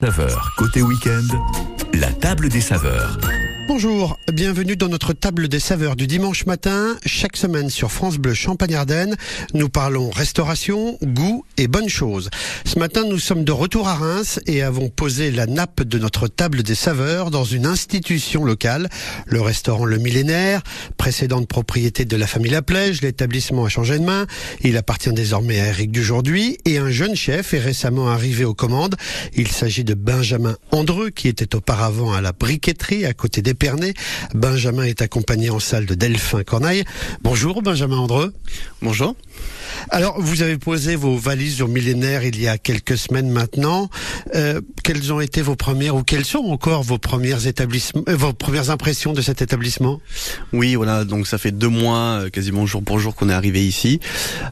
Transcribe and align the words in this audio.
9h, 0.00 0.32
côté 0.56 0.80
week-end, 0.80 1.26
la 1.94 2.12
table 2.12 2.48
des 2.50 2.60
saveurs. 2.60 3.18
Bonjour, 3.68 4.18
bienvenue 4.32 4.76
dans 4.76 4.88
notre 4.88 5.12
table 5.12 5.46
des 5.46 5.60
saveurs 5.60 5.94
du 5.94 6.06
dimanche 6.06 6.46
matin. 6.46 6.96
Chaque 7.04 7.36
semaine 7.36 7.68
sur 7.68 7.92
France 7.92 8.16
Bleu 8.16 8.32
Champagne-Ardenne, 8.32 9.14
nous 9.52 9.68
parlons 9.68 10.08
restauration, 10.08 10.96
goût 11.02 11.44
et 11.58 11.68
bonnes 11.68 11.90
choses. 11.90 12.30
Ce 12.64 12.78
matin, 12.78 13.04
nous 13.06 13.18
sommes 13.18 13.44
de 13.44 13.52
retour 13.52 13.86
à 13.86 13.94
Reims 13.94 14.40
et 14.46 14.62
avons 14.62 14.88
posé 14.88 15.30
la 15.30 15.44
nappe 15.44 15.82
de 15.82 15.98
notre 15.98 16.28
table 16.28 16.62
des 16.62 16.74
saveurs 16.74 17.30
dans 17.30 17.44
une 17.44 17.66
institution 17.66 18.42
locale, 18.42 18.88
le 19.26 19.42
restaurant 19.42 19.84
Le 19.84 19.98
Millénaire, 19.98 20.62
précédente 20.96 21.46
propriété 21.46 22.06
de 22.06 22.16
la 22.16 22.26
famille 22.26 22.52
Laplège. 22.52 23.02
L'établissement 23.02 23.66
a 23.66 23.68
changé 23.68 23.98
de 23.98 24.04
main. 24.04 24.26
Il 24.62 24.78
appartient 24.78 25.12
désormais 25.12 25.60
à 25.60 25.66
Eric 25.66 25.92
Dujorduy 25.92 26.56
et 26.64 26.78
un 26.78 26.90
jeune 26.90 27.14
chef 27.14 27.52
est 27.52 27.58
récemment 27.58 28.08
arrivé 28.08 28.46
aux 28.46 28.54
commandes. 28.54 28.96
Il 29.34 29.48
s'agit 29.48 29.84
de 29.84 29.92
Benjamin 29.92 30.56
Andreux 30.70 31.10
qui 31.10 31.28
était 31.28 31.54
auparavant 31.54 32.14
à 32.14 32.22
la 32.22 32.32
briqueterie 32.32 33.04
à 33.04 33.12
côté 33.12 33.42
des 33.42 33.57
Benjamin 34.34 34.84
est 34.84 35.02
accompagné 35.02 35.50
en 35.50 35.58
salle 35.58 35.86
de 35.86 35.94
Delphin 35.94 36.44
Corneille. 36.44 36.84
Bonjour 37.22 37.62
Benjamin 37.62 37.98
Andreux. 37.98 38.32
Bonjour. 38.82 39.16
Alors, 39.90 40.20
vous 40.20 40.42
avez 40.42 40.58
posé 40.58 40.96
vos 40.96 41.16
valises 41.16 41.62
au 41.62 41.66
millénaire 41.66 42.24
il 42.24 42.40
y 42.40 42.48
a 42.48 42.58
quelques 42.58 42.98
semaines 42.98 43.30
maintenant. 43.30 43.88
Euh, 44.34 44.60
quelles 44.82 45.12
ont 45.12 45.20
été 45.20 45.42
vos 45.42 45.56
premières 45.56 45.96
ou 45.96 46.02
quelles 46.02 46.24
sont 46.24 46.38
encore 46.38 46.82
vos 46.82 46.98
premières 46.98 47.46
établissements, 47.46 48.02
euh, 48.08 48.16
vos 48.16 48.32
premières 48.32 48.70
impressions 48.70 49.12
de 49.12 49.22
cet 49.22 49.42
établissement? 49.42 50.00
Oui, 50.52 50.74
voilà. 50.74 51.04
Donc 51.04 51.26
ça 51.26 51.38
fait 51.38 51.52
deux 51.52 51.68
mois, 51.68 52.20
euh, 52.20 52.30
quasiment 52.30 52.66
jour 52.66 52.82
pour 52.82 52.98
jour, 52.98 53.14
qu'on 53.14 53.28
est 53.30 53.34
arrivé 53.34 53.66
ici. 53.66 54.00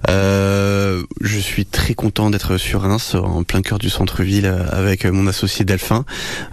Je 0.09 1.39
suis 1.41 1.67
très 1.67 1.95
content 1.95 2.31
d'être 2.31 2.57
sur 2.57 2.83
Reims, 2.83 3.15
en 3.15 3.43
plein 3.43 3.63
cœur 3.63 3.79
du 3.79 3.91
centre-ville, 3.91 4.47
avec 4.47 5.05
mon 5.05 5.27
associé 5.27 5.65
Delphin. 5.65 6.05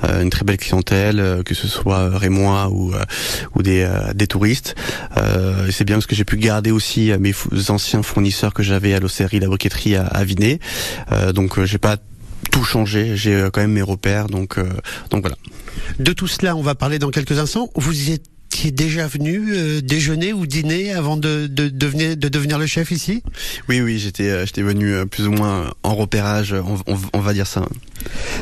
une 0.03 0.29
très 0.29 0.43
belle 0.43 0.57
clientèle, 0.57 1.41
que 1.45 1.53
ce 1.53 1.67
soit 1.67 2.17
rémois 2.17 2.69
ou 2.69 2.93
ou 3.55 3.63
des 3.63 3.87
des 4.15 4.27
touristes. 4.27 4.75
C'est 5.71 5.85
bien 5.85 5.95
parce 5.97 6.07
que 6.07 6.15
j'ai 6.15 6.25
pu 6.25 6.37
garder 6.37 6.71
aussi 6.71 7.11
mes 7.19 7.33
anciens 7.69 8.03
fournisseurs 8.03 8.52
que 8.53 8.63
j'avais 8.63 8.93
à 8.93 8.99
l'Océrie, 8.99 9.39
la 9.39 9.47
briqueterie 9.47 9.95
à, 9.95 10.05
à 10.05 10.23
Vinet. 10.23 10.59
Euh, 11.11 11.33
donc 11.33 11.57
euh, 11.57 11.65
j'ai 11.65 11.77
pas 11.77 11.97
tout 12.51 12.63
changé, 12.63 13.15
j'ai 13.15 13.35
euh, 13.35 13.49
quand 13.49 13.61
même 13.61 13.71
mes 13.71 13.81
repères, 13.81 14.27
donc 14.27 14.59
donc 15.09 15.21
voilà. 15.21 15.35
De 15.99 16.13
tout 16.13 16.27
cela, 16.27 16.55
on 16.55 16.61
va 16.61 16.75
parler 16.75 16.99
dans 16.99 17.09
quelques 17.09 17.39
instants. 17.39 17.69
Vous 17.75 18.11
êtes 18.11 18.32
qui 18.53 18.67
est 18.67 18.71
déjà 18.71 19.07
venu 19.07 19.51
euh, 19.51 19.81
déjeuner 19.81 20.31
ou 20.31 20.45
dîner 20.45 20.93
avant 20.93 21.17
de, 21.17 21.47
de, 21.47 21.69
devenir, 21.69 22.15
de 22.15 22.29
devenir 22.29 22.59
le 22.59 22.67
chef 22.67 22.91
ici? 22.91 23.23
Oui, 23.67 23.81
oui, 23.81 23.97
j'étais 23.97 24.29
euh, 24.29 24.45
j'étais 24.45 24.61
venu 24.61 24.93
euh, 24.93 25.05
plus 25.05 25.27
ou 25.27 25.31
moins 25.31 25.73
en 25.81 25.95
repérage, 25.95 26.53
on, 26.53 26.77
on, 27.13 27.19
va 27.19 27.33
dire 27.33 27.47
ça. 27.47 27.65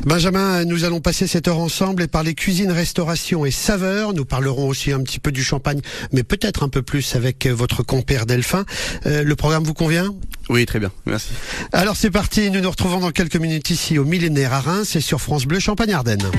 Benjamin, 0.05 0.65
nous 0.65 0.83
allons 0.83 0.99
passer 0.99 1.27
cette 1.27 1.47
heure 1.47 1.59
ensemble 1.59 2.03
et 2.03 2.07
parler 2.07 2.33
cuisine, 2.33 2.71
restauration 2.71 3.45
et 3.45 3.51
saveurs. 3.51 4.13
Nous 4.13 4.25
parlerons 4.25 4.67
aussi 4.67 4.91
un 4.91 4.99
petit 5.01 5.19
peu 5.19 5.31
du 5.31 5.43
champagne, 5.43 5.79
mais 6.11 6.23
peut-être 6.23 6.63
un 6.63 6.69
peu 6.69 6.81
plus 6.81 7.15
avec 7.15 7.47
votre 7.47 7.81
compère 7.81 8.25
Delphin. 8.25 8.65
le 9.05 9.33
programme 9.35 9.63
vous 9.63 9.73
convient? 9.73 10.13
Oui, 10.49 10.65
très 10.65 10.79
bien, 10.79 10.91
merci. 11.05 11.29
Alors 11.71 11.95
c'est 11.95 12.11
parti, 12.11 12.51
nous 12.51 12.59
nous 12.59 12.69
retrouvons 12.69 12.99
dans 12.99 13.11
quelques 13.11 13.37
minutes 13.37 13.69
ici 13.69 13.97
au 13.97 14.03
Millénaire 14.03 14.51
à 14.51 14.59
Reims 14.59 14.95
et 14.97 15.01
sur 15.01 15.21
France 15.21 15.45
Bleu 15.45 15.59
Champagne-Ardenne. 15.59 16.29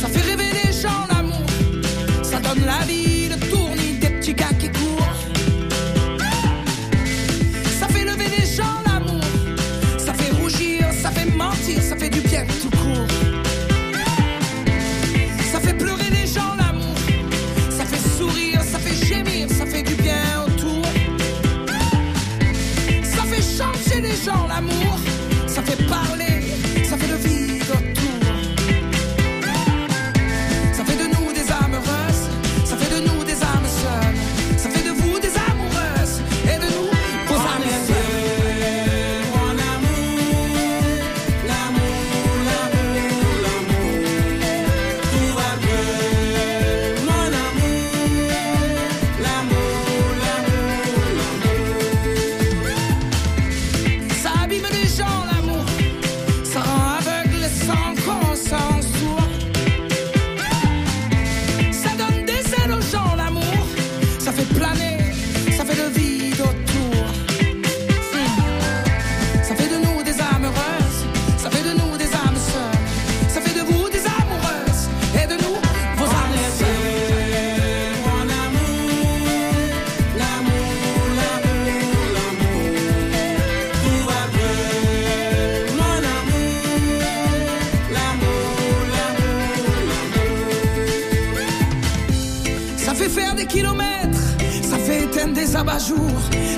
Ça 0.00 0.08
fait 0.08 0.22
rêver 0.22 0.45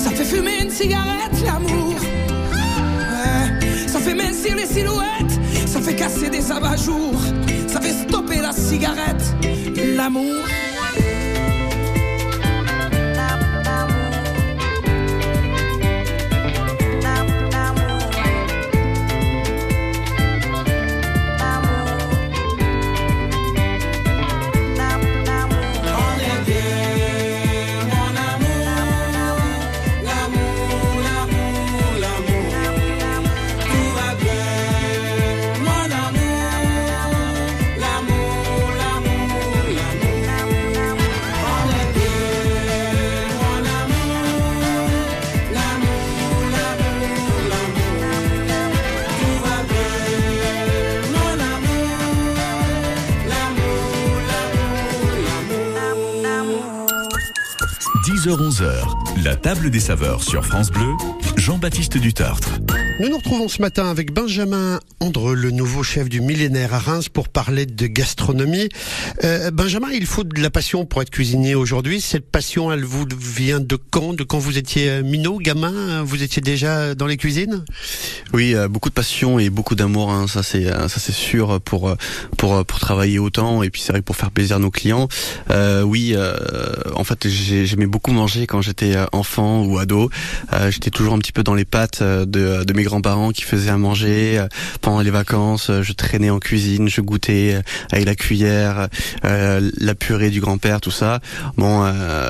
Ça 0.01 0.11
fait 0.11 0.25
fumer 0.25 0.63
une 0.63 0.71
cigarette, 0.71 1.41
l'amour. 1.45 1.95
Ça 3.87 3.99
fait 4.01 4.15
mincir 4.15 4.57
les 4.57 4.67
silhouettes. 4.67 5.39
Ça 5.67 5.81
fait 5.81 5.95
casser 5.95 6.31
des 6.31 6.51
abat-jours. 6.51 7.21
Ça 7.67 7.81
fait 7.81 7.93
stopper 8.09 8.41
la 8.41 8.53
cigarette, 8.53 9.23
l'amour. 9.97 10.45
10h-11h, 58.19 59.23
la 59.23 59.37
table 59.37 59.71
des 59.71 59.79
saveurs 59.79 60.25
sur 60.25 60.45
France 60.45 60.73
Bleu, 60.73 60.91
Jean-Baptiste 61.37 61.99
Dutartre. 61.99 62.51
Nous 63.01 63.09
nous 63.09 63.19
retrouvons 63.19 63.47
ce 63.47 63.63
matin 63.63 63.89
avec 63.89 64.13
Benjamin 64.13 64.81
Andreux, 64.99 65.37
le 65.37 65.53
nouveau 65.53 65.85
chef 65.85 66.09
du 66.09 66.21
millénaire 66.21 66.75
à 66.75 66.81
Reims, 66.81 67.09
pour 67.09 67.29
parler 67.29 67.65
de 67.65 67.87
gastronomie. 67.87 68.69
Euh, 69.23 69.53
Benjamin, 69.53 69.87
il 69.93 70.05
faut 70.05 70.25
de 70.25 70.43
la 70.43 70.51
passion 70.51 70.85
pour 70.85 71.01
être 71.01 71.11
cuisinier 71.11 71.55
aujourd'hui. 71.55 72.01
Cette 72.01 72.29
passion, 72.29 72.73
elle 72.73 72.83
vous 72.83 73.07
vient 73.17 73.61
de 73.61 73.77
quand? 73.77 74.15
De 74.15 74.25
quand 74.25 74.39
vous 74.41 74.59
étiez 74.59 74.91
euh, 74.91 75.03
minot, 75.05 75.39
gamin? 75.39 76.03
Vous 76.03 76.25
étiez 76.25 76.43
déjà 76.43 76.97
dans 76.97 77.07
les 77.07 77.17
cuisines? 77.17 77.65
Oui, 78.33 78.57
euh, 78.57 78.67
beaucoup 78.67 78.89
de 78.89 78.95
passion 78.95 79.39
et 79.39 79.49
beaucoup 79.49 79.77
d'amour. 79.77 80.11
Hein. 80.11 80.27
Ça, 80.27 80.43
c'est 80.43 80.65
ça, 80.65 80.89
c'est 80.99 81.13
sûr 81.13 81.61
pour 81.61 81.95
pour 82.37 82.65
pour 82.67 82.81
travailler 82.81 83.21
autant 83.21 83.63
et 83.63 83.71
puis 83.71 83.81
c'est 83.81 83.93
vrai 83.93 84.03
pour 84.03 84.17
faire 84.17 84.33
plaisir 84.33 84.57
à 84.57 84.59
nos 84.59 84.73
clients. 84.73 85.07
oui, 85.85 86.17
en 86.95 87.05
fait, 87.05 87.29
j'aimais 87.29 87.87
beaucoup 87.87 88.11
manger 88.11 88.49
quand 88.49 88.61
j'étais 88.61 88.97
enfant 89.13 89.65
ou 89.65 89.79
ado. 89.79 90.11
j'étais 90.71 90.91
toujours 90.91 91.15
un 91.15 91.19
petit 91.19 91.33
peu 91.33 91.45
dans 91.45 91.55
les 91.55 91.65
pattes 91.65 92.03
de 92.03 92.65
de 92.65 92.73
mes 92.73 92.88
grands-parents 92.89 93.31
qui 93.31 93.43
faisaient 93.43 93.71
à 93.71 93.77
manger. 93.77 94.45
pendant 94.81 95.01
les 95.01 95.11
vacances, 95.11 95.71
je 95.83 95.93
traînais 95.93 96.31
en 96.31 96.39
cuisine, 96.39 96.89
je 96.89 97.01
goûtais 97.01 97.61
avec 97.93 98.05
la 98.05 98.15
cuillère, 98.15 98.89
la 99.23 99.95
purée 99.95 100.31
du 100.31 100.41
grand-père, 100.41 100.81
tout 100.81 100.91
ça. 100.91 101.21
Bon, 101.57 101.87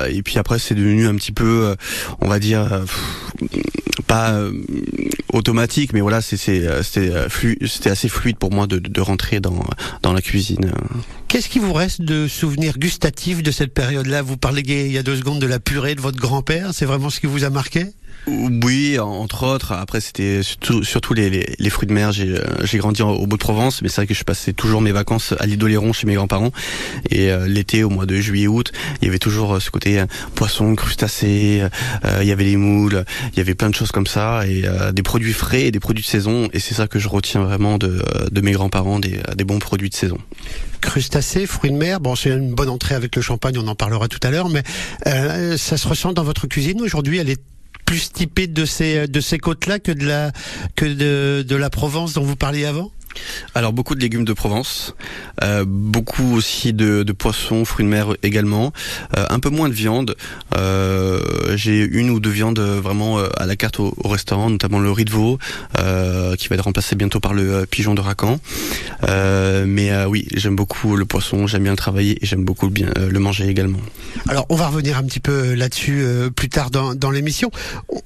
et 0.07 0.21
puis 0.23 0.37
après, 0.37 0.59
c'est 0.59 0.75
devenu 0.75 1.07
un 1.07 1.15
petit 1.15 1.31
peu, 1.31 1.75
on 2.21 2.27
va 2.27 2.39
dire, 2.39 2.83
pas 4.07 4.39
automatique, 5.33 5.93
mais 5.93 6.01
voilà, 6.01 6.21
c'était 6.21 6.67
assez 7.85 8.09
fluide 8.09 8.37
pour 8.37 8.51
moi 8.51 8.67
de, 8.67 9.01
rentrer 9.01 9.39
dans 9.39 9.63
dans 10.03 10.13
la 10.13 10.21
cuisine. 10.21 10.71
Qu'est-ce 11.27 11.47
qui 11.47 11.59
vous 11.59 11.73
reste 11.73 12.01
de 12.01 12.27
souvenirs 12.27 12.77
gustatifs 12.77 13.43
de 13.43 13.51
cette 13.51 13.73
période-là? 13.73 14.21
Vous 14.21 14.35
parlez 14.35 14.63
il 14.67 14.91
y 14.91 14.97
a 14.97 15.03
deux 15.03 15.15
secondes 15.15 15.39
de 15.39 15.47
la 15.47 15.59
purée 15.59 15.95
de 15.95 16.01
votre 16.01 16.17
grand-père. 16.17 16.73
C'est 16.73 16.85
vraiment 16.85 17.09
ce 17.09 17.19
qui 17.19 17.27
vous 17.27 17.43
a 17.43 17.49
marqué? 17.49 17.85
Oui, 18.29 18.99
entre 18.99 19.43
autres. 19.43 19.71
Après, 19.71 20.01
c'était 20.01 20.41
surtout, 20.43 21.13
les, 21.13 21.69
fruits 21.69 21.87
de 21.87 21.93
mer. 21.93 22.11
J'ai, 22.11 22.35
euh, 22.37 22.79
grandi 22.79 23.01
au 23.01 23.25
bout 23.25 23.37
de 23.37 23.41
Provence, 23.41 23.81
mais 23.81 23.89
c'est 23.89 23.97
vrai 23.97 24.07
que 24.07 24.13
je 24.13 24.23
passais 24.23 24.53
toujours 24.53 24.81
mes 24.81 24.91
vacances 24.91 25.33
à 25.39 25.45
l'île 25.45 25.57
d'Oléron 25.57 25.93
chez 25.93 26.05
mes 26.07 26.15
grands-parents. 26.15 26.51
Et 27.09 27.31
euh, 27.31 27.47
l'été, 27.47 27.83
au 27.83 27.89
mois 27.89 28.05
de 28.05 28.15
juillet-août, 28.17 28.71
il 29.01 29.05
y 29.05 29.07
avait 29.09 29.19
toujours 29.19 29.55
euh, 29.55 29.59
ce 29.59 29.71
côté 29.71 30.03
poisson, 30.35 30.75
crustacés. 30.75 31.63
il 32.21 32.27
y 32.27 32.31
avait 32.31 32.43
les 32.43 32.57
moules, 32.57 33.03
il 33.33 33.37
y 33.37 33.41
avait 33.41 33.55
plein 33.55 33.69
de 33.69 33.75
choses 33.75 33.91
comme 33.91 34.07
ça 34.07 34.45
et 34.47 34.63
des 34.93 35.03
produits 35.03 35.33
frais 35.33 35.63
et 35.63 35.71
des 35.71 35.79
produits 35.79 36.03
de 36.03 36.07
saison. 36.07 36.49
Et 36.53 36.59
c'est 36.59 36.75
ça 36.75 36.87
que 36.87 36.99
je 36.99 37.07
retiens 37.07 37.43
vraiment 37.43 37.77
de, 37.77 38.03
mes 38.41 38.51
grands-parents, 38.51 38.99
des, 38.99 39.43
bons 39.43 39.59
produits 39.59 39.89
de 39.89 39.95
saison 39.95 40.17
crustacés, 40.81 41.45
fruits 41.45 41.71
de 41.71 41.75
mer. 41.75 41.99
Bon, 41.99 42.15
c'est 42.15 42.29
une 42.29 42.53
bonne 42.53 42.69
entrée 42.69 42.95
avec 42.95 43.13
le 43.15 43.21
champagne, 43.21 43.57
on 43.57 43.67
en 43.67 43.75
parlera 43.75 44.07
tout 44.07 44.19
à 44.23 44.31
l'heure, 44.31 44.49
mais 44.49 44.63
ça 45.57 45.77
se 45.77 45.87
ressent 45.87 46.13
dans 46.13 46.23
votre 46.23 46.47
cuisine 46.47 46.81
aujourd'hui. 46.81 47.17
Elle 47.17 47.29
est 47.29 47.41
plus 47.89 48.13
typée 48.13 48.45
de 48.45 48.65
ces 48.65 49.07
de 49.07 49.19
ces 49.19 49.39
côtes-là 49.39 49.79
que 49.79 49.91
de 49.91 50.05
la 50.05 50.31
que 50.75 50.85
de, 50.85 51.41
de 51.41 51.55
la 51.55 51.71
Provence 51.71 52.13
dont 52.13 52.21
vous 52.21 52.35
parliez 52.35 52.65
avant? 52.65 52.91
Alors 53.55 53.73
beaucoup 53.73 53.95
de 53.95 54.01
légumes 54.01 54.25
de 54.25 54.33
Provence, 54.33 54.95
euh, 55.43 55.65
beaucoup 55.67 56.35
aussi 56.35 56.73
de, 56.73 57.03
poissons, 57.11 57.65
fruits 57.65 57.85
de 57.85 57.89
mer 57.89 58.15
également, 58.23 58.71
euh, 59.17 59.25
un 59.29 59.39
peu 59.39 59.49
moins 59.49 59.69
de 59.69 59.73
viande. 59.73 60.15
Euh, 60.55 61.19
j'ai 61.55 61.83
une 61.83 62.09
ou 62.09 62.19
deux 62.19 62.29
viandes 62.29 62.59
vraiment 62.59 63.19
à 63.19 63.45
la 63.45 63.55
carte 63.55 63.79
au, 63.79 63.93
restaurant, 64.05 64.49
notamment 64.49 64.79
le 64.79 64.91
riz 64.91 65.05
de 65.05 65.11
veau, 65.11 65.37
qui 66.37 66.47
va 66.47 66.55
être 66.55 66.63
remplacé 66.63 66.95
bientôt 66.95 67.19
par 67.19 67.33
le 67.33 67.65
pigeon 67.65 67.93
de 67.93 68.01
Racan. 68.01 68.39
mais 69.65 70.05
oui, 70.05 70.27
j'aime 70.33 70.55
beaucoup 70.55 70.95
le 70.95 71.05
poisson, 71.05 71.47
j'aime 71.47 71.63
bien 71.63 71.71
le 71.71 71.77
travailler 71.77 72.17
et 72.21 72.25
j'aime 72.25 72.43
beaucoup 72.43 72.69
le 72.69 73.19
manger 73.19 73.47
également. 73.47 73.79
Alors 74.27 74.45
on 74.49 74.55
va 74.55 74.67
revenir 74.67 74.97
un 74.97 75.03
petit 75.03 75.19
peu 75.19 75.53
là-dessus 75.53 76.05
plus 76.35 76.49
tard 76.49 76.71
dans, 76.71 76.95
dans 76.95 77.11
l'émission. 77.11 77.51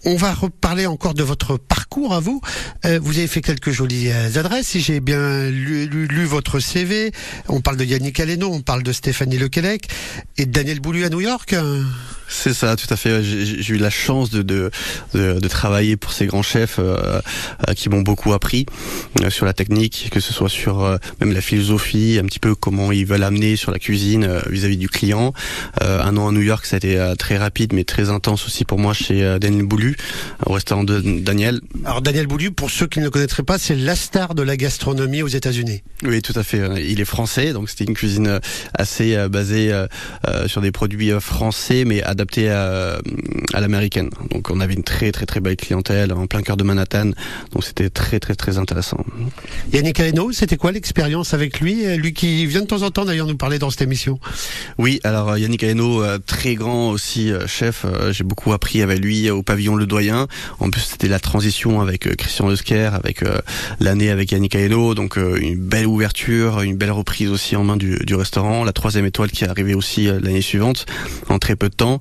On 0.05 0.15
va 0.15 0.33
reparler 0.33 0.85
encore 0.85 1.13
de 1.13 1.23
votre 1.23 1.57
parcours 1.57 2.13
à 2.13 2.19
vous. 2.19 2.41
vous 2.83 3.17
avez 3.17 3.27
fait 3.27 3.41
quelques 3.41 3.71
jolies 3.71 4.11
adresses. 4.11 4.67
Si 4.67 4.81
j'ai 4.81 4.99
bien 5.03 5.49
lu, 5.49 5.87
lu, 5.87 6.25
votre 6.25 6.59
CV. 6.59 7.11
On 7.49 7.61
parle 7.61 7.77
de 7.77 7.83
Yannick 7.83 8.19
Aleno, 8.19 8.49
on 8.51 8.61
parle 8.61 8.83
de 8.83 8.91
Stéphanie 8.91 9.37
Lequelec 9.37 9.89
et 10.37 10.45
de 10.45 10.51
Daniel 10.51 10.79
Boulu 10.79 11.03
à 11.05 11.09
New 11.09 11.21
York. 11.21 11.55
C'est 12.27 12.53
ça, 12.53 12.75
tout 12.75 12.87
à 12.89 12.95
fait. 12.95 13.23
J'ai 13.23 13.73
eu 13.73 13.77
la 13.77 13.89
chance 13.89 14.29
de, 14.29 14.41
de, 14.41 14.71
de, 15.13 15.47
travailler 15.47 15.97
pour 15.97 16.11
ces 16.11 16.25
grands 16.25 16.41
chefs 16.41 16.77
euh, 16.79 17.21
euh, 17.69 17.73
qui 17.73 17.89
m'ont 17.89 18.01
beaucoup 18.01 18.33
appris 18.33 18.65
euh, 19.21 19.29
sur 19.29 19.45
la 19.45 19.53
technique, 19.53 20.09
que 20.11 20.19
ce 20.19 20.33
soit 20.33 20.49
sur 20.49 20.99
même 21.19 21.33
la 21.33 21.41
philosophie, 21.41 22.19
un 22.21 22.25
petit 22.25 22.39
peu 22.39 22.55
comment 22.55 22.91
ils 22.91 23.05
veulent 23.05 23.23
amener 23.23 23.55
sur 23.55 23.71
la 23.71 23.79
cuisine 23.79 24.41
vis-à-vis 24.49 24.77
du 24.77 24.89
client. 24.89 25.33
un 25.81 26.17
an 26.17 26.29
à 26.29 26.31
New 26.31 26.41
York, 26.41 26.65
ça 26.65 26.75
a 26.75 26.77
été 26.77 27.13
très 27.17 27.37
rapide, 27.37 27.73
mais 27.73 27.83
très 27.83 28.09
intense 28.09 28.45
aussi 28.45 28.65
pour 28.65 28.79
moi 28.79 28.93
chez 28.93 29.37
Daniel 29.39 29.65
Boulu, 29.65 29.95
au 30.45 30.53
restaurant 30.53 30.83
de 30.83 30.99
Daniel. 30.99 31.61
Alors 31.85 32.01
Daniel 32.01 32.27
Boulu, 32.27 32.51
pour 32.51 32.69
ceux 32.69 32.87
qui 32.87 32.99
ne 32.99 33.05
le 33.05 33.11
connaîtraient 33.11 33.43
pas, 33.43 33.57
c'est 33.57 33.75
la 33.75 33.95
star 33.95 34.35
de 34.35 34.43
la 34.43 34.57
gastronomie 34.57 35.21
aux 35.21 35.27
États-Unis. 35.27 35.83
Oui, 36.03 36.21
tout 36.21 36.37
à 36.37 36.43
fait. 36.43 36.83
Il 36.83 36.99
est 36.99 37.05
français, 37.05 37.53
donc 37.53 37.69
c'était 37.69 37.85
une 37.85 37.93
cuisine 37.93 38.39
assez 38.73 39.15
basée 39.29 39.71
sur 40.47 40.61
des 40.61 40.71
produits 40.71 41.11
français, 41.19 41.83
mais 41.85 42.01
adapté 42.13 42.49
à, 42.49 42.99
à 43.53 43.59
l'américaine. 43.59 44.09
Donc 44.31 44.49
on 44.49 44.59
avait 44.59 44.73
une 44.73 44.83
très 44.83 45.11
très 45.11 45.25
très 45.25 45.41
belle 45.41 45.57
clientèle 45.57 46.13
en 46.13 46.25
plein 46.27 46.41
cœur 46.41 46.57
de 46.57 46.63
Manhattan. 46.63 47.11
Donc 47.51 47.63
c'était 47.63 47.89
très 47.89 48.19
très 48.19 48.35
très 48.35 48.57
intéressant. 48.57 49.03
Yannick 49.71 49.99
Aleno, 49.99 50.31
c'était 50.31 50.57
quoi 50.57 50.71
l'expérience 50.71 51.33
avec 51.33 51.59
lui? 51.59 51.75
Lui 51.97 52.13
qui 52.13 52.45
vient 52.45 52.61
de 52.61 52.67
temps 52.67 52.83
en 52.83 52.91
temps 52.91 53.05
d'ailleurs 53.05 53.27
nous 53.27 53.37
parler 53.37 53.59
dans 53.59 53.69
cette 53.69 53.81
émission. 53.81 54.19
Oui, 54.77 54.99
alors 55.03 55.37
Yannick 55.37 55.63
Aleno, 55.63 56.03
euh, 56.03 56.19
très 56.25 56.55
grand 56.55 56.89
aussi 56.89 57.31
euh, 57.31 57.47
chef. 57.47 57.85
Euh, 57.85 58.13
j'ai 58.13 58.23
beaucoup 58.23 58.53
appris 58.53 58.81
avec 58.81 58.99
lui 58.99 59.29
au 59.29 59.43
pavillon 59.43 59.75
Le 59.75 59.85
Doyen. 59.85 60.27
En 60.59 60.69
plus 60.69 60.81
c'était 60.81 61.07
la 61.07 61.19
transition 61.19 61.81
avec 61.81 62.15
Christian 62.15 62.47
Lesker, 62.47 62.91
avec 62.93 63.23
l'année 63.79 64.09
avec 64.09 64.31
Yannick 64.31 64.55
Aleno. 64.55 64.95
Donc 64.95 65.17
une 65.17 65.57
belle 65.57 65.87
ouverture, 65.87 66.61
une 66.61 66.77
belle 66.77 66.91
reprise 66.91 67.29
aussi 67.29 67.55
en 67.55 67.63
main 67.63 67.77
du, 67.77 67.97
du 68.05 68.15
restaurant. 68.15 68.63
La 68.63 68.73
troisième 68.73 69.05
étoile 69.05 69.31
qui 69.31 69.43
est 69.43 69.47
arrivée 69.47 69.73
aussi 69.73 70.05
l'année 70.05 70.41
suivante 70.41 70.85
en 71.29 71.39
très 71.39 71.55
peu 71.55 71.69
de 71.69 71.75
temps. 71.75 71.99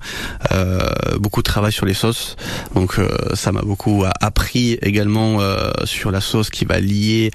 Euh, 0.52 0.80
beaucoup 1.18 1.40
de 1.40 1.46
travail 1.46 1.72
sur 1.72 1.86
les 1.86 1.94
sauces, 1.94 2.36
donc 2.74 2.98
euh, 2.98 3.08
ça 3.34 3.52
m'a 3.52 3.62
beaucoup 3.62 4.04
appris 4.20 4.78
également 4.82 5.40
euh, 5.40 5.70
sur 5.84 6.10
la 6.10 6.20
sauce 6.20 6.50
qui 6.50 6.64
va 6.64 6.80
lier 6.80 7.30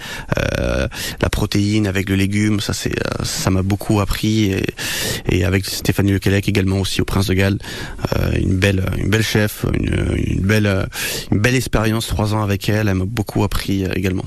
la 1.21 1.29
protéine 1.29 1.87
avec 1.87 2.09
le 2.09 2.15
légume. 2.15 2.59
Ça 2.59 3.49
m'a 3.49 3.61
beaucoup 3.61 3.99
appris 3.99 4.53
et, 5.29 5.45
avec 5.45 5.65
Stéphanie 5.65 6.11
Lequelec 6.11 6.47
également 6.47 6.79
aussi 6.79 7.01
au 7.01 7.05
Prince 7.05 7.27
de 7.27 7.33
Galles, 7.33 7.57
une 8.35 8.57
belle 8.57 9.23
chef, 9.23 9.65
une 9.73 10.41
belle 10.41 11.55
expérience 11.55 12.07
trois 12.07 12.33
ans 12.33 12.43
avec 12.43 12.69
elle. 12.69 12.87
Elle 12.87 12.95
m'a 12.95 13.05
beaucoup 13.05 13.43
appris 13.43 13.85
également. 13.95 14.25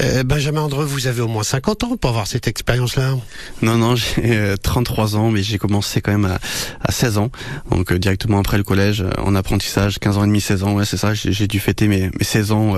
Euh, 0.00 0.22
Benjamin 0.22 0.62
Andreux, 0.62 0.84
vous 0.84 1.06
avez 1.06 1.20
au 1.20 1.28
moins 1.28 1.42
50 1.42 1.84
ans 1.84 1.96
pour 1.96 2.10
avoir 2.10 2.26
cette 2.26 2.48
expérience-là. 2.48 3.16
Non, 3.62 3.76
non, 3.76 3.96
j'ai 3.96 4.54
33 4.62 5.14
euh, 5.14 5.18
ans, 5.18 5.30
mais 5.30 5.42
j'ai 5.42 5.58
commencé 5.58 6.00
quand 6.00 6.12
même 6.12 6.24
à, 6.24 6.38
à 6.80 6.92
16 6.92 7.18
ans, 7.18 7.30
donc 7.70 7.92
euh, 7.92 7.98
directement 7.98 8.38
après 8.38 8.56
le 8.56 8.64
collège, 8.64 9.04
en 9.18 9.34
apprentissage, 9.34 9.98
15 9.98 10.18
ans 10.18 10.24
et 10.24 10.26
demi, 10.26 10.40
16 10.40 10.62
ans, 10.64 10.72
ouais, 10.72 10.84
c'est 10.84 10.96
ça, 10.96 11.12
j'ai 11.14 11.46
dû 11.46 11.60
fêter 11.60 11.88
mes 11.88 12.10
16 12.20 12.52
ans 12.52 12.74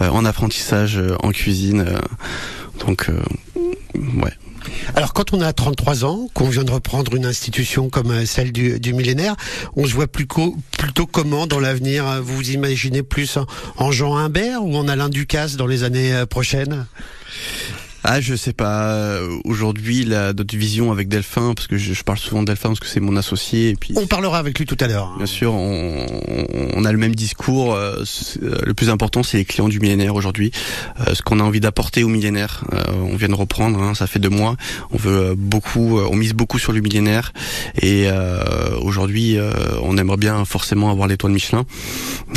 en 0.00 0.24
apprentissage 0.24 1.00
en 1.22 1.30
cuisine, 1.30 1.84
donc 2.86 3.10
ouais. 3.94 4.32
Alors 4.94 5.12
quand 5.12 5.32
on 5.32 5.40
a 5.40 5.52
33 5.52 6.04
ans, 6.04 6.28
qu'on 6.34 6.48
vient 6.48 6.64
de 6.64 6.70
reprendre 6.70 7.14
une 7.14 7.26
institution 7.26 7.88
comme 7.90 8.10
euh, 8.10 8.26
celle 8.26 8.52
du, 8.52 8.92
millénaire, 8.92 9.36
on 9.76 9.86
se 9.86 9.92
voit 9.92 10.06
plutôt, 10.06 10.56
comment 11.10 11.46
dans 11.46 11.60
l'avenir? 11.60 12.04
Vous 12.22 12.36
vous 12.36 12.50
imaginez 12.50 13.02
plus 13.02 13.38
en 13.76 13.90
Jean 13.92 14.16
Humbert 14.16 14.64
ou 14.64 14.76
en 14.76 14.88
Alain 14.88 15.08
Ducasse 15.08 15.56
dans 15.56 15.66
les 15.66 15.84
années 15.84 16.12
euh, 16.12 16.26
prochaines? 16.26 16.86
Ah, 18.04 18.20
je 18.20 18.34
sais 18.34 18.52
pas. 18.52 19.18
Aujourd'hui, 19.44 20.04
la 20.04 20.32
notre 20.32 20.56
vision 20.56 20.90
avec 20.90 21.08
Delphin, 21.08 21.54
parce 21.54 21.68
que 21.68 21.76
je, 21.76 22.02
parle 22.02 22.18
souvent 22.18 22.40
de 22.40 22.46
Delphin 22.46 22.70
parce 22.70 22.80
que 22.80 22.86
c'est 22.86 22.98
mon 22.98 23.16
associé. 23.16 23.70
Et 23.70 23.76
puis 23.76 23.94
on 23.96 24.06
parlera 24.08 24.38
avec 24.38 24.58
lui 24.58 24.66
tout 24.66 24.76
à 24.80 24.88
l'heure. 24.88 25.14
Bien 25.16 25.26
sûr, 25.26 25.54
on, 25.54 26.06
on, 26.74 26.84
a 26.84 26.90
le 26.90 26.98
même 26.98 27.14
discours. 27.14 27.74
Euh, 27.74 28.02
le 28.40 28.74
plus 28.74 28.90
important, 28.90 29.22
c'est 29.22 29.38
les 29.38 29.44
clients 29.44 29.68
du 29.68 29.78
millénaire 29.78 30.16
aujourd'hui. 30.16 30.50
Euh, 31.00 31.14
ce 31.14 31.22
qu'on 31.22 31.38
a 31.38 31.44
envie 31.44 31.60
d'apporter 31.60 32.02
au 32.02 32.08
millénaire, 32.08 32.64
euh, 32.72 32.82
on 33.04 33.14
vient 33.14 33.28
de 33.28 33.34
reprendre. 33.34 33.80
Hein, 33.80 33.94
ça 33.94 34.08
fait 34.08 34.18
deux 34.18 34.30
mois. 34.30 34.56
On 34.90 34.96
veut 34.96 35.34
beaucoup, 35.36 36.00
on 36.00 36.16
mise 36.16 36.34
beaucoup 36.34 36.58
sur 36.58 36.72
le 36.72 36.80
millénaire. 36.80 37.32
Et 37.80 38.08
aujourd'hui, 38.80 39.38
on 39.82 39.96
aimerait 39.96 40.16
bien 40.16 40.44
forcément 40.44 40.90
avoir 40.90 41.08
l'étoile 41.08 41.32
Michelin. 41.32 41.64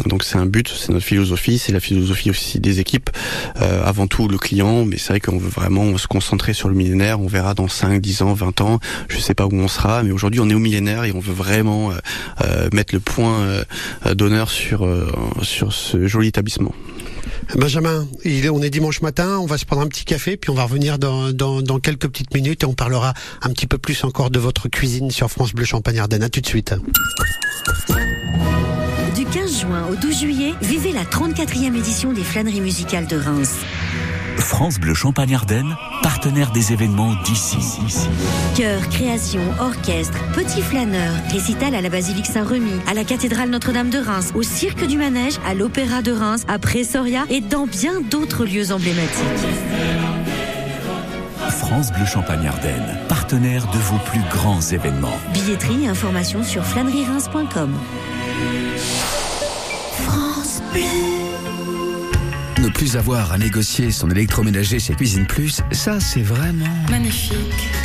Donc 0.05 0.23
c'est 0.23 0.37
un 0.37 0.45
but, 0.45 0.67
c'est 0.67 0.91
notre 0.91 1.05
philosophie, 1.05 1.57
c'est 1.57 1.71
la 1.71 1.79
philosophie 1.79 2.29
aussi 2.29 2.59
des 2.59 2.79
équipes. 2.79 3.09
avant 3.55 4.07
tout 4.07 4.27
le 4.27 4.37
client, 4.37 4.85
mais 4.85 4.97
c'est 4.97 5.09
vrai 5.09 5.19
qu'on 5.19 5.37
veut 5.37 5.49
vraiment 5.55 5.97
se 5.97 6.07
concentrer 6.07 6.53
sur 6.53 6.69
le 6.69 6.75
millénaire. 6.75 7.19
On 7.19 7.27
verra 7.27 7.53
dans 7.53 7.67
5, 7.67 8.01
10 8.01 8.21
ans, 8.21 8.33
20 8.33 8.61
ans, 8.61 8.79
je 9.09 9.17
sais 9.19 9.33
pas 9.33 9.45
où 9.45 9.53
on 9.53 9.67
sera, 9.67 10.03
mais 10.03 10.11
aujourd'hui 10.11 10.39
on 10.39 10.49
est 10.49 10.53
au 10.53 10.59
millénaire 10.59 11.03
et 11.05 11.11
on 11.11 11.19
veut 11.19 11.33
vraiment 11.33 11.91
euh, 11.91 11.95
euh, 12.41 12.69
mettre 12.73 12.93
le 12.93 12.99
point 12.99 13.39
euh, 13.39 13.63
d'honneur 14.13 14.49
sur, 14.49 14.87
sur 15.41 15.73
ce 15.73 16.07
joli 16.07 16.29
établissement. 16.29 16.73
Benjamin, 17.55 18.07
il 18.23 18.45
est, 18.45 18.49
on 18.49 18.61
est 18.61 18.69
dimanche 18.69 19.01
matin, 19.01 19.37
on 19.39 19.45
va 19.45 19.57
se 19.57 19.65
prendre 19.65 19.83
un 19.83 19.87
petit 19.87 20.03
café, 20.03 20.35
puis 20.35 20.49
on 20.49 20.55
va 20.55 20.63
revenir 20.63 20.97
dans, 20.97 21.31
dans, 21.31 21.61
dans, 21.61 21.79
quelques 21.79 22.07
petites 22.07 22.33
minutes 22.33 22.63
et 22.63 22.65
on 22.65 22.73
parlera 22.73 23.13
un 23.41 23.49
petit 23.49 23.67
peu 23.67 23.77
plus 23.77 24.03
encore 24.03 24.31
de 24.31 24.39
votre 24.39 24.67
cuisine 24.67 25.11
sur 25.11 25.29
France 25.29 25.53
Bleu 25.53 25.65
Champagne-Ardenne. 25.65 26.23
À 26.23 26.29
tout 26.29 26.41
de 26.41 26.47
suite. 26.47 26.73
Du 29.15 29.25
15 29.25 29.61
juin 29.61 29.87
au 29.91 29.95
12 29.95 30.19
juillet, 30.19 30.53
vivez 30.61 30.91
la 30.91 31.03
34e 31.03 31.75
édition 31.75 32.13
des 32.13 32.23
flâneries 32.23 32.61
musicales 32.61 33.07
de 33.07 33.17
Reims. 33.17 33.53
France 34.37 34.79
Bleu 34.79 34.93
Champagne-Ardenne, 34.93 35.75
partenaire 36.03 36.51
des 36.51 36.73
événements 36.73 37.15
d'ici. 37.23 37.57
Chœur, 38.55 38.87
création, 38.89 39.41
orchestre, 39.59 40.17
petit 40.33 40.61
flâneur, 40.61 41.13
récital 41.31 41.75
à 41.75 41.81
la 41.81 41.89
basilique 41.89 42.25
Saint-Remy, 42.25 42.79
à 42.87 42.93
la 42.93 43.03
cathédrale 43.03 43.49
Notre-Dame 43.49 43.89
de 43.89 43.97
Reims, 43.97 44.31
au 44.35 44.43
cirque 44.43 44.85
du 44.85 44.97
Manège, 44.97 45.39
à 45.45 45.53
l'Opéra 45.53 46.01
de 46.01 46.11
Reims, 46.11 46.43
à 46.47 46.59
Pressoria 46.59 47.25
et 47.29 47.41
dans 47.41 47.65
bien 47.65 48.01
d'autres 48.01 48.45
lieux 48.45 48.71
emblématiques. 48.71 49.23
France 51.49 51.91
Bleu 51.91 52.05
Champagne-Ardenne, 52.05 52.97
partenaire 53.07 53.65
de 53.71 53.77
vos 53.77 53.97
plus 54.05 54.21
grands 54.29 54.61
événements. 54.61 55.17
Billetterie 55.33 55.85
et 55.85 55.87
informations 55.87 56.43
sur 56.43 56.63
flâneriereims.com. 56.63 57.73
France 59.97 60.61
Bleu. 60.73 61.24
Plus 62.75 62.97
avoir 62.97 63.31
à 63.31 63.37
négocier 63.37 63.89
son 63.89 64.09
électroménager 64.11 64.79
chez 64.79 64.93
Cuisine 64.93 65.25
Plus, 65.25 65.61
ça 65.71 66.01
c'est 66.01 66.21
vraiment... 66.21 66.65
Magnifique. 66.89 67.33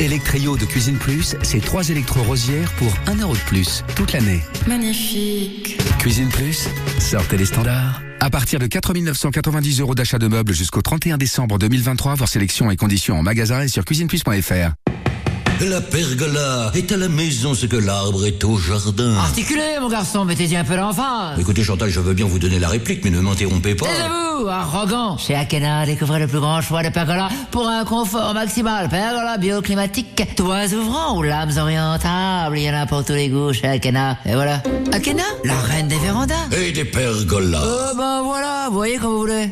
Electrio 0.01 0.57
de 0.57 0.65
Cuisine 0.65 0.97
Plus, 0.97 1.35
c'est 1.43 1.61
trois 1.61 1.87
électro-rosières 1.89 2.69
pour 2.73 2.93
1 3.07 3.15
euro 3.21 3.33
de 3.33 3.39
plus 3.39 3.85
toute 3.95 4.11
l'année. 4.11 4.41
Magnifique. 4.67 5.81
Cuisine 5.99 6.27
Plus, 6.27 6.67
sortez 6.99 7.37
les 7.37 7.45
standards. 7.45 8.01
À 8.19 8.29
partir 8.29 8.59
de 8.59 8.67
4 8.67 8.93
990 8.93 9.79
euros 9.79 9.95
d'achat 9.95 10.19
de 10.19 10.27
meubles 10.27 10.53
jusqu'au 10.53 10.81
31 10.81 11.17
décembre 11.17 11.57
2023, 11.57 12.15
voir 12.15 12.27
sélection 12.27 12.69
et 12.69 12.75
conditions 12.75 13.17
en 13.17 13.23
magasin 13.23 13.61
et 13.61 13.69
sur 13.69 13.85
cuisineplus.fr. 13.85 14.73
La 15.69 15.79
pergola 15.79 16.71
est 16.73 16.91
à 16.91 16.97
la 16.97 17.07
maison 17.07 17.53
ce 17.53 17.67
que 17.67 17.75
l'arbre 17.75 18.25
est 18.25 18.43
au 18.43 18.57
jardin. 18.57 19.15
Articulez, 19.17 19.77
mon 19.79 19.89
garçon, 19.89 20.25
mettez-y 20.25 20.55
un 20.55 20.63
peu 20.63 20.75
l'enfant. 20.75 21.35
Écoutez, 21.37 21.63
Chantal, 21.63 21.89
je 21.91 21.99
veux 21.99 22.15
bien 22.15 22.25
vous 22.25 22.39
donner 22.39 22.57
la 22.57 22.67
réplique, 22.67 23.03
mais 23.03 23.11
ne 23.11 23.19
m'interrompez 23.19 23.75
pas. 23.75 23.85
Taisez-vous, 23.85 24.47
arrogant. 24.47 25.19
Chez 25.19 25.35
Akena, 25.35 25.85
découvrez 25.85 26.17
le 26.17 26.25
plus 26.25 26.39
grand 26.39 26.61
choix 26.61 26.81
de 26.81 26.89
pergola 26.89 27.29
pour 27.51 27.67
un 27.67 27.85
confort 27.85 28.33
maximal. 28.33 28.89
Pergola 28.89 29.37
bioclimatique, 29.37 30.35
toits 30.35 30.73
ouvrants 30.73 31.17
ou 31.17 31.21
lames 31.21 31.55
orientables. 31.55 32.57
Il 32.57 32.63
y 32.63 32.69
en 32.71 32.81
a 32.81 32.87
pour 32.87 33.05
tous 33.05 33.13
les 33.13 33.29
goûts 33.29 33.53
chez 33.53 33.67
Akena. 33.67 34.17
Et 34.25 34.33
voilà. 34.33 34.63
Akena, 34.91 35.23
la 35.43 35.59
reine 35.59 35.87
des 35.87 35.99
vérandas. 35.99 36.33
Et 36.59 36.71
des 36.71 36.85
pergolas. 36.85 37.61
Euh, 37.63 37.93
ben 37.95 38.23
voilà, 38.23 38.65
vous 38.69 38.77
voyez 38.77 38.97
comme 38.97 39.11
vous 39.11 39.19
voulez. 39.19 39.51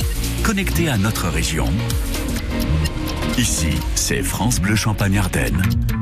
connecté 0.43 0.89
à 0.89 0.97
notre 0.97 1.27
région. 1.29 1.65
Ici, 3.37 3.69
c'est 3.95 4.23
France 4.23 4.59
Bleu 4.59 4.75
Champagne-Ardenne. 4.75 5.61
Elle 5.91 6.00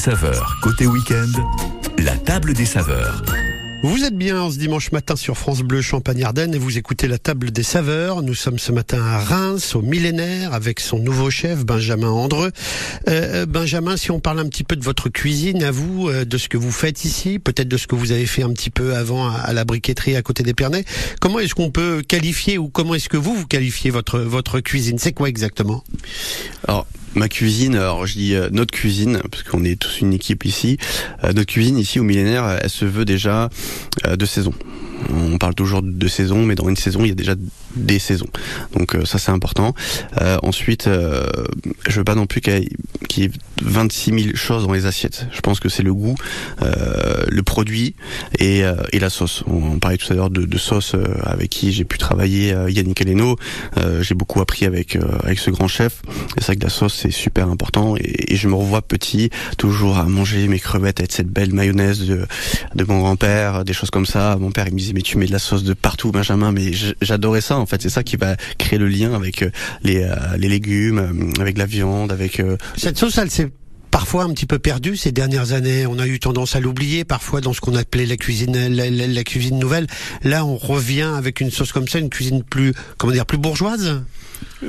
Côté 0.00 0.16
saveur, 0.16 0.56
côté 0.62 0.86
week-end, 0.86 1.30
la 1.98 2.16
table 2.16 2.54
des 2.54 2.64
saveurs. 2.64 3.22
Vous 3.82 4.04
êtes 4.04 4.16
bien 4.16 4.50
ce 4.50 4.56
dimanche 4.56 4.92
matin 4.92 5.14
sur 5.14 5.36
France 5.36 5.60
Bleu 5.60 5.82
Champagne-Ardenne 5.82 6.54
et 6.54 6.58
vous 6.58 6.78
écoutez 6.78 7.06
la 7.06 7.18
table 7.18 7.50
des 7.50 7.62
saveurs. 7.62 8.22
Nous 8.22 8.34
sommes 8.34 8.58
ce 8.58 8.72
matin 8.72 9.02
à 9.02 9.18
Reims, 9.18 9.74
au 9.74 9.82
millénaire, 9.82 10.54
avec 10.54 10.80
son 10.80 10.98
nouveau 10.98 11.28
chef, 11.28 11.66
Benjamin 11.66 12.08
Andreux. 12.08 12.50
Euh, 13.10 13.44
Benjamin, 13.46 13.96
si 13.96 14.10
on 14.10 14.20
parle 14.20 14.38
un 14.38 14.48
petit 14.48 14.62
peu 14.62 14.76
de 14.76 14.84
votre 14.84 15.08
cuisine, 15.08 15.62
à 15.64 15.70
vous, 15.70 16.08
euh, 16.08 16.24
de 16.24 16.38
ce 16.38 16.48
que 16.48 16.56
vous 16.56 16.70
faites 16.70 17.04
ici, 17.04 17.38
peut-être 17.38 17.68
de 17.68 17.76
ce 17.76 17.86
que 17.86 17.96
vous 17.96 18.12
avez 18.12 18.26
fait 18.26 18.42
un 18.42 18.52
petit 18.52 18.70
peu 18.70 18.94
avant 18.94 19.28
à, 19.28 19.52
la 19.52 19.64
briqueterie 19.64 20.16
à 20.16 20.22
côté 20.22 20.42
d'Épernay, 20.42 20.84
comment 21.20 21.40
est-ce 21.40 21.54
qu'on 21.54 21.70
peut 21.70 22.02
qualifier 22.06 22.56
ou 22.58 22.68
comment 22.68 22.94
est-ce 22.94 23.08
que 23.08 23.16
vous, 23.16 23.34
vous 23.34 23.46
qualifiez 23.46 23.90
votre, 23.90 24.60
cuisine? 24.60 24.98
C'est 24.98 25.12
quoi 25.12 25.28
exactement? 25.28 25.82
Alors, 26.68 26.86
ma 27.14 27.28
cuisine, 27.28 27.74
alors 27.74 28.06
je 28.06 28.14
dis 28.14 28.34
euh, 28.34 28.48
notre 28.52 28.72
cuisine, 28.72 29.20
parce 29.30 29.42
qu'on 29.42 29.64
est 29.64 29.78
tous 29.78 30.00
une 30.00 30.12
équipe 30.12 30.44
ici, 30.44 30.78
notre 31.24 31.46
cuisine 31.46 31.78
ici 31.78 31.98
au 31.98 32.04
millénaire, 32.04 32.58
elle 32.62 32.70
se 32.70 32.84
veut 32.84 33.04
déjà 33.04 33.50
de 34.08 34.24
saison. 34.24 34.52
On 35.12 35.38
parle 35.38 35.54
toujours 35.54 35.82
de 35.82 36.08
saison, 36.08 36.44
mais 36.44 36.54
dans 36.54 36.68
une 36.68 36.76
saison, 36.76 37.00
il 37.02 37.08
y 37.08 37.12
a 37.12 37.14
déjà 37.14 37.34
des 37.76 37.98
saisons. 37.98 38.28
Donc 38.76 38.94
euh, 38.94 39.04
ça 39.04 39.18
c'est 39.18 39.30
important. 39.30 39.74
Euh, 40.20 40.38
ensuite, 40.42 40.86
euh, 40.86 41.26
je 41.88 41.96
veux 41.98 42.04
pas 42.04 42.14
non 42.14 42.26
plus 42.26 42.40
qu'il 42.40 42.52
y 42.54 42.56
ait- 42.56 42.68
qu'il 43.08 43.22
y 43.24 43.26
ait 43.26 43.30
26 43.62 44.22
000 44.24 44.36
choses 44.36 44.66
dans 44.66 44.72
les 44.72 44.86
assiettes. 44.86 45.26
Je 45.32 45.40
pense 45.40 45.60
que 45.60 45.68
c'est 45.68 45.82
le 45.82 45.92
goût, 45.92 46.14
le 46.60 47.42
produit 47.42 47.94
et, 48.38 48.62
et 48.92 48.98
la 48.98 49.10
sauce. 49.10 49.42
On, 49.46 49.78
parlait 49.78 49.96
tout 49.96 50.12
à 50.12 50.16
l'heure 50.16 50.30
de, 50.30 50.44
de 50.44 50.58
sauce 50.58 50.94
avec 51.22 51.50
qui 51.50 51.72
j'ai 51.72 51.84
pu 51.84 51.98
travailler, 51.98 52.54
Yannick 52.68 53.00
Eleno. 53.00 53.36
Euh, 53.78 54.02
j'ai 54.02 54.14
beaucoup 54.14 54.40
appris 54.40 54.64
avec 54.64 54.96
avec 55.24 55.38
ce 55.38 55.50
grand 55.50 55.68
chef. 55.68 56.02
C'est 56.36 56.44
vrai 56.46 56.56
que 56.56 56.62
la 56.64 56.70
sauce 56.70 56.94
c'est 56.94 57.10
super 57.10 57.48
important 57.48 57.96
et, 57.96 58.32
et 58.32 58.36
je 58.36 58.48
me 58.48 58.54
revois 58.54 58.82
petit 58.82 59.30
toujours 59.58 59.98
à 59.98 60.04
manger 60.04 60.46
mes 60.48 60.58
crevettes 60.60 61.00
avec 61.00 61.12
cette 61.12 61.28
belle 61.28 61.52
mayonnaise 61.52 62.06
de, 62.06 62.26
de 62.74 62.84
mon 62.84 62.98
grand-père, 63.00 63.64
des 63.64 63.72
choses 63.72 63.90
comme 63.90 64.06
ça. 64.06 64.36
Mon 64.38 64.50
père 64.50 64.66
il 64.68 64.74
me 64.74 64.78
disait 64.78 64.92
tu 65.02 65.18
mets 65.18 65.26
de 65.26 65.32
la 65.32 65.38
sauce 65.38 65.64
de 65.64 65.74
partout 65.74 66.12
Benjamin, 66.12 66.52
mais 66.52 66.72
j'adorais 67.00 67.40
ça 67.40 67.56
en 67.58 67.66
fait. 67.66 67.82
C'est 67.82 67.90
ça 67.90 68.02
qui 68.02 68.16
va 68.16 68.36
créer 68.58 68.78
le 68.78 68.88
lien 68.88 69.14
avec 69.14 69.42
euh, 69.42 69.50
les 69.82 70.02
euh, 70.02 70.14
les 70.38 70.48
légumes, 70.48 70.98
euh, 70.98 71.40
avec 71.40 71.58
la 71.58 71.66
viande, 71.66 72.12
avec 72.12 72.42
Cette 72.76 72.98
sauce, 72.98 73.18
elle 73.18 73.30
s'est 73.30 73.50
parfois 73.90 74.24
un 74.24 74.32
petit 74.32 74.46
peu 74.46 74.58
perdue 74.58 74.96
ces 74.96 75.12
dernières 75.12 75.52
années. 75.52 75.86
On 75.86 75.98
a 75.98 76.06
eu 76.06 76.18
tendance 76.20 76.56
à 76.56 76.60
l'oublier 76.60 77.04
parfois 77.04 77.40
dans 77.40 77.52
ce 77.52 77.60
qu'on 77.60 77.74
appelait 77.74 78.06
la 78.06 78.16
cuisine, 78.16 78.56
la 78.68 79.24
cuisine 79.24 79.58
nouvelle. 79.58 79.86
Là, 80.22 80.44
on 80.44 80.56
revient 80.56 81.12
avec 81.16 81.40
une 81.40 81.50
sauce 81.50 81.72
comme 81.72 81.88
ça, 81.88 81.98
une 81.98 82.10
cuisine 82.10 82.42
plus, 82.42 82.72
comment 82.98 83.12
dire, 83.12 83.26
plus 83.26 83.38
bourgeoise? 83.38 84.02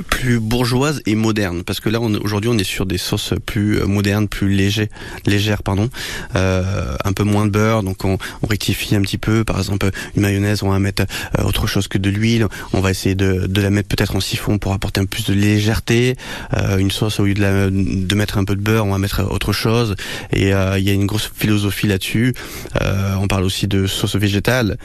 Plus 0.09 0.39
bourgeoise 0.39 1.01
et 1.05 1.15
moderne. 1.15 1.63
Parce 1.63 1.79
que 1.79 1.89
là 1.89 1.99
aujourd'hui 1.99 2.49
on 2.49 2.57
est 2.57 2.63
sur 2.63 2.85
des 2.85 2.97
sauces 2.97 3.33
plus 3.45 3.79
euh, 3.79 3.85
modernes 3.85 4.27
plus 4.27 4.49
légers 4.49 4.89
légères 5.25 5.63
pardon 5.63 5.89
euh, 6.35 6.95
un 7.03 7.13
peu 7.13 7.23
moins 7.23 7.45
de 7.45 7.51
beurre. 7.51 7.83
Donc 7.83 8.05
on, 8.05 8.17
on 8.41 8.47
rectifie 8.47 8.95
un 8.95 9.01
petit 9.01 9.17
peu. 9.17 9.43
Par 9.43 9.57
exemple 9.57 9.89
une 10.15 10.21
mayonnaise 10.21 10.63
on 10.63 10.69
va 10.69 10.79
mettre 10.79 11.03
euh, 11.37 11.43
autre 11.43 11.67
chose 11.67 11.87
que 11.87 11.97
de 11.97 12.09
l'huile. 12.09 12.47
On 12.73 12.81
va 12.81 12.91
essayer 12.91 13.15
de, 13.15 13.47
de 13.47 13.61
la 13.61 13.69
mettre 13.69 13.89
peut-être 13.89 14.15
en 14.15 14.21
siphon 14.21 14.57
pour 14.57 14.73
apporter 14.73 15.01
un 15.01 15.05
peu 15.05 15.11
plus 15.11 15.27
de 15.27 15.33
légèreté. 15.33 16.15
Euh, 16.55 16.77
une 16.77 16.91
sauce 16.91 17.19
au 17.19 17.25
lieu 17.25 17.33
de, 17.33 17.41
la, 17.41 17.69
de 17.69 18.15
mettre 18.15 18.37
un 18.37 18.45
peu 18.45 18.55
de 18.55 18.61
beurre 18.61 18.85
on 18.85 18.91
va 18.91 18.97
mettre 18.97 19.29
autre 19.29 19.53
chose. 19.53 19.95
Et 20.31 20.53
euh, 20.53 20.77
il 20.79 20.85
y 20.85 20.89
a 20.89 20.93
une 20.93 21.05
grosse 21.05 21.31
philosophie 21.33 21.87
là-dessus. 21.87 22.33
Euh, 22.81 23.15
on 23.19 23.27
parle 23.27 23.43
aussi 23.43 23.67
de 23.67 23.87
sauce 23.87 24.15
végétale. 24.15 24.77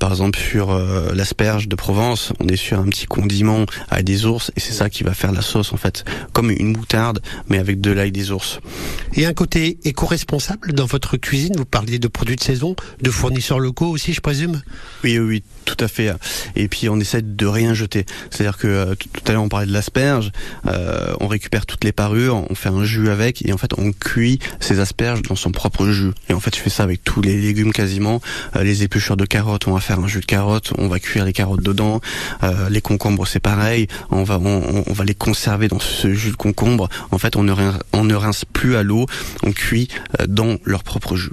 Par 0.00 0.10
exemple 0.10 0.38
sur 0.38 0.78
l'asperge 1.14 1.68
de 1.68 1.76
Provence 1.76 2.32
on 2.40 2.48
est 2.48 2.56
sur 2.56 2.78
un 2.78 2.84
petit 2.84 3.06
condiment 3.06 3.66
avec 3.90 4.04
des 4.04 4.26
ours 4.26 4.50
et 4.56 4.60
c'est 4.60 4.72
ça 4.72 4.90
qui 4.90 5.02
va 5.02 5.14
faire 5.14 5.32
la 5.32 5.42
sauce 5.42 5.72
en 5.72 5.76
fait. 5.76 6.04
Comme 6.32 6.50
une 6.50 6.76
moutarde 6.76 7.20
mais 7.48 7.58
avec 7.58 7.80
de 7.80 7.90
l'ail 7.90 8.12
des 8.12 8.30
ours. 8.30 8.60
Et 9.14 9.26
un 9.26 9.32
côté 9.32 9.78
éco-responsable 9.84 10.72
dans 10.72 10.86
votre 10.86 11.16
cuisine. 11.16 11.54
Vous 11.56 11.64
parliez 11.64 11.98
de 11.98 12.08
produits 12.08 12.36
de 12.36 12.42
saison, 12.42 12.76
de 13.02 13.10
fournisseurs 13.10 13.58
locaux 13.58 13.88
aussi, 13.88 14.12
je 14.12 14.20
présume? 14.20 14.62
oui 15.02 15.18
oui 15.18 15.42
tout 15.64 15.76
à 15.80 15.88
fait. 15.88 16.12
Et 16.56 16.68
puis 16.68 16.88
on 16.90 17.00
essaie 17.00 17.22
de 17.22 17.46
rien 17.46 17.72
jeter. 17.72 18.04
C'est 18.30 18.46
à 18.46 18.50
dire 18.50 18.58
que 18.58 18.66
euh, 18.66 18.94
tout 18.94 19.08
tout 19.08 19.22
à 19.26 19.32
l'heure 19.32 19.42
on 19.42 19.48
parlait 19.48 19.66
de 19.66 19.72
l'asperge. 19.72 20.30
Euh, 20.66 21.14
on 21.20 21.26
récupère 21.26 21.66
toutes 21.66 21.84
les 21.84 21.92
parures 21.92 22.44
on 22.50 22.54
fait 22.54 22.68
un 22.68 22.84
jus 22.84 23.08
avec 23.08 23.46
et 23.46 23.52
en 23.52 23.58
fait 23.58 23.72
on 23.78 23.92
cuit 23.92 24.38
ces 24.60 24.80
asperges 24.80 25.22
dans 25.22 25.36
son 25.36 25.52
propre 25.52 25.86
jus. 25.88 26.12
Et 26.28 26.34
en 26.34 26.40
fait 26.40 26.54
je 26.54 26.60
fais 26.60 26.70
ça 26.70 26.82
avec 26.82 27.02
tous 27.02 27.22
les 27.22 27.40
légumes 27.40 27.72
quasiment. 27.72 28.20
Euh, 28.56 28.62
les 28.62 28.82
épluchures 28.82 29.16
de 29.16 29.24
carottes 29.24 29.66
on 29.66 29.72
va 29.72 29.80
faire 29.80 29.98
un 30.00 30.06
jus 30.06 30.20
de 30.20 30.26
carottes 30.26 30.72
on 30.78 30.88
va 30.88 31.00
cuire 31.00 31.24
les 31.24 31.32
carottes 31.32 31.62
dedans. 31.62 32.00
Euh, 32.42 32.68
les 32.68 32.80
concombres 32.80 33.26
c'est 33.26 33.40
pareil. 33.40 33.86
On 34.10 34.24
va 34.24 34.38
on, 34.44 34.92
va 34.92 35.04
les 35.04 35.14
conserver 35.14 35.68
dans 35.68 35.80
ce 35.80 36.12
jus 36.14 36.30
de 36.30 36.36
concombre 36.36 36.88
en 37.10 37.18
fait 37.18 37.36
on 37.36 37.42
ne 37.42 37.52
rince, 37.52 37.78
on 37.92 38.04
ne 38.04 38.14
rince 38.14 38.44
plus 38.44 38.76
à 38.76 38.82
l'eau 38.82 39.06
on 39.42 39.52
cuit 39.52 39.88
euh, 40.20 40.26
dans 40.26 40.56
leur 40.64 40.82
propre 40.82 41.16
jus 41.16 41.32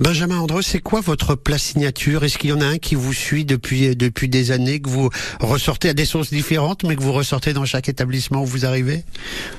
Benjamin 0.00 0.38
Andreux, 0.38 0.62
c'est 0.62 0.80
quoi 0.80 1.00
votre 1.00 1.34
plat 1.34 1.58
signature? 1.58 2.24
Est-ce 2.24 2.38
qu'il 2.38 2.50
y 2.50 2.52
en 2.52 2.60
a 2.60 2.66
un 2.66 2.78
qui 2.78 2.94
vous 2.94 3.12
suit 3.12 3.44
depuis 3.44 3.96
depuis 3.96 4.28
des 4.28 4.50
années, 4.50 4.80
que 4.80 4.88
vous 4.88 5.10
ressortez 5.40 5.88
à 5.88 5.94
des 5.94 6.04
sauces 6.04 6.30
différentes, 6.30 6.84
mais 6.84 6.96
que 6.96 7.02
vous 7.02 7.12
ressortez 7.12 7.52
dans 7.52 7.64
chaque 7.64 7.88
établissement 7.88 8.42
où 8.42 8.46
vous 8.46 8.64
arrivez? 8.66 9.04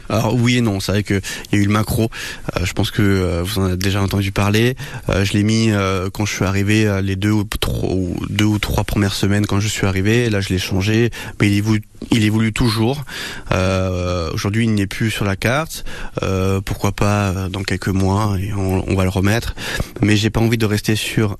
Alors 0.10 0.36
oui 0.36 0.58
et 0.58 0.62
non, 0.62 0.80
c'est 0.80 0.92
vrai 0.92 1.04
que 1.04 1.22
il 1.52 1.58
y 1.58 1.60
a 1.60 1.64
eu 1.64 1.66
le 1.66 1.72
macro. 1.72 2.10
Euh, 2.56 2.66
je 2.66 2.74
pense 2.74 2.92
que 2.92 3.02
euh, 3.02 3.44
vous 3.44 3.60
en 3.60 3.66
avez 3.66 3.78
déjà 3.78 4.02
entendu 4.02 4.32
parler. 4.32 4.76
Euh, 5.10 5.26
je 5.26 5.34
l'ai 5.34 5.44
mis 5.44 5.72
euh, 5.72 6.10
quand 6.10 6.26
je 6.26 6.34
suis 6.34 6.46
arrivé 6.46 6.88
euh, 6.88 7.02
les 7.02 7.16
deux 7.16 7.32
ou 7.32 7.44
trois, 7.44 7.90
deux 8.30 8.46
ou 8.46 8.60
trois 8.60 8.84
premières 8.84 9.16
semaines 9.16 9.46
quand 9.46 9.60
je 9.60 9.68
suis 9.68 9.88
arrivé. 9.88 10.30
Là, 10.30 10.42
je 10.42 10.50
l'ai 10.50 10.60
changé, 10.60 11.12
mais 11.40 11.48
il 11.48 11.58
évolue, 11.58 11.82
il 12.12 12.24
évolue 12.24 12.53
toujours. 12.53 13.03
Euh, 13.51 14.32
Aujourd'hui, 14.34 14.65
il 14.65 14.74
n'est 14.74 14.88
plus 14.88 15.12
sur 15.12 15.25
la 15.25 15.36
carte. 15.36 15.86
Euh, 16.24 16.62
pourquoi 16.62 16.91
pas 16.91 17.50
dans 17.50 17.63
quelques 17.63 17.89
mois 17.89 18.36
on, 18.58 18.96
va 18.96 19.03
le 19.03 19.10
remettre. 19.10 19.56
Mais 20.01 20.15
j'ai 20.15 20.29
pas 20.29 20.39
envie 20.39 20.58
de 20.58 20.65
rester 20.65 20.96
sur 20.96 21.38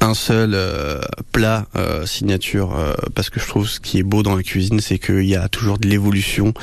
un 0.00 0.14
seul 0.14 0.52
euh, 0.54 1.00
plat 1.32 1.66
signature 2.04 2.74
parce 3.14 3.30
que 3.30 3.38
je 3.38 3.46
trouve 3.46 3.68
ce 3.68 3.80
qui 3.80 3.98
est 3.98 4.02
beau 4.02 4.22
dans 4.22 4.34
la 4.34 4.42
cuisine 4.42 4.80
c'est 4.80 4.98
qu'il 4.98 5.26
y 5.26 5.36
a 5.36 5.48
toujours 5.48 5.78
de 5.78 5.88
l'évolution 5.88 6.54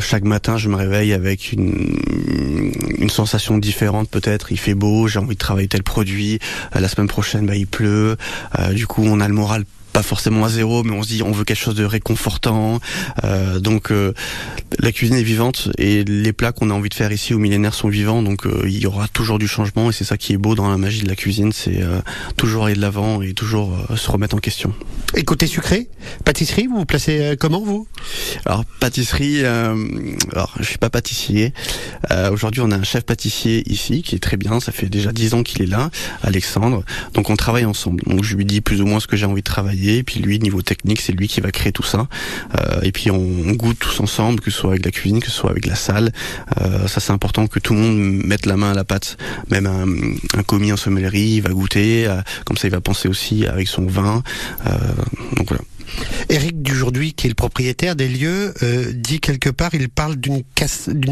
chaque 0.00 0.24
matin, 0.24 0.58
je 0.58 0.68
me 0.68 0.76
réveille 0.76 1.12
avec 1.12 1.52
une, 1.52 3.08
sensation 3.08 3.58
différente. 3.58 4.08
Peut-être, 4.08 4.52
il 4.52 4.58
fait 4.58 4.74
beau, 4.74 5.08
j'ai 5.08 5.18
envie 5.18 5.34
de 5.34 5.40
travailler 5.40 5.66
tel 5.66 5.82
produit. 5.82 6.38
La 6.74 6.88
semaine 6.88 7.08
prochaine, 7.08 7.46
bah, 7.46 7.56
il 7.56 7.66
pleut. 7.66 8.16
Du 8.72 8.86
coup, 8.86 9.02
on 9.04 9.20
a 9.20 9.26
le 9.26 9.34
moral 9.34 9.64
pas 9.92 10.02
forcément 10.02 10.44
à 10.44 10.48
zéro, 10.48 10.82
mais 10.82 10.92
on 10.92 11.02
se 11.02 11.08
dit 11.08 11.22
on 11.22 11.32
veut 11.32 11.44
quelque 11.44 11.58
chose 11.58 11.74
de 11.74 11.84
réconfortant. 11.84 12.80
Euh, 13.24 13.58
donc 13.60 13.90
euh, 13.90 14.12
la 14.78 14.92
cuisine 14.92 15.16
est 15.16 15.22
vivante 15.22 15.70
et 15.78 16.04
les 16.04 16.32
plats 16.32 16.52
qu'on 16.52 16.70
a 16.70 16.74
envie 16.74 16.88
de 16.88 16.94
faire 16.94 17.12
ici 17.12 17.34
au 17.34 17.38
millénaire 17.38 17.74
sont 17.74 17.88
vivants. 17.88 18.22
Donc 18.22 18.46
euh, 18.46 18.62
il 18.66 18.78
y 18.78 18.86
aura 18.86 19.08
toujours 19.08 19.38
du 19.38 19.48
changement 19.48 19.90
et 19.90 19.92
c'est 19.92 20.04
ça 20.04 20.16
qui 20.16 20.32
est 20.32 20.38
beau 20.38 20.54
dans 20.54 20.68
la 20.68 20.76
magie 20.76 21.02
de 21.02 21.08
la 21.08 21.16
cuisine, 21.16 21.52
c'est 21.52 21.82
euh, 21.82 22.00
toujours 22.36 22.66
aller 22.66 22.74
de 22.74 22.80
l'avant 22.80 23.22
et 23.22 23.34
toujours 23.34 23.76
euh, 23.90 23.96
se 23.96 24.10
remettre 24.10 24.36
en 24.36 24.38
question. 24.38 24.72
Et 25.14 25.24
côté 25.24 25.46
sucré, 25.46 25.88
pâtisserie, 26.24 26.66
vous 26.66 26.78
vous 26.78 26.84
placez 26.84 27.20
euh, 27.20 27.36
comment 27.38 27.60
vous? 27.60 27.86
Alors 28.46 28.64
pâtisserie, 28.80 29.44
euh, 29.44 29.74
alors 30.32 30.54
je 30.60 30.64
suis 30.64 30.78
pas 30.78 30.90
pâtissier. 30.90 31.52
Euh, 32.10 32.30
Aujourd'hui, 32.30 32.60
on 32.60 32.70
a 32.70 32.76
un 32.76 32.84
chef 32.84 33.04
pâtissier 33.04 33.68
ici 33.70 34.02
qui 34.02 34.14
est 34.14 34.20
très 34.20 34.36
bien. 34.36 34.60
Ça 34.60 34.72
fait 34.72 34.88
déjà 34.88 35.12
dix 35.12 35.34
ans 35.34 35.42
qu'il 35.42 35.62
est 35.62 35.66
là, 35.66 35.90
Alexandre. 36.22 36.84
Donc 37.14 37.28
on 37.28 37.36
travaille 37.36 37.64
ensemble. 37.64 38.02
Donc 38.06 38.22
je 38.22 38.36
lui 38.36 38.44
dis 38.44 38.60
plus 38.60 38.80
ou 38.80 38.86
moins 38.86 39.00
ce 39.00 39.06
que 39.06 39.16
j'ai 39.16 39.26
envie 39.26 39.42
de 39.42 39.46
travailler. 39.46 39.79
Et 39.88 40.02
puis 40.02 40.20
lui, 40.20 40.38
niveau 40.38 40.62
technique, 40.62 41.00
c'est 41.00 41.12
lui 41.12 41.28
qui 41.28 41.40
va 41.40 41.50
créer 41.50 41.72
tout 41.72 41.82
ça. 41.82 42.08
Euh, 42.58 42.80
et 42.82 42.92
puis 42.92 43.10
on, 43.10 43.52
goûte 43.52 43.78
tous 43.78 44.00
ensemble, 44.00 44.40
que 44.40 44.50
ce 44.50 44.58
soit 44.58 44.70
avec 44.70 44.84
la 44.84 44.90
cuisine, 44.90 45.20
que 45.20 45.26
ce 45.26 45.32
soit 45.32 45.50
avec 45.50 45.66
la 45.66 45.74
salle. 45.74 46.12
Euh, 46.60 46.86
ça 46.86 47.00
c'est 47.00 47.12
important 47.12 47.46
que 47.46 47.58
tout 47.58 47.74
le 47.74 47.80
monde 47.80 47.96
mette 48.24 48.46
la 48.46 48.56
main 48.56 48.72
à 48.72 48.74
la 48.74 48.84
pâte. 48.84 49.16
Même 49.50 49.66
un, 49.66 50.42
commis 50.42 50.72
en 50.72 50.76
sommellerie, 50.76 51.36
il 51.36 51.42
va 51.42 51.50
goûter. 51.50 52.06
euh, 52.06 52.20
comme 52.44 52.56
ça, 52.56 52.68
il 52.68 52.70
va 52.70 52.80
penser 52.80 53.08
aussi 53.08 53.46
avec 53.46 53.68
son 53.68 53.86
vin. 53.86 54.22
Donc 55.36 55.48
voilà. 55.48 55.62
Eric 56.28 56.62
Dujorduy, 56.62 57.12
qui 57.14 57.26
est 57.26 57.30
le 57.30 57.34
propriétaire 57.34 57.96
des 57.96 58.08
lieux, 58.08 58.54
dit 58.94 59.20
quelque 59.20 59.50
part, 59.50 59.74
il 59.74 59.88
parle 59.88 60.16
d'une 60.16 60.42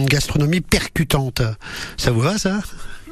gastronomie 0.06 0.60
percutante. 0.60 1.42
Ça 1.96 2.12
vous 2.12 2.20
va 2.20 2.38
ça? 2.38 2.60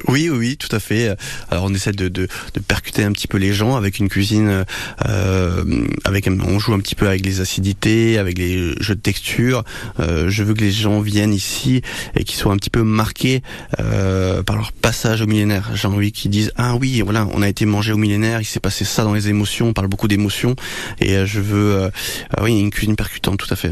Oui, 0.07 0.29
oui, 0.29 0.57
tout 0.57 0.73
à 0.73 0.79
fait. 0.79 1.15
Alors 1.49 1.65
on 1.65 1.73
essaie 1.73 1.91
de, 1.91 2.07
de, 2.07 2.27
percuter 2.67 3.03
un 3.03 3.11
petit 3.11 3.27
peu 3.27 3.37
les 3.37 3.53
gens 3.53 3.75
avec 3.75 3.99
une 3.99 4.09
cuisine, 4.09 4.63
euh, 5.07 5.85
avec 6.05 6.27
un- 6.27 6.39
on 6.39 6.59
joue 6.59 6.73
un 6.73 6.79
petit 6.79 6.95
peu 6.95 7.07
avec 7.07 7.25
les 7.25 7.41
acidités, 7.41 8.17
avec 8.17 8.37
les 8.37 8.73
jeux 8.79 8.95
de 8.95 9.01
texture. 9.01 9.63
Euh, 9.99 10.29
je 10.29 10.43
veux 10.43 10.53
que 10.53 10.61
les 10.61 10.71
gens 10.71 11.01
viennent 11.01 11.33
ici 11.33 11.81
et 12.15 12.23
qu'ils 12.23 12.37
soient 12.37 12.53
un 12.53 12.57
petit 12.57 12.69
peu 12.69 12.83
marqués 12.83 13.41
euh, 13.79 14.43
par 14.43 14.55
leur 14.55 14.71
passage 14.71 15.21
au 15.21 15.27
millénaire. 15.27 15.71
J'ai 15.73 15.87
envie 15.87 16.11
qu'ils 16.11 16.31
disent 16.31 16.51
ah 16.57 16.75
oui, 16.75 17.01
voilà, 17.01 17.27
on 17.33 17.41
a 17.41 17.49
été 17.49 17.65
mangé 17.65 17.91
au 17.91 17.97
millénaire, 17.97 18.39
il 18.41 18.45
s'est 18.45 18.59
passé 18.59 18.85
ça 18.85 19.03
dans 19.03 19.13
les 19.13 19.29
émotions. 19.29 19.69
On 19.69 19.73
parle 19.73 19.87
beaucoup 19.87 20.07
d'émotions 20.07 20.55
et 21.01 21.17
euh, 21.17 21.25
je 21.25 21.41
veux, 21.41 21.89
ah 22.35 22.43
oui, 22.43 22.59
une 22.59 22.69
cuisine 22.69 22.95
percutante, 22.95 23.39
tout 23.39 23.51
à 23.51 23.55
fait. 23.55 23.71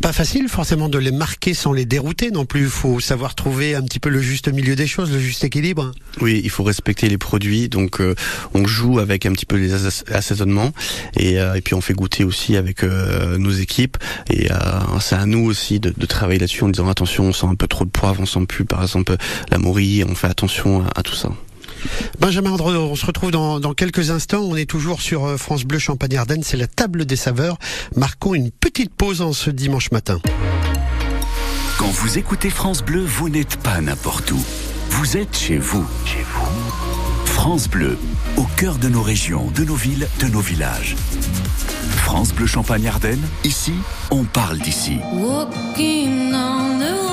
Pas 0.00 0.12
facile 0.12 0.48
forcément 0.48 0.88
de 0.88 0.98
les 0.98 1.10
marquer 1.10 1.54
sans 1.54 1.72
les 1.72 1.84
dérouter 1.84 2.30
non 2.30 2.44
plus. 2.44 2.62
Il 2.62 2.68
faut 2.68 3.00
savoir 3.00 3.34
trouver 3.34 3.74
un 3.74 3.82
petit 3.82 3.98
peu 3.98 4.08
le 4.08 4.20
juste 4.20 4.48
milieu 4.52 4.76
des 4.76 4.86
choses, 4.86 5.12
le 5.12 5.18
juste 5.18 5.42
équilibre. 5.44 5.92
Oui, 6.20 6.40
il 6.44 6.50
faut 6.50 6.62
respecter 6.64 7.08
les 7.08 7.18
produits, 7.18 7.68
donc 7.68 8.00
euh, 8.00 8.14
on 8.54 8.66
joue 8.66 8.98
avec 8.98 9.26
un 9.26 9.32
petit 9.32 9.46
peu 9.46 9.56
les 9.56 9.74
as- 9.74 10.04
assaisonnements 10.12 10.72
et, 11.16 11.40
euh, 11.40 11.54
et 11.54 11.60
puis 11.60 11.74
on 11.74 11.80
fait 11.80 11.94
goûter 11.94 12.24
aussi 12.24 12.56
avec 12.56 12.84
euh, 12.84 13.36
nos 13.38 13.50
équipes 13.50 13.96
et 14.30 14.48
c'est 15.00 15.16
à 15.16 15.26
nous 15.26 15.44
aussi 15.44 15.80
de, 15.80 15.90
travailler 16.06 16.38
là-dessus 16.38 16.62
en 16.64 16.68
disant 16.68 16.88
attention, 16.88 17.24
on 17.24 17.32
sent 17.32 17.46
un 17.46 17.54
peu 17.54 17.66
trop 17.66 17.84
de 17.84 17.90
poivre, 17.90 18.20
on 18.20 18.26
sent 18.26 18.46
plus 18.46 18.64
par 18.64 18.82
exemple 18.82 19.16
la 19.50 19.58
morille, 19.58 20.04
on 20.08 20.14
fait 20.14 20.28
attention 20.28 20.84
à 20.94 21.02
tout 21.02 21.14
ça. 21.14 21.30
Benjamin 22.20 22.52
Andreux, 22.52 22.76
on 22.76 22.96
se 22.96 23.06
retrouve 23.06 23.30
dans, 23.30 23.60
dans 23.60 23.74
quelques 23.74 24.10
instants. 24.10 24.40
On 24.40 24.56
est 24.56 24.68
toujours 24.68 25.00
sur 25.00 25.24
euh, 25.24 25.36
France 25.36 25.64
Bleu 25.64 25.78
Champagne-Ardenne. 25.78 26.42
C'est 26.42 26.56
la 26.56 26.66
table 26.66 27.04
des 27.04 27.16
saveurs. 27.16 27.58
Marquons 27.94 28.34
une 28.34 28.50
petite 28.50 28.94
pause 28.94 29.22
en 29.22 29.32
ce 29.32 29.50
dimanche 29.50 29.90
matin. 29.90 30.20
Quand 31.78 31.88
vous 31.90 32.18
écoutez 32.18 32.50
France 32.50 32.82
Bleu, 32.82 33.04
vous 33.04 33.28
n'êtes 33.28 33.56
pas 33.56 33.80
n'importe 33.80 34.30
où. 34.32 34.42
Vous 34.90 35.16
êtes 35.16 35.36
chez 35.36 35.58
vous. 35.58 35.86
Chez 36.04 36.24
vous. 36.34 37.26
France 37.26 37.68
Bleu, 37.68 37.98
au 38.36 38.44
cœur 38.56 38.76
de 38.78 38.88
nos 38.88 39.02
régions, 39.02 39.50
de 39.54 39.62
nos 39.62 39.74
villes, 39.74 40.08
de 40.20 40.26
nos 40.26 40.40
villages. 40.40 40.96
France 41.96 42.32
Bleu 42.32 42.46
Champagne-Ardenne, 42.46 43.22
ici, 43.44 43.74
on 44.10 44.24
parle 44.24 44.58
d'ici. 44.58 44.98
Walking 45.12 46.32
on 46.32 46.78
the 46.78 47.05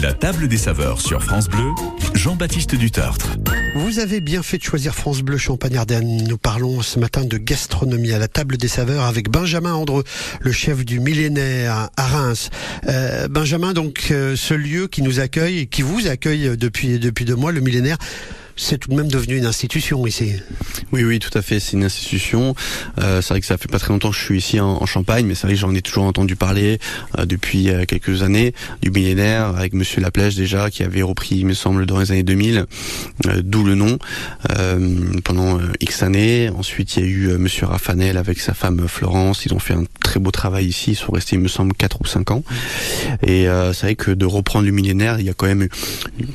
la 0.00 0.14
table 0.14 0.48
des 0.48 0.56
saveurs 0.56 1.00
sur 1.00 1.22
France 1.22 1.48
Bleu, 1.48 1.72
Jean-Baptiste 2.14 2.74
Dutartre. 2.74 3.36
Vous 3.74 3.98
avez 3.98 4.20
bien 4.20 4.42
fait 4.42 4.56
de 4.56 4.62
choisir 4.62 4.94
France 4.94 5.20
Bleu 5.20 5.36
Champagne 5.36 5.76
Ardenne. 5.76 6.24
Nous 6.26 6.38
parlons 6.38 6.80
ce 6.80 6.98
matin 6.98 7.24
de 7.24 7.36
gastronomie 7.36 8.12
à 8.12 8.18
la 8.18 8.26
table 8.26 8.56
des 8.56 8.68
saveurs 8.68 9.04
avec 9.04 9.28
Benjamin 9.28 9.74
Andreux, 9.74 10.04
le 10.40 10.52
chef 10.52 10.86
du 10.86 11.00
millénaire 11.00 11.90
à 11.96 12.06
Reims. 12.06 12.48
Euh, 12.88 13.28
Benjamin, 13.28 13.74
donc 13.74 14.08
euh, 14.10 14.36
ce 14.36 14.54
lieu 14.54 14.86
qui 14.86 15.02
nous 15.02 15.20
accueille 15.20 15.58
et 15.58 15.66
qui 15.66 15.82
vous 15.82 16.06
accueille 16.06 16.56
depuis 16.56 16.98
depuis 16.98 17.26
deux 17.26 17.36
mois, 17.36 17.52
le 17.52 17.60
millénaire. 17.60 17.98
C'est 18.62 18.76
tout 18.76 18.90
de 18.90 18.94
même 18.94 19.10
devenu 19.10 19.38
une 19.38 19.46
institution 19.46 20.06
ici. 20.06 20.34
Oui, 20.92 21.02
oui, 21.02 21.18
tout 21.18 21.36
à 21.36 21.40
fait. 21.40 21.60
C'est 21.60 21.78
une 21.78 21.84
institution. 21.84 22.54
Euh, 22.98 23.22
c'est 23.22 23.32
vrai 23.32 23.40
que 23.40 23.46
ça 23.46 23.56
fait 23.56 23.70
pas 23.70 23.78
très 23.78 23.88
longtemps 23.88 24.10
que 24.10 24.16
je 24.16 24.22
suis 24.22 24.36
ici 24.36 24.60
en, 24.60 24.84
Champagne, 24.84 25.24
mais 25.24 25.34
c'est 25.34 25.46
vrai 25.46 25.54
que 25.54 25.60
j'en 25.60 25.74
ai 25.74 25.80
toujours 25.80 26.04
entendu 26.04 26.36
parler 26.36 26.78
euh, 27.18 27.24
depuis 27.24 27.70
euh, 27.70 27.84
quelques 27.86 28.22
années 28.22 28.52
du 28.82 28.90
millénaire 28.90 29.46
avec 29.46 29.72
Monsieur 29.72 30.02
Laplèche 30.02 30.34
déjà, 30.34 30.68
qui 30.68 30.82
avait 30.82 31.00
repris, 31.00 31.36
il 31.36 31.46
me 31.46 31.54
semble, 31.54 31.86
dans 31.86 31.98
les 32.00 32.12
années 32.12 32.22
2000, 32.22 32.66
euh, 33.26 33.40
d'où 33.42 33.64
le 33.64 33.74
nom 33.74 33.98
pendant 35.24 35.58
X 35.80 36.02
années. 36.02 36.50
Ensuite, 36.50 36.96
il 36.96 37.02
y 37.02 37.06
a 37.06 37.08
eu 37.08 37.38
Monsieur 37.38 37.66
Raffanel 37.66 38.18
avec 38.18 38.40
sa 38.40 38.52
femme 38.52 38.86
Florence. 38.88 39.46
Ils 39.46 39.54
ont 39.54 39.58
fait 39.58 39.74
un 39.74 39.84
très 40.00 40.20
beau 40.20 40.30
travail 40.30 40.66
ici. 40.66 40.92
Ils 40.92 40.96
sont 40.96 41.12
restés, 41.12 41.36
il 41.36 41.42
me 41.42 41.48
semble, 41.48 41.72
4 41.72 42.00
ou 42.02 42.06
5 42.06 42.30
ans. 42.32 42.44
Et 43.26 43.46
c'est 43.72 43.86
vrai 43.86 43.94
que 43.94 44.10
de 44.10 44.26
reprendre 44.26 44.66
le 44.66 44.72
millénaire, 44.72 45.18
il 45.18 45.26
y 45.26 45.30
a 45.30 45.34
quand 45.34 45.46
même 45.46 45.68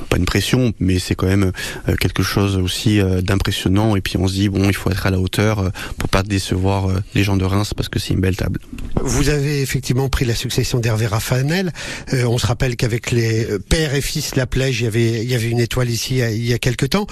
pas 0.10 0.18
une 0.18 0.26
pression, 0.26 0.74
mais 0.80 0.98
c'est 1.00 1.16
quand 1.16 1.28
même 1.28 1.52
euh, 1.90 1.96
quelque 2.15 2.28
chose 2.28 2.58
aussi 2.58 2.99
euh, 2.99 3.21
d'impressionnant. 3.21 3.95
Et 3.95 4.01
puis 4.01 4.17
on 4.17 4.28
se 4.28 4.34
dit 4.34 4.49
bon, 4.49 4.63
il 4.65 4.75
faut 4.75 4.89
être 4.89 5.06
à 5.06 5.12
la 5.12 5.19
hauteur 5.19 5.60
euh, 5.60 5.69
pour 5.97 6.10
pas 6.10 6.23
décevoir 6.23 6.89
euh, 6.89 6.99
les 7.13 7.23
gens 7.23 7.38
de 7.38 7.45
Reims 7.45 7.73
parce 7.75 7.89
que 7.89 7.99
c'est 7.99 8.13
une 8.13 8.21
belle 8.21 8.38
table. 8.38 8.60
Vous 9.01 9.30
avez 9.30 9.62
effectivement 9.62 10.10
pris 10.10 10.25
la 10.25 10.36
succession 10.36 10.80
d'Hervé 10.80 11.08
Raffanel. 11.08 11.71
On 12.13 12.38
se 12.38 12.47
rappelle 12.47 12.75
qu'avec 12.75 13.12
les 13.12 13.45
euh, 13.45 13.60
père 13.60 13.93
et 13.93 14.01
fils 14.01 14.34
y 14.36 14.39
avait, 14.39 15.23
il 15.23 15.30
y 15.30 15.36
avait 15.36 15.49
une 15.49 15.60
étoile 15.60 15.89
ici 15.89 16.17
il 16.17 16.45
y 16.45 16.54
a, 16.54 16.60
quelques 16.60 16.89
temps. 16.89 17.08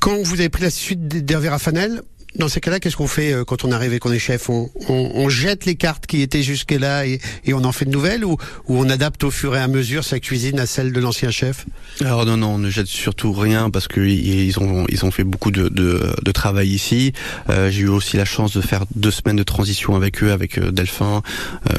Quand 0.00 0.22
vous 0.22 0.34
avez 0.34 0.48
pris 0.48 0.62
la 0.62 0.70
suite 0.70 1.06
d'Hervé 1.06 1.48
Raffanel, 1.48 2.02
dans 2.38 2.48
ces 2.48 2.60
cas-là, 2.60 2.80
qu'est-ce 2.80 2.96
qu'on 2.96 3.06
fait 3.06 3.32
euh, 3.32 3.44
quand 3.44 3.64
on 3.64 3.72
arrive 3.72 3.92
et 3.92 3.98
qu'on 3.98 4.12
est 4.12 4.18
chef? 4.18 4.48
On, 4.48 5.28
jette 5.28 5.64
les 5.64 5.74
cartes 5.74 6.06
qui 6.06 6.22
étaient 6.22 6.42
jusque-là 6.42 7.06
et, 7.06 7.20
on 7.52 7.64
en 7.64 7.72
fait 7.72 7.84
de 7.84 7.90
nouvelles 7.90 8.24
ou, 8.24 8.36
on 8.68 8.88
adapte 8.88 9.24
au 9.24 9.30
fur 9.30 9.56
et 9.56 9.60
à 9.60 9.68
mesure 9.68 10.04
sa 10.04 10.20
cuisine 10.20 10.58
à 10.58 10.66
celle 10.66 10.92
de 10.92 11.00
l'ancien 11.00 11.30
chef? 11.30 11.66
Alors 12.00 12.26
non, 12.26 12.36
non, 12.36 12.54
on 12.54 12.58
ne 12.58 12.70
jette 12.70 12.86
surtout 12.86 13.32
rien 13.32 13.70
parce 13.70 13.88
que 13.88 14.00
ils 14.00 14.58
ont 14.58 14.86
ils 14.88 15.04
ont 15.04 15.10
fait 15.10 15.24
beaucoup 15.24 15.50
de, 15.50 16.32
travail 16.32 16.68
ici. 16.68 17.12
Euh, 17.48 17.70
J'ai 17.70 17.82
eu 17.82 17.88
aussi 17.88 18.16
la 18.16 18.24
chance 18.24 18.52
de 18.52 18.60
faire 18.60 18.84
deux 18.94 19.10
semaines 19.10 19.36
de 19.36 19.42
transition 19.42 19.96
avec 19.96 20.22
eux, 20.22 20.32
avec 20.32 20.58
euh, 20.58 20.70
Delphin, 20.70 21.22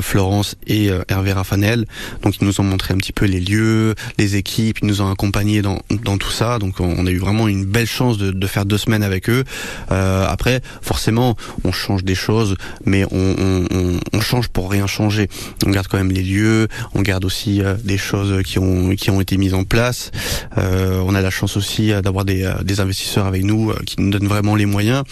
Florence 0.01 0.55
et 0.65 0.89
Hervé 1.07 1.33
Raffanel. 1.33 1.85
Donc 2.23 2.35
ils 2.41 2.45
nous 2.45 2.59
ont 2.59 2.63
montré 2.63 2.93
un 2.93 2.97
petit 2.97 3.13
peu 3.13 3.25
les 3.25 3.39
lieux, 3.39 3.95
les 4.17 4.35
équipes, 4.35 4.79
ils 4.81 4.87
nous 4.87 5.01
ont 5.01 5.11
accompagnés 5.11 5.61
dans 5.61 5.79
dans 6.03 6.17
tout 6.17 6.31
ça. 6.31 6.59
Donc 6.59 6.79
on, 6.79 7.05
a 7.05 7.11
eu 7.11 7.17
vraiment 7.17 7.47
une 7.47 7.65
belle 7.65 7.87
chance 7.87 8.17
de, 8.17 8.31
de 8.31 8.47
faire 8.47 8.65
deux 8.65 8.77
semaines 8.77 9.03
avec 9.03 9.29
eux. 9.29 9.43
Après 9.89 10.46
forcément, 10.81 11.35
on 11.63 11.71
change 11.71 12.03
des 12.03 12.15
choses, 12.15 12.55
mais 12.85 13.05
on, 13.11 14.21
change 14.21 14.49
pour 14.49 14.69
rien 14.69 14.87
changer. 14.87 15.29
On 15.65 15.69
garde 15.69 15.87
quand 15.87 15.97
même 15.97 16.11
les 16.11 16.21
lieux, 16.21 16.67
on 16.93 17.01
garde 17.01 17.23
aussi 17.23 17.61
euh, 17.61 17.75
des 17.83 17.97
choses 17.97 18.43
qui 18.43 18.59
ont 18.59 18.93
qui 18.95 19.09
ont 19.09 19.21
été 19.21 19.37
mises 19.37 19.53
en 19.53 19.63
place. 19.63 20.11
Euh, 20.57 21.01
on 21.05 21.15
a 21.15 21.21
la 21.21 21.29
chance 21.29 21.55
aussi 21.55 21.93
euh, 21.93 22.01
d'avoir 22.01 22.25
des, 22.25 22.45
investisseurs 22.79 23.25
avec 23.25 23.43
nous 23.43 23.73
qui 23.85 23.95
nous 24.01 24.11
donnent 24.11 24.27
vraiment 24.27 24.55
les 24.55 24.65
moyens. 24.65 25.03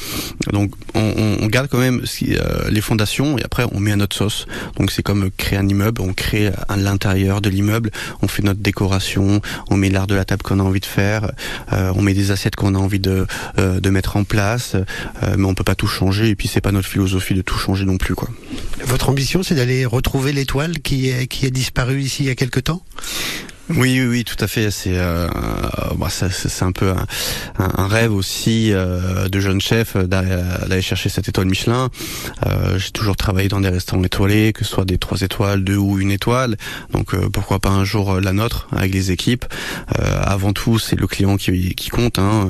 Donc 0.51 0.73
on, 0.93 1.47
garde 1.47 1.67
quand 1.69 1.77
même 1.77 2.01
les 2.69 2.81
fondations 2.81 3.37
et 3.37 3.43
après 3.43 3.63
on 3.71 3.79
met 3.79 3.91
à 3.91 3.95
notre 3.95 4.15
sauce. 4.15 4.45
Donc 4.77 4.91
c'est 4.91 5.03
comme 5.03 5.31
créer 5.31 5.57
un 5.57 5.67
immeuble, 5.67 6.01
on 6.01 6.13
crée 6.13 6.51
à 6.67 6.75
l'intérieur 6.75 7.39
de 7.39 7.49
l'immeuble, 7.49 7.91
on 8.21 8.27
fait 8.27 8.43
notre 8.43 8.59
décoration, 8.59 9.41
on 9.69 9.77
met 9.77 9.89
l'art 9.89 10.07
de 10.07 10.15
la 10.15 10.25
table 10.25 10.43
qu'on 10.43 10.59
a 10.59 10.63
envie 10.63 10.81
de 10.81 10.85
faire, 10.85 11.31
on 11.71 12.01
met 12.01 12.13
des 12.13 12.31
assiettes 12.31 12.55
qu'on 12.55 12.75
a 12.75 12.77
envie 12.77 12.99
de, 12.99 13.25
mettre 13.89 14.17
en 14.17 14.23
place, 14.23 14.75
mais 15.37 15.45
on 15.45 15.53
peut 15.53 15.63
pas 15.63 15.75
tout 15.75 15.87
changer 15.87 16.29
et 16.29 16.35
puis 16.35 16.47
c'est 16.47 16.61
pas 16.61 16.71
notre 16.71 16.87
philosophie 16.87 17.33
de 17.33 17.41
tout 17.41 17.57
changer 17.57 17.85
non 17.85 17.97
plus 17.97 18.15
quoi. 18.15 18.29
Votre 18.85 19.09
ambition, 19.09 19.43
c'est 19.43 19.55
d'aller 19.55 19.85
retrouver 19.85 20.33
l'étoile 20.33 20.79
qui 20.79 21.11
qui 21.27 21.45
a 21.45 21.49
disparu 21.49 22.01
ici 22.01 22.23
il 22.23 22.27
y 22.27 22.29
a 22.29 22.35
quelque 22.35 22.59
temps? 22.59 22.81
Oui, 23.69 23.99
oui, 23.99 24.05
oui, 24.07 24.23
tout 24.23 24.35
à 24.43 24.47
fait. 24.47 24.69
C'est 24.69 24.93
euh, 24.95 25.27
bah, 25.97 26.07
c'est 26.09 26.63
un 26.63 26.71
peu 26.71 26.91
un, 26.91 27.05
un- 27.57 27.87
rêve 27.87 28.13
aussi 28.13 28.71
euh, 28.71 29.27
de 29.27 29.39
jeune 29.39 29.59
chef 29.59 29.95
euh, 29.95 30.05
d'aller 30.05 30.83
chercher 30.83 31.09
cette 31.09 31.27
étoile 31.29 31.47
Michelin. 31.47 31.89
Euh, 32.45 32.77
J'ai 32.77 32.91
toujours 32.91 33.15
travaillé 33.15 33.47
dans 33.47 33.61
des 33.61 33.69
restaurants 33.69 34.03
étoilés, 34.03 34.53
que 34.53 34.63
ce 34.63 34.69
soit 34.69 34.85
des 34.85 34.99
trois 34.99 35.21
étoiles, 35.21 35.63
deux 35.63 35.77
ou 35.77 35.97
une 35.99 36.11
étoile. 36.11 36.57
Donc 36.91 37.15
euh, 37.15 37.27
pourquoi 37.29 37.57
pas 37.59 37.69
un 37.71 37.83
jour 37.83 38.11
euh, 38.13 38.21
la 38.21 38.33
nôtre 38.33 38.67
avec 38.71 38.93
les 38.93 39.09
équipes. 39.11 39.45
Avant 39.97 40.53
tout, 40.53 40.77
c'est 40.77 40.95
le 40.99 41.07
client 41.07 41.37
qui, 41.37 41.73
qui 41.73 41.89
compte 41.89 42.19
hein, 42.19 42.49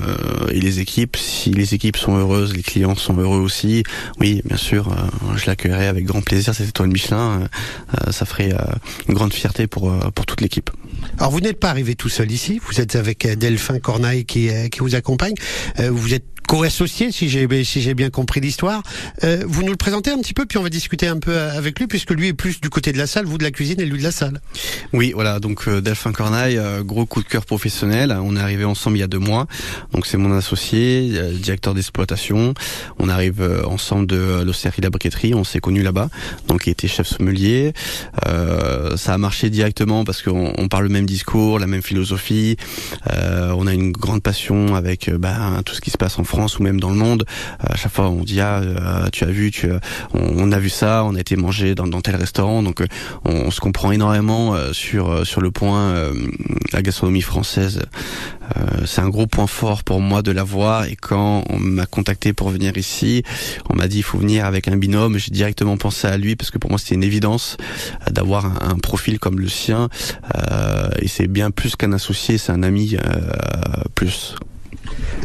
et 0.52 0.60
les 0.60 0.80
équipes. 0.80 1.16
Si 1.16 1.52
les 1.52 1.74
équipes 1.74 1.96
sont 1.98 2.18
heureuses, 2.18 2.54
les 2.54 2.64
clients 2.64 2.96
sont 2.96 3.18
heureux 3.18 3.40
aussi. 3.40 3.84
Oui, 4.20 4.42
bien 4.46 4.58
sûr, 4.58 4.94
je 5.38 5.46
l'accueillerai 5.46 5.88
avec 5.88 6.06
grand 6.06 6.22
plaisir 6.22 6.54
cette 6.54 6.70
étoile 6.70 6.90
Michelin. 6.90 7.48
Ça 8.12 8.26
ferait 8.26 8.54
une 9.08 9.14
grande 9.14 9.34
fierté 9.34 9.68
pour 9.68 9.94
pour 10.14 10.26
toute 10.26 10.42
l'équipe. 10.42 10.70
Alors 11.18 11.32
vous 11.32 11.40
n'êtes 11.40 11.60
pas 11.60 11.70
arrivé 11.70 11.96
tout 11.96 12.10
seul 12.10 12.30
ici, 12.32 12.60
vous 12.66 12.82
êtes 12.82 12.96
avec 12.96 13.26
euh, 13.26 13.36
Delphin 13.36 13.80
Corneille 13.80 14.26
qui, 14.26 14.50
qui 14.70 14.80
vous 14.80 14.96
accompagne. 14.96 15.34
Euh, 15.80 15.90
vous 15.90 16.14
êtes 16.14 16.26
co-associé, 16.48 17.12
si 17.12 17.30
j'ai 17.30 17.94
bien 17.94 18.10
compris 18.10 18.40
l'histoire. 18.40 18.84
Euh, 19.24 19.44
vous 19.48 19.64
nous 19.64 19.72
le 19.72 19.78
présentez 19.78 20.12
un 20.12 20.18
petit 20.20 20.34
peu, 20.34 20.46
puis 20.46 20.58
on 20.58 20.64
va 20.64 20.70
discuter 20.70 21.08
un 21.08 21.20
peu 21.20 21.32
euh, 21.32 21.58
avec 21.58 21.80
lui, 21.80 21.88
puisque 21.88 22.12
lui 22.12 22.28
est 22.28 22.34
plus 22.34 22.62
du 22.62 22.70
côté 22.70 22.92
de 22.92 22.98
la 22.98 23.08
salle, 23.08 23.26
vous 23.26 23.38
de 23.38 23.44
la 23.44 23.52
cuisine 23.52 23.80
et 23.80 23.86
lui 23.86 24.00
de 24.00 24.04
la 24.04 24.12
salle. 24.12 24.42
Oui, 24.94 25.12
voilà, 25.14 25.40
donc 25.40 25.68
euh, 25.68 25.82
Delphin 25.82 26.12
Corneille, 26.12 26.58
euh, 26.58 26.84
gros 26.84 27.06
coup 27.06 27.24
de 27.24 27.28
cœur 27.28 27.46
professionnel. 27.46 28.16
On 28.24 28.36
est 28.36 28.40
arrivé 28.40 28.66
ensemble 28.66 28.98
il 28.98 29.02
y 29.02 29.04
a 29.04 29.08
deux 29.08 29.20
mois. 29.20 29.48
Donc 29.92 30.06
c'est 30.06 30.18
mon 30.18 30.36
associé, 30.36 31.12
directeur 31.34 31.74
d'exploitation. 31.74 32.54
On 33.00 33.10
arrive 33.10 33.42
ensemble 33.66 34.08
de 34.08 34.44
l'Océrie 34.46 34.82
La 34.82 34.90
Briqueterie. 34.90 35.34
On 35.34 35.44
s'est 35.44 35.60
connus 35.60 35.84
là-bas. 35.84 36.10
Donc 36.48 36.68
il 36.68 36.72
était 36.72 36.88
chef 36.88 37.08
sommelier. 37.08 37.74
Euh, 38.28 38.98
ça 38.98 39.14
a 39.14 39.18
marché 39.18 39.50
directement 39.50 40.04
parce 40.04 40.22
qu'on 40.22 40.54
on 40.58 40.68
parle 40.68 40.84
le 40.84 40.90
même 40.90 41.06
discours, 41.06 41.60
la 41.60 41.68
même 41.68 41.82
philosophie. 41.82 42.58
Euh, 43.12 43.54
on 43.58 43.68
a 43.68 43.74
une 43.74 43.92
grande 43.92 44.22
passion 44.22 44.76
avec 44.76 45.10
bah, 45.12 45.62
tout 45.66 45.74
ce 45.74 45.82
qui 45.82 45.92
se 45.92 45.98
passe 45.98 46.20
en 46.20 46.24
France 46.24 46.35
ou 46.60 46.64
même 46.64 46.80
dans 46.80 46.90
le 46.90 46.96
monde. 46.96 47.26
Euh, 47.64 47.74
à 47.74 47.76
chaque 47.76 47.92
fois 47.94 48.10
on 48.10 48.24
dit 48.24 48.42
ah 48.42 48.60
euh, 48.60 49.08
tu 49.12 49.24
as 49.24 49.28
vu, 49.28 49.52
tu 49.52 49.72
as- 49.72 49.80
on, 50.14 50.52
a 50.52 50.60
vu 50.60 50.70
ça, 50.70 51.04
on 51.06 51.16
a 51.16 51.20
été 51.20 51.36
manger 51.36 51.76
dans, 51.76 52.02
tel 52.02 52.16
restaurant. 52.16 52.62
Donc 52.64 52.82
euh, 52.82 52.88
on, 53.24 53.52
se 53.52 53.60
comprend 53.62 53.92
énormément 53.92 54.54
euh, 54.54 54.74
sur 54.74 55.10
euh, 55.10 55.24
sur 55.24 55.42
le 55.42 55.52
point 55.52 55.80
euh, 55.80 56.14
la 56.74 56.82
gastronomie 56.82 57.22
française. 57.22 57.82
Euh, 58.58 58.86
c'est 58.86 59.02
un 59.02 59.10
gros 59.10 59.28
point 59.28 59.48
fort 59.48 59.84
pour 59.84 60.02
moi 60.02 60.22
de 60.22 60.32
la 60.32 60.44
voir 60.44 60.86
et 60.86 60.96
quand 60.96 61.44
on 61.50 61.58
m'a 61.58 61.86
contacté 61.86 62.34
pour 62.34 62.50
venir 62.50 62.78
ici, 62.78 63.24
on 63.70 63.76
m'a 63.76 63.88
dit 63.88 63.98
il 63.98 64.04
faut 64.04 64.18
venir 64.20 64.46
avec 64.46 64.68
un 64.68 64.78
binôme. 64.78 65.18
J'ai 65.18 65.32
directement 65.32 65.78
pensé 65.78 66.08
à 66.08 66.18
lui 66.18 66.36
parce 66.36 66.52
que 66.52 66.58
pour 66.58 66.70
moi 66.70 66.78
c'était 66.80 66.96
une 66.96 67.04
évidence 67.04 67.58
euh, 68.08 68.12
d'avoir 68.12 68.46
un, 68.46 68.78
profil 68.78 69.20
comme 69.20 69.40
le 69.40 69.48
sien 69.50 69.90
Euh, 70.36 70.90
et 71.02 71.08
c'est 71.08 71.28
bien 71.28 71.50
plus 71.52 71.76
qu'un 71.76 71.94
associé, 71.94 72.38
c'est 72.38 72.52
un 72.52 72.64
ami 72.64 72.96
euh, 72.96 73.00
plus. 73.96 74.36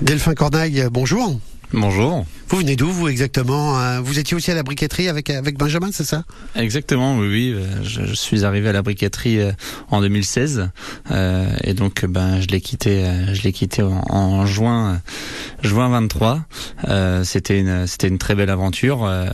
Delphin 0.02 0.34
Corneille, 0.34 0.80
euh, 0.82 0.90
bonjour. 0.90 1.38
Bonjour. 1.72 2.24
Vous 2.50 2.56
venez 2.58 2.74
d'où 2.74 2.90
vous 2.90 3.06
exactement 3.08 3.78
Euh, 3.80 4.00
Vous 4.00 4.18
étiez 4.18 4.36
aussi 4.36 4.50
à 4.50 4.54
la 4.56 4.64
briqueterie 4.64 5.08
avec 5.08 5.30
avec 5.30 5.56
Benjamin, 5.56 5.90
c'est 5.92 6.04
ça? 6.04 6.24
Exactement, 6.56 7.16
oui, 7.16 7.28
oui. 7.28 7.52
euh, 7.54 7.64
Je, 7.84 8.04
je 8.06 8.14
suis 8.14 8.44
arrivé 8.44 8.68
à 8.68 8.72
la 8.72 8.82
briqueterie 8.82 9.40
euh, 9.40 9.52
en 9.90 10.00
2016 10.00 10.68
euh, 11.12 11.48
et 11.62 11.74
donc 11.74 12.04
ben 12.06 12.40
je 12.40 12.48
l'ai 12.48 12.60
quitté, 12.60 13.04
je 13.32 13.42
l'ai 13.42 13.52
quitté 13.52 13.82
en, 13.82 14.02
en 14.08 14.46
juin, 14.46 15.00
juin 15.62 15.88
23. 15.90 16.40
Euh, 16.88 17.22
c'était 17.22 17.60
une, 17.60 17.86
c'était 17.86 18.08
une 18.08 18.18
très 18.18 18.34
belle 18.34 18.50
aventure. 18.50 19.04
Euh, 19.04 19.26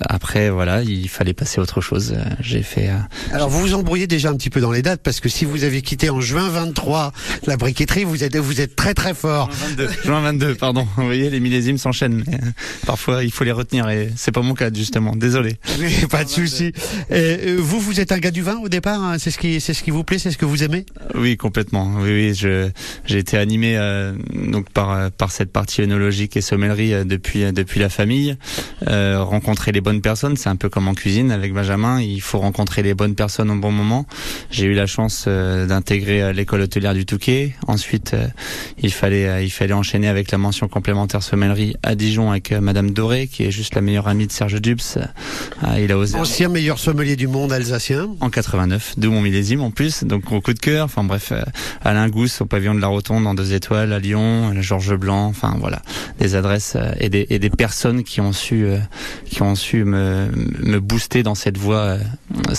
après, 0.00 0.50
voilà, 0.50 0.82
il 0.82 1.08
fallait 1.08 1.34
passer 1.34 1.60
à 1.60 1.62
autre 1.62 1.80
chose. 1.80 2.16
J'ai 2.40 2.62
fait. 2.62 2.90
euh, 2.90 2.96
Alors 3.32 3.48
vous 3.48 3.60
vous 3.60 3.74
embrouillez 3.74 4.08
déjà 4.08 4.30
un 4.30 4.34
petit 4.36 4.50
peu 4.50 4.60
dans 4.60 4.72
les 4.72 4.82
dates 4.82 5.02
parce 5.04 5.20
que 5.20 5.28
si 5.28 5.44
vous 5.44 5.62
avez 5.62 5.82
quitté 5.82 6.10
en 6.10 6.20
juin 6.20 6.48
23 6.48 7.12
la 7.46 7.56
briqueterie, 7.56 8.02
vous 8.02 8.24
êtes 8.24 8.34
vous 8.36 8.60
êtes 8.60 8.74
très 8.74 8.92
très 8.92 9.14
fort. 9.14 9.48
Juin 10.04 10.20
22, 10.20 10.56
pardon. 10.56 10.84
Vous 10.96 11.04
voyez, 11.04 11.30
les 11.30 11.38
millésimes 11.40 11.78
s'enchaînent. 11.78 12.24
parfois, 12.86 13.24
il 13.24 13.32
faut 13.32 13.44
les 13.44 13.52
retenir 13.52 13.88
et 13.88 14.10
c'est 14.16 14.32
pas 14.32 14.42
mon 14.42 14.54
cas 14.54 14.70
justement. 14.72 15.14
Désolé. 15.16 15.56
Pas 16.10 16.24
de 16.24 16.28
souci. 16.28 16.72
Euh, 17.10 17.56
vous 17.58 17.80
vous 17.80 18.00
êtes 18.00 18.12
un 18.12 18.18
gars 18.18 18.30
du 18.30 18.42
vin 18.42 18.58
au 18.58 18.68
départ, 18.68 19.02
hein 19.02 19.18
c'est 19.18 19.30
ce 19.30 19.38
qui 19.38 19.60
c'est 19.60 19.74
ce 19.74 19.82
qui 19.82 19.90
vous 19.90 20.04
plaît, 20.04 20.18
c'est 20.18 20.30
ce 20.30 20.38
que 20.38 20.44
vous 20.44 20.62
aimez? 20.62 20.86
Oui, 21.14 21.36
complètement. 21.36 21.92
Oui, 22.00 22.10
oui, 22.10 22.34
je 22.34 22.70
j'ai 23.04 23.18
été 23.18 23.36
animé 23.36 23.76
euh, 23.76 24.12
donc 24.34 24.70
par 24.70 24.90
euh, 24.92 25.08
par 25.16 25.30
cette 25.30 25.52
partie 25.52 25.82
œnologique 25.82 26.36
et 26.36 26.40
sommellerie 26.40 26.92
euh, 26.94 27.04
depuis 27.04 27.44
euh, 27.44 27.52
depuis 27.52 27.80
la 27.80 27.88
famille. 27.88 28.36
Euh, 28.88 29.22
rencontrer 29.22 29.72
les 29.72 29.80
bonnes 29.80 30.00
personnes, 30.00 30.36
c'est 30.36 30.48
un 30.48 30.56
peu 30.56 30.68
comme 30.68 30.88
en 30.88 30.94
cuisine 30.94 31.30
avec 31.30 31.52
Benjamin. 31.52 32.00
Il 32.00 32.20
faut 32.20 32.38
rencontrer 32.38 32.82
les 32.82 32.94
bonnes 32.94 33.14
personnes 33.14 33.50
au 33.50 33.56
bon 33.56 33.72
moment. 33.72 34.06
J'ai 34.50 34.66
eu 34.66 34.74
la 34.74 34.86
chance 34.86 35.24
euh, 35.26 35.66
d'intégrer 35.66 36.32
l'école 36.32 36.62
hôtelière 36.62 36.94
du 36.94 37.06
Touquet. 37.06 37.54
Ensuite, 37.66 38.14
euh, 38.14 38.26
il 38.78 38.92
fallait 38.92 39.44
il 39.44 39.50
fallait 39.50 39.72
enchaîner 39.72 40.08
avec 40.08 40.30
la 40.30 40.38
mention 40.38 40.68
complémentaire 40.68 41.22
sommellerie 41.22 41.74
à 41.82 41.94
Dijon 41.94 42.30
avec 42.30 42.45
euh, 42.52 42.60
Madame 42.60 42.90
Doré, 42.90 43.26
qui 43.26 43.44
est 43.44 43.50
juste 43.50 43.74
la 43.74 43.80
meilleure 43.80 44.08
amie 44.08 44.26
de 44.26 44.32
Serge 44.32 44.60
Dubs. 44.60 44.80
Euh, 44.96 45.80
il 45.80 45.90
a 45.92 45.98
osé 45.98 46.16
Ancien 46.16 46.48
meilleur 46.48 46.78
sommelier 46.78 47.16
du 47.16 47.26
monde 47.26 47.52
alsacien. 47.52 48.08
en 48.20 48.30
89, 48.30 48.94
d'où 48.96 49.10
mon 49.10 49.20
millésime 49.20 49.62
en 49.62 49.70
plus, 49.70 50.04
donc 50.04 50.24
gros 50.24 50.40
coup 50.40 50.54
de 50.54 50.58
cœur. 50.58 50.84
Enfin 50.84 51.04
bref, 51.04 51.32
euh, 51.32 51.42
Alain 51.84 52.08
Gousse 52.08 52.40
au 52.40 52.46
pavillon 52.46 52.74
de 52.74 52.80
la 52.80 52.86
Rotonde 52.86 53.26
en 53.26 53.34
deux 53.34 53.52
étoiles 53.52 53.92
à 53.92 53.98
Lyon, 53.98 54.54
Georges 54.60 54.96
Blanc, 54.96 55.26
enfin 55.26 55.56
voilà, 55.58 55.82
des 56.18 56.34
adresses 56.34 56.76
et 57.00 57.08
des, 57.08 57.26
et 57.30 57.38
des 57.38 57.50
personnes 57.50 58.04
qui 58.04 58.20
ont 58.20 58.32
su 58.32 58.66
qui 59.24 59.42
ont 59.42 59.54
su 59.54 59.84
me, 59.84 60.28
me 60.60 60.80
booster 60.80 61.22
dans 61.22 61.34
cette 61.34 61.58
voie 61.58 61.96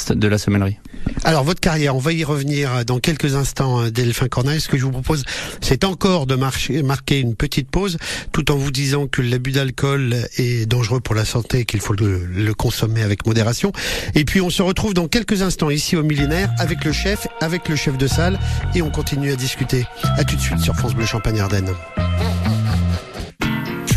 de 0.09 0.27
la 0.27 0.37
sommellerie. 0.37 0.77
Alors 1.23 1.43
votre 1.43 1.59
carrière, 1.59 1.95
on 1.95 1.99
va 1.99 2.13
y 2.13 2.23
revenir 2.23 2.85
dans 2.85 2.99
quelques 2.99 3.35
instants, 3.35 3.89
Delphin 3.89 4.27
Corneille. 4.27 4.61
Ce 4.61 4.67
que 4.67 4.77
je 4.77 4.83
vous 4.83 4.91
propose, 4.91 5.23
c'est 5.61 5.83
encore 5.83 6.25
de 6.25 6.35
marcher, 6.35 6.83
marquer 6.83 7.19
une 7.19 7.35
petite 7.35 7.69
pause, 7.69 7.97
tout 8.31 8.51
en 8.51 8.55
vous 8.55 8.71
disant 8.71 9.07
que 9.07 9.21
l'abus 9.21 9.51
d'alcool 9.51 9.76
est 9.83 10.65
dangereux 10.65 10.99
pour 10.99 11.15
la 11.15 11.25
santé 11.25 11.59
et 11.59 11.65
qu'il 11.65 11.79
faut 11.79 11.93
le, 11.93 12.53
consommer 12.53 13.03
avec 13.03 13.25
modération. 13.25 13.71
Et 14.15 14.25
puis 14.25 14.41
on 14.41 14.49
se 14.49 14.61
retrouve 14.61 14.93
dans 14.93 15.07
quelques 15.07 15.41
instants 15.41 15.69
ici 15.69 15.95
au 15.95 16.03
millénaire 16.03 16.49
avec 16.59 16.83
le 16.83 16.91
chef, 16.91 17.27
avec 17.41 17.69
le 17.69 17.75
chef 17.75 17.97
de 17.97 18.07
salle, 18.07 18.39
et 18.75 18.81
on 18.81 18.89
continue 18.89 19.31
à 19.31 19.35
discuter. 19.35 19.85
À 20.17 20.23
tout 20.23 20.35
de 20.35 20.41
suite 20.41 20.59
sur 20.59 20.75
France 20.75 20.95
Bleu 20.95 21.05
Champagne 21.05 21.39
Ardenne. 21.39 21.73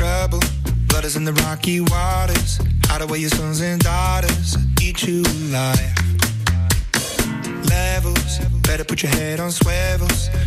trouble. 0.00 0.40
Blood 0.88 1.04
is 1.04 1.16
in 1.16 1.24
the 1.24 1.34
rocky 1.44 1.80
waters. 1.80 2.58
Your 3.18 3.28
sons 3.28 3.60
and 3.60 3.82
daughters. 3.82 4.56
Eat 4.80 5.02
you 5.06 5.22
alive. 5.22 5.94
Levels. 7.68 8.38
Better 8.62 8.84
put 8.84 9.02
your 9.02 9.12
head 9.12 9.40
on. 9.40 9.50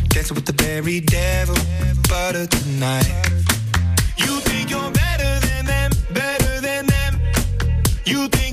Dancing 0.10 0.36
with 0.36 0.46
the 0.46 0.54
berry 0.54 1.02
devil. 1.02 1.56
Butter 2.10 2.48
tonight. 2.48 3.62
You 4.17 4.39
think 4.41 4.69
you're 4.69 4.91
better 4.91 5.39
than 5.47 5.65
them, 5.65 5.91
better 6.13 6.62
than 6.62 6.86
them. 6.86 7.19
You 8.06 8.28
think 8.30 8.53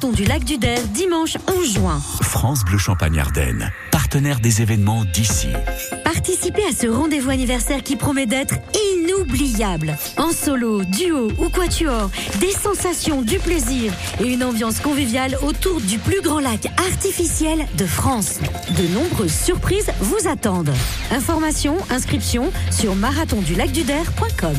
Marathon 0.00 0.12
du 0.12 0.24
lac 0.24 0.44
du 0.44 0.56
Der, 0.56 0.80
dimanche 0.94 1.36
11 1.46 1.74
juin. 1.74 2.02
France 2.22 2.64
Bleu 2.64 2.78
Champagne 2.78 3.18
Ardenne, 3.18 3.70
partenaire 3.90 4.40
des 4.40 4.62
événements 4.62 5.04
d'ici. 5.04 5.48
Participez 6.04 6.62
à 6.64 6.72
ce 6.72 6.86
rendez-vous 6.86 7.30
anniversaire 7.30 7.82
qui 7.82 7.96
promet 7.96 8.26
d'être 8.26 8.54
inoubliable. 8.94 9.96
En 10.16 10.32
solo, 10.32 10.84
duo 10.84 11.30
ou 11.38 11.48
quatuor, 11.50 12.10
des 12.40 12.52
sensations, 12.52 13.22
du 13.22 13.38
plaisir 13.38 13.92
et 14.20 14.26
une 14.26 14.42
ambiance 14.42 14.80
conviviale 14.80 15.36
autour 15.42 15.80
du 15.80 15.98
plus 15.98 16.22
grand 16.22 16.40
lac 16.40 16.66
artificiel 16.78 17.66
de 17.76 17.84
France. 17.84 18.38
De 18.78 18.86
nombreuses 18.94 19.34
surprises 19.34 19.90
vous 20.00 20.28
attendent. 20.28 20.74
Informations, 21.10 21.76
inscriptions 21.90 22.52
sur 22.70 22.94
marathondulacduder.com. 22.94 24.56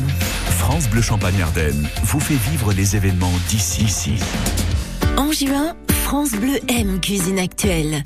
France 0.58 0.88
Bleu 0.88 1.02
Champagne 1.02 1.42
Ardenne 1.42 1.88
vous 2.04 2.20
fait 2.20 2.38
vivre 2.50 2.72
les 2.72 2.96
événements 2.96 3.32
d'ici. 3.48 3.84
ici. 3.84 4.14
En 5.16 5.30
juin, 5.32 5.74
France 5.88 6.32
Bleu 6.32 6.58
aime 6.68 7.00
Cuisine 7.00 7.38
Actuelle. 7.38 8.02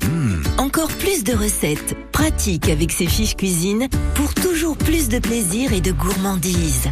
Encore 0.57 0.89
plus 0.89 1.23
de 1.23 1.33
recettes, 1.33 1.95
pratiques 2.11 2.69
avec 2.69 2.91
ses 2.91 3.07
fiches 3.07 3.35
cuisine 3.35 3.87
pour 4.15 4.33
toujours 4.33 4.77
plus 4.77 5.09
de 5.09 5.19
plaisir 5.19 5.73
et 5.73 5.81
de 5.81 5.91
gourmandise. 5.91 6.89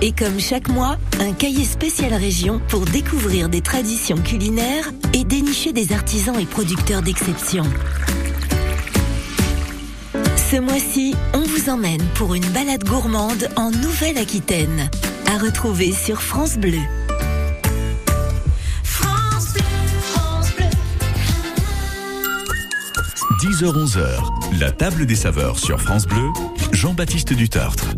Et 0.00 0.12
comme 0.12 0.38
chaque 0.38 0.68
mois, 0.68 0.96
un 1.20 1.32
cahier 1.32 1.64
spécial 1.64 2.14
région 2.14 2.60
pour 2.68 2.84
découvrir 2.84 3.48
des 3.48 3.60
traditions 3.60 4.18
culinaires 4.18 4.90
et 5.12 5.24
dénicher 5.24 5.72
des 5.72 5.92
artisans 5.92 6.38
et 6.38 6.46
producteurs 6.46 7.02
d'exception. 7.02 7.64
Ce 10.50 10.56
mois-ci, 10.56 11.14
on 11.34 11.40
vous 11.40 11.68
emmène 11.68 12.02
pour 12.14 12.34
une 12.34 12.46
balade 12.46 12.84
gourmande 12.84 13.48
en 13.56 13.70
Nouvelle-Aquitaine. 13.70 14.88
À 15.26 15.38
retrouver 15.38 15.92
sur 15.92 16.22
France 16.22 16.56
Bleu. 16.56 16.78
10h-11h, 23.38 24.58
la 24.58 24.72
table 24.72 25.06
des 25.06 25.14
saveurs 25.14 25.60
sur 25.60 25.80
France 25.80 26.08
Bleu, 26.08 26.32
Jean-Baptiste 26.72 27.32
Dutartre. 27.32 27.94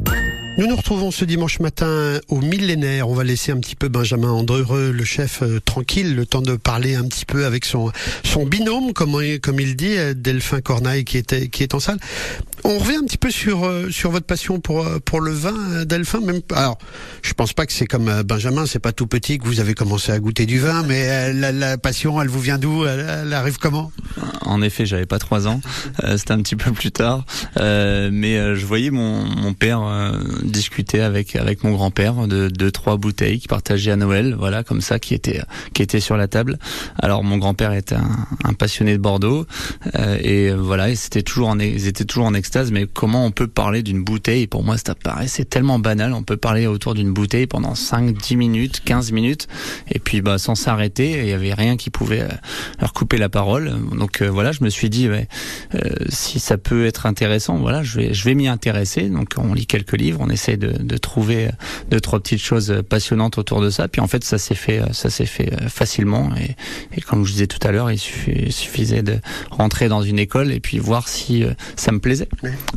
Nous 0.58 0.66
nous 0.66 0.76
retrouvons 0.76 1.10
ce 1.10 1.24
dimanche 1.24 1.60
matin 1.60 2.18
au 2.28 2.40
millénaire. 2.40 3.08
On 3.08 3.14
va 3.14 3.24
laisser 3.24 3.50
un 3.52 3.58
petit 3.58 3.76
peu 3.76 3.88
Benjamin 3.88 4.30
Andreux, 4.30 4.90
le 4.90 5.04
chef, 5.04 5.42
euh, 5.42 5.58
tranquille, 5.60 6.14
le 6.14 6.26
temps 6.26 6.42
de 6.42 6.54
parler 6.56 6.96
un 6.96 7.04
petit 7.04 7.24
peu 7.24 7.46
avec 7.46 7.64
son, 7.64 7.90
son 8.24 8.44
binôme, 8.44 8.92
comme, 8.92 9.16
comme 9.40 9.60
il 9.60 9.74
dit, 9.74 9.96
euh, 9.96 10.12
Delphin 10.12 10.60
Cornaille 10.60 11.04
qui, 11.04 11.16
était, 11.16 11.48
qui 11.48 11.62
est 11.62 11.74
en 11.74 11.80
salle. 11.80 11.98
On 12.64 12.78
revient 12.78 12.96
un 12.96 13.06
petit 13.06 13.16
peu 13.16 13.30
sur, 13.30 13.64
euh, 13.64 13.90
sur 13.90 14.10
votre 14.10 14.26
passion 14.26 14.60
pour, 14.60 14.86
pour 15.04 15.20
le 15.20 15.30
vin, 15.30 15.84
Delphin. 15.86 16.20
Même, 16.20 16.40
alors, 16.54 16.78
je 17.22 17.32
pense 17.32 17.54
pas 17.54 17.64
que 17.64 17.72
c'est 17.72 17.86
comme 17.86 18.22
Benjamin, 18.22 18.66
c'est 18.66 18.80
pas 18.80 18.92
tout 18.92 19.06
petit 19.06 19.38
que 19.38 19.46
vous 19.46 19.60
avez 19.60 19.74
commencé 19.74 20.12
à 20.12 20.18
goûter 20.18 20.44
du 20.44 20.58
vin, 20.58 20.82
mais 20.82 21.32
la, 21.32 21.52
la 21.52 21.78
passion, 21.78 22.20
elle 22.20 22.28
vous 22.28 22.40
vient 22.40 22.58
d'où? 22.58 22.84
Elle, 22.84 23.06
elle 23.08 23.32
arrive 23.32 23.56
comment? 23.58 23.92
En 24.42 24.60
effet, 24.60 24.84
j'avais 24.84 25.06
pas 25.06 25.18
trois 25.18 25.46
ans. 25.48 25.60
C'était 26.16 26.32
un 26.32 26.42
petit 26.42 26.56
peu 26.56 26.72
plus 26.72 26.92
tard, 26.92 27.24
mais 27.56 28.56
je 28.56 28.66
voyais 28.66 28.90
mon, 28.90 29.24
mon 29.24 29.54
père 29.54 29.80
discuter 30.42 31.00
avec 31.00 31.36
avec 31.36 31.64
mon 31.64 31.72
grand-père 31.72 32.26
de 32.26 32.48
deux 32.48 32.70
trois 32.70 32.96
bouteilles 32.96 33.38
qu'il 33.38 33.48
partageait 33.48 33.90
à 33.90 33.96
Noël, 33.96 34.34
voilà 34.38 34.64
comme 34.64 34.80
ça, 34.80 34.98
qui 34.98 35.14
étaient 35.14 35.40
qui 35.72 35.82
étaient 35.82 36.00
sur 36.00 36.16
la 36.16 36.28
table. 36.28 36.58
Alors 36.98 37.22
mon 37.24 37.38
grand-père 37.38 37.72
était 37.72 37.94
un, 37.94 38.26
un 38.44 38.54
passionné 38.54 38.92
de 38.92 38.98
Bordeaux 38.98 39.46
euh, 39.96 40.18
et 40.20 40.50
voilà, 40.52 40.90
et 40.90 40.96
c'était 40.96 41.22
toujours 41.22 41.48
en 41.48 41.58
ils 41.58 41.86
étaient 41.86 42.04
toujours 42.04 42.26
en 42.26 42.34
extase. 42.34 42.72
Mais 42.72 42.86
comment 42.86 43.24
on 43.24 43.30
peut 43.30 43.46
parler 43.46 43.82
d'une 43.82 44.02
bouteille? 44.02 44.46
Pour 44.46 44.64
moi, 44.64 44.76
ça 44.78 44.94
paraissait 44.94 45.44
tellement 45.44 45.78
banal. 45.78 46.12
On 46.12 46.22
peut 46.22 46.36
parler 46.36 46.66
autour 46.66 46.94
d'une 46.94 47.12
bouteille 47.12 47.46
pendant 47.46 47.74
5, 47.74 48.16
10 48.16 48.36
minutes, 48.36 48.82
15 48.84 49.12
minutes, 49.12 49.48
et 49.90 49.98
puis 49.98 50.20
bah 50.20 50.38
sans 50.38 50.54
s'arrêter. 50.54 51.20
Il 51.20 51.28
y 51.28 51.32
avait 51.32 51.54
rien 51.54 51.76
qui 51.76 51.90
pouvait 51.90 52.22
euh, 52.22 52.28
leur 52.80 52.92
couper 52.92 53.18
la 53.18 53.28
parole. 53.28 53.72
Donc 53.96 54.22
euh, 54.22 54.30
voilà, 54.30 54.52
je 54.52 54.64
me 54.64 54.70
suis 54.70 54.90
dit 54.90 55.08
ouais, 55.08 55.28
euh, 55.74 55.80
si 56.08 56.40
ça 56.40 56.58
peut 56.58 56.86
être 56.86 57.06
intéressant, 57.06 57.56
voilà, 57.58 57.82
je 57.82 57.98
vais 57.98 58.14
je 58.14 58.24
vais 58.24 58.34
m'y 58.34 58.48
intéresser. 58.48 59.08
Donc 59.08 59.34
on 59.36 59.54
lit 59.54 59.66
quelques 59.66 59.96
livres, 59.96 60.20
on 60.22 60.29
essaie 60.30 60.56
de, 60.56 60.70
de 60.82 60.96
trouver 60.96 61.50
deux 61.90 62.00
trois 62.00 62.20
petites 62.20 62.40
choses 62.40 62.82
passionnantes 62.88 63.38
autour 63.38 63.60
de 63.60 63.70
ça. 63.70 63.88
Puis 63.88 64.00
en 64.00 64.06
fait, 64.06 64.24
ça 64.24 64.38
s'est 64.38 64.54
fait 64.54 64.80
ça 64.92 65.10
s'est 65.10 65.26
fait 65.26 65.52
euh, 65.52 65.68
facilement. 65.68 66.30
Et, 66.36 66.56
et 66.96 67.00
comme 67.00 67.24
je 67.26 67.32
disais 67.32 67.46
tout 67.46 67.64
à 67.66 67.72
l'heure, 67.72 67.90
il 67.90 67.98
suffi- 67.98 68.44
il 68.46 68.52
suffisait 68.52 69.02
de 69.02 69.18
rentrer 69.50 69.88
dans 69.88 70.02
une 70.02 70.18
école 70.18 70.52
et 70.52 70.60
puis 70.60 70.78
voir 70.78 71.08
si 71.08 71.44
euh, 71.44 71.52
ça 71.76 71.92
me 71.92 71.98
plaisait. 71.98 72.28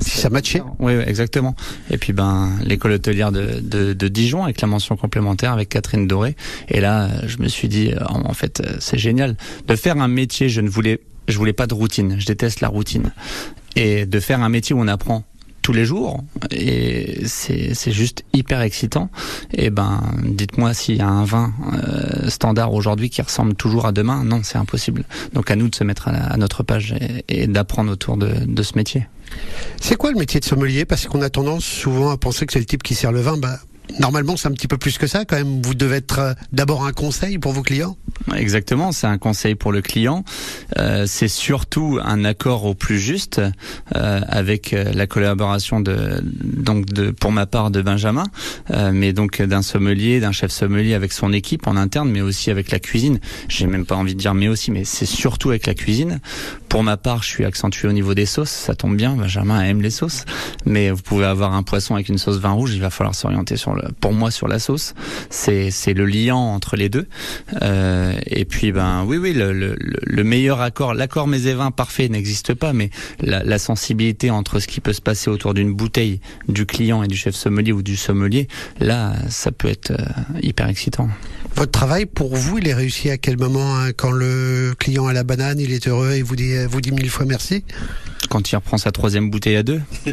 Si 0.02 0.18
ça 0.18 0.30
matchait. 0.30 0.62
Oui, 0.80 0.94
exactement. 1.06 1.56
Et 1.90 1.98
puis 1.98 2.14
ben 2.14 2.52
l'école 2.64 2.94
hôtelière 2.94 3.32
de, 3.32 3.60
de, 3.62 3.94
de 3.94 4.08
Dijon 4.08 4.44
avec 4.44 4.60
la 4.62 4.68
mention 4.68 4.98
complémentaire 4.98 5.52
avec 5.54 5.70
Catherine 5.70 6.08
Doré. 6.08 6.36
Et 6.68 6.82
là, 6.82 7.10
je 7.28 7.38
me 7.38 7.48
suis 7.48 7.68
dit, 7.68 7.92
euh, 7.92 8.04
en 8.08 8.34
fait, 8.34 8.62
c'est 8.80 8.98
génial 8.98 9.36
de 9.68 9.76
faire 9.76 9.98
un 9.98 10.08
métier. 10.08 10.50
Je 10.50 10.62
ne 10.62 10.70
voulais, 10.70 11.00
je 11.28 11.38
voulais 11.38 11.54
pas 11.54 11.68
de 11.68 11.74
routine. 11.74 12.18
Je 12.20 12.26
déteste 12.26 12.62
la 12.62 12.68
routine. 12.68 13.12
Et 13.76 14.06
de 14.06 14.20
faire 14.20 14.42
un 14.42 14.50
métier 14.50 14.76
où 14.76 14.80
on 14.80 14.88
apprend 14.88 15.24
tous 15.64 15.74
les 15.74 15.86
jours 15.86 16.24
et 16.52 17.26
c'est 17.26 17.92
juste 17.92 18.24
hyper 18.34 18.62
excitant. 18.62 19.10
Et 19.54 19.72
ben 19.72 20.02
dites-moi 20.24 20.76
s'il 20.76 20.98
y 20.98 21.02
a 21.02 21.08
un 21.08 21.26
vin 21.26 21.54
euh, 21.74 22.30
standard 22.30 22.74
aujourd'hui 22.74 23.10
qui 23.10 23.22
ressemble 23.24 23.56
toujours 23.56 23.88
à 23.88 23.92
demain. 23.92 24.24
Non 24.24 24.42
c'est 24.44 24.60
impossible. 24.60 25.06
Donc 25.34 25.50
à 25.50 25.56
nous 25.56 25.70
de 25.70 25.76
se 25.76 25.84
mettre 25.84 26.10
à 26.10 26.38
notre 26.38 26.62
page 26.62 26.94
et, 27.00 27.44
et 27.44 27.48
d'apprendre 27.48 27.92
autour 27.92 28.18
de, 28.18 28.46
de 28.46 28.64
ce 28.64 28.76
métier. 28.76 29.08
C'est 29.82 29.96
quoi 29.96 30.12
le 30.12 30.18
métier 30.18 30.40
de 30.40 30.46
sommelier? 30.46 30.86
Parce 30.86 31.08
qu'on 31.08 31.22
a 31.22 31.30
tendance 31.30 31.66
souvent 31.66 32.12
à 32.12 32.18
penser 32.18 32.46
que 32.46 32.54
c'est 32.54 32.60
le 32.60 32.66
type 32.66 32.84
qui 32.84 32.94
sert 32.94 33.12
le 33.12 33.22
vin. 33.22 33.38
Bah, 33.38 33.58
normalement, 34.00 34.38
c'est 34.38 34.48
un 34.48 34.52
petit 34.52 34.68
peu 34.68 34.78
plus 34.78 34.98
que 34.98 35.08
ça 35.08 35.26
quand 35.26 35.36
même. 35.36 35.62
Vous 35.62 35.74
devez 35.74 35.98
être 35.98 36.20
euh, 36.20 36.34
d'abord 36.52 36.86
un 36.86 36.92
conseil 36.92 37.38
pour 37.38 37.52
vos 37.52 37.62
clients. 37.62 37.98
Exactement, 38.36 38.92
c'est 38.92 39.08
un 39.08 39.18
conseil 39.18 39.56
pour 39.56 39.72
le 39.72 39.82
client. 39.82 40.24
Euh, 40.78 41.06
c'est 41.08 41.28
surtout 41.28 42.00
un 42.04 42.24
accord 42.26 42.66
au 42.66 42.74
plus 42.74 43.00
juste 43.00 43.42
euh, 43.96 44.22
avec 44.28 44.72
la 44.72 45.08
collaboration 45.08 45.82
de 45.82 46.22
donc 46.24 46.86
de 46.86 47.12
pour 47.12 47.32
ma 47.32 47.46
part 47.46 47.72
de 47.72 47.82
Benjamin, 47.82 48.26
mais 48.92 49.14
donc 49.14 49.42
d'un 49.42 49.62
sommelier, 49.62 50.20
d'un 50.20 50.32
chef 50.32 50.52
sommelier 50.52 50.94
avec 50.94 51.12
son 51.12 51.34
équipe 51.34 51.68
en 51.68 51.76
interne, 51.76 52.10
mais 52.10 52.22
aussi 52.22 52.52
avec 52.52 52.72
la 52.72 52.80
cuisine. 52.80 53.20
J'ai 53.50 53.68
même 53.68 53.86
pas 53.86 53.96
envie 53.96 54.16
de 54.16 54.20
dire 54.20 54.34
mais 54.34 54.48
aussi, 54.48 54.72
mais 54.72 54.86
c'est 54.86 55.06
surtout 55.06 55.50
avec 55.50 55.66
la 55.66 55.74
cuisine. 55.74 56.20
Pour 56.74 56.82
ma 56.82 56.98
part, 56.98 57.22
je 57.22 57.28
suis 57.28 57.46
accentué 57.46 57.88
au 57.88 57.92
niveau 57.92 58.16
des 58.16 58.26
sauces, 58.26 58.50
ça 58.50 58.74
tombe 58.74 58.98
bien. 58.98 59.16
Benjamin 59.16 59.62
aime 59.62 59.84
les 59.84 59.92
sauces, 59.92 60.26
mais 60.66 60.90
vous 60.90 61.04
pouvez 61.04 61.26
avoir 61.26 61.54
un 61.54 61.62
poisson 61.62 61.94
avec 61.94 62.10
une 62.10 62.18
sauce 62.18 62.38
vin 62.40 62.50
rouge, 62.50 62.74
il 62.74 62.82
va 62.82 62.90
falloir 62.90 63.14
s'orienter 63.14 63.58
sur 63.58 63.76
le, 63.76 63.84
pour 64.02 64.12
moi 64.12 64.32
sur 64.32 64.48
la 64.48 64.58
sauce. 64.58 64.96
C'est 65.30 65.70
c'est 65.70 65.94
le 65.94 66.08
liant 66.08 66.40
entre 66.40 66.76
les 66.76 66.90
deux. 66.90 67.06
Euh, 67.62 68.16
et 68.26 68.46
puis 68.46 68.72
ben 68.72 69.04
oui 69.06 69.18
oui 69.18 69.34
le, 69.34 69.54
le, 69.54 69.76
le 69.80 70.24
meilleur 70.24 70.62
accord, 70.62 70.96
l'accord 70.96 71.28
vins 71.28 71.70
parfait 71.70 72.10
n'existe 72.10 72.56
pas, 72.56 72.74
mais 72.74 72.90
la, 73.20 73.44
la 73.44 73.60
sensibilité 73.60 74.32
entre 74.32 74.58
ce 74.58 74.66
qui 74.66 74.82
peut 74.82 74.94
se 74.94 75.02
passer 75.02 75.30
autour 75.30 75.54
d'une 75.54 75.76
bouteille 75.76 76.22
du 76.48 76.66
client 76.66 77.04
et 77.04 77.08
du 77.08 77.16
chef 77.16 77.36
sommelier 77.36 77.72
ou 77.72 77.84
du 77.84 77.96
sommelier, 77.96 78.48
là 78.80 79.14
ça 79.30 79.52
peut 79.52 79.68
être 79.68 79.92
euh, 79.92 80.40
hyper 80.42 80.68
excitant. 80.70 81.08
Votre 81.56 81.72
travail, 81.72 82.06
pour 82.06 82.36
vous, 82.36 82.58
il 82.58 82.68
est 82.68 82.74
réussi 82.74 83.10
à 83.10 83.18
quel 83.18 83.38
moment 83.38 83.78
hein 83.78 83.92
Quand 83.96 84.12
le 84.12 84.74
client 84.78 85.08
a 85.08 85.14
la 85.14 85.24
banane, 85.24 85.60
il 85.60 85.72
est 85.72 85.88
heureux 85.88 86.12
et 86.12 86.22
vous 86.22 86.36
dit, 86.36 86.54
vous 86.70 86.82
dit 86.82 86.92
mille 86.92 87.10
fois 87.10 87.26
merci? 87.26 87.64
Quand 88.30 88.52
il 88.52 88.56
reprend 88.56 88.78
sa 88.78 88.92
troisième 88.92 89.30
bouteille 89.30 89.58
à 89.58 89.64
deux 89.64 89.82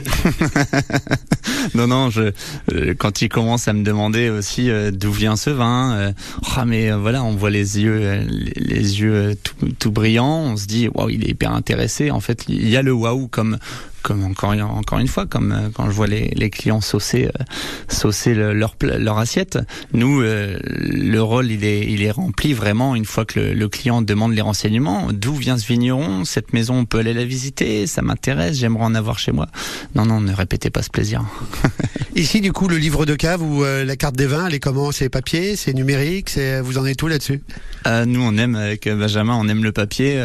Non, 1.74 1.86
non, 1.86 2.10
je, 2.10 2.32
euh, 2.72 2.94
quand 2.98 3.22
il 3.22 3.28
commence 3.28 3.68
à 3.68 3.72
me 3.72 3.82
demander 3.82 4.28
aussi 4.28 4.70
euh, 4.70 4.90
d'où 4.90 5.12
vient 5.12 5.36
ce 5.36 5.50
vin, 5.50 5.92
euh, 5.94 6.12
ah 6.56 6.64
mais 6.64 6.90
euh, 6.90 6.96
voilà, 6.96 7.22
on 7.22 7.34
voit 7.36 7.50
les 7.50 7.80
yeux, 7.80 8.24
les, 8.28 8.52
les 8.56 9.00
yeux 9.00 9.36
tout, 9.42 9.68
tout 9.78 9.90
brillants, 9.90 10.52
on 10.52 10.56
se 10.56 10.66
dit 10.66 10.88
waouh, 10.88 11.10
il 11.10 11.24
est 11.24 11.30
hyper 11.30 11.52
intéressé. 11.52 12.10
En 12.10 12.20
fait, 12.20 12.44
il 12.48 12.68
y 12.68 12.76
a 12.76 12.82
le 12.82 12.92
waouh 12.92 13.28
comme 13.28 13.58
comme 14.02 14.24
encore 14.24 14.50
encore 14.52 14.98
une 14.98 15.08
fois 15.08 15.26
comme 15.26 15.52
euh, 15.52 15.68
quand 15.74 15.86
je 15.86 15.90
vois 15.92 16.06
les, 16.06 16.32
les 16.36 16.50
clients 16.50 16.80
saucer 16.80 17.26
euh, 17.26 17.44
saucer 17.88 18.34
le- 18.34 18.52
leur 18.52 18.74
leur 18.82 19.18
assiette 19.18 19.58
nous 19.92 20.20
euh, 20.22 20.58
le 20.64 21.20
rôle 21.22 21.50
il 21.50 21.64
est 21.64 21.86
il 21.90 22.02
est 22.02 22.10
rempli 22.10 22.52
vraiment 22.54 22.94
une 22.94 23.04
fois 23.04 23.24
que 23.24 23.38
le, 23.40 23.54
le 23.54 23.68
client 23.68 24.02
demande 24.02 24.32
les 24.34 24.40
renseignements. 24.42 25.08
D'où 25.12 25.34
vient 25.34 25.58
ce 25.58 25.66
vigneron? 25.66 26.24
Cette 26.24 26.52
maison 26.52 26.74
on 26.76 26.84
peut 26.84 26.98
aller 26.98 27.14
la 27.14 27.24
visiter? 27.24 27.86
Ça 27.86 28.02
m'intéresse 28.02 28.56
j'aimerais 28.58 28.84
en 28.84 28.94
avoir 28.94 29.18
chez 29.18 29.32
moi. 29.32 29.48
Non 29.94 30.06
non 30.06 30.20
ne 30.20 30.32
répétez 30.32 30.70
pas 30.70 30.82
ce 30.82 30.90
plaisir. 30.90 31.24
Ici, 32.16 32.40
du 32.40 32.52
coup, 32.52 32.66
le 32.66 32.76
livre 32.76 33.06
de 33.06 33.14
cave 33.14 33.40
ou 33.40 33.62
euh, 33.64 33.84
la 33.84 33.94
carte 33.96 34.16
des 34.16 34.26
vins, 34.26 34.48
elle 34.48 34.54
est 34.54 34.58
comment? 34.60 34.90
C'est 34.90 35.08
papier, 35.08 35.54
c'est 35.54 35.72
numérique, 35.72 36.28
c'est 36.28 36.60
vous 36.60 36.76
en 36.76 36.84
êtes 36.84 36.96
tout 36.96 37.06
là-dessus? 37.06 37.40
Euh, 37.86 38.04
nous, 38.04 38.20
on 38.20 38.36
aime 38.36 38.56
avec 38.56 38.88
Benjamin, 38.88 39.34
on 39.36 39.46
aime 39.48 39.62
le 39.62 39.70
papier. 39.72 40.20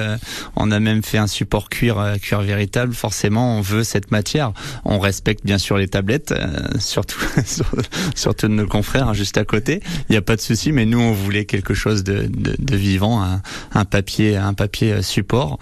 on 0.55 0.71
a 0.71 0.79
même 0.79 1.03
fait 1.03 1.19
un 1.19 1.27
support 1.27 1.69
cuir, 1.69 2.15
cuir 2.21 2.41
véritable. 2.41 2.93
Forcément, 2.95 3.57
on 3.59 3.61
veut 3.65 3.83
cette 3.83 4.11
matière. 4.11 4.53
On 4.83 4.99
respecte 4.99 5.45
bien 5.45 5.57
sûr 5.57 5.77
les 5.77 5.87
tablettes, 5.87 6.31
euh, 6.31 6.47
surtout 6.79 7.19
surtout 8.15 8.47
de 8.47 8.53
nos 8.53 8.67
confrères 8.67 9.09
hein, 9.09 9.13
juste 9.13 9.37
à 9.37 9.45
côté. 9.45 9.81
Il 10.09 10.13
n'y 10.13 10.17
a 10.17 10.21
pas 10.21 10.35
de 10.35 10.41
souci, 10.41 10.71
mais 10.71 10.85
nous, 10.85 10.99
on 10.99 11.13
voulait 11.13 11.45
quelque 11.45 11.73
chose 11.73 12.03
de, 12.03 12.27
de, 12.29 12.55
de 12.57 12.75
vivant, 12.75 13.21
un, 13.21 13.41
un 13.73 13.85
papier, 13.85 14.37
un 14.37 14.53
papier 14.53 14.93
euh, 14.93 15.01
support, 15.01 15.59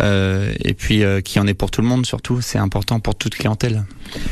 euh, 0.00 0.52
et 0.60 0.74
puis 0.74 1.04
euh, 1.04 1.20
qui 1.20 1.38
en 1.40 1.46
est 1.46 1.54
pour 1.54 1.70
tout 1.70 1.82
le 1.82 1.88
monde. 1.88 2.06
Surtout, 2.06 2.40
c'est 2.40 2.58
important 2.58 3.00
pour 3.00 3.14
toute 3.14 3.34
clientèle. 3.34 3.84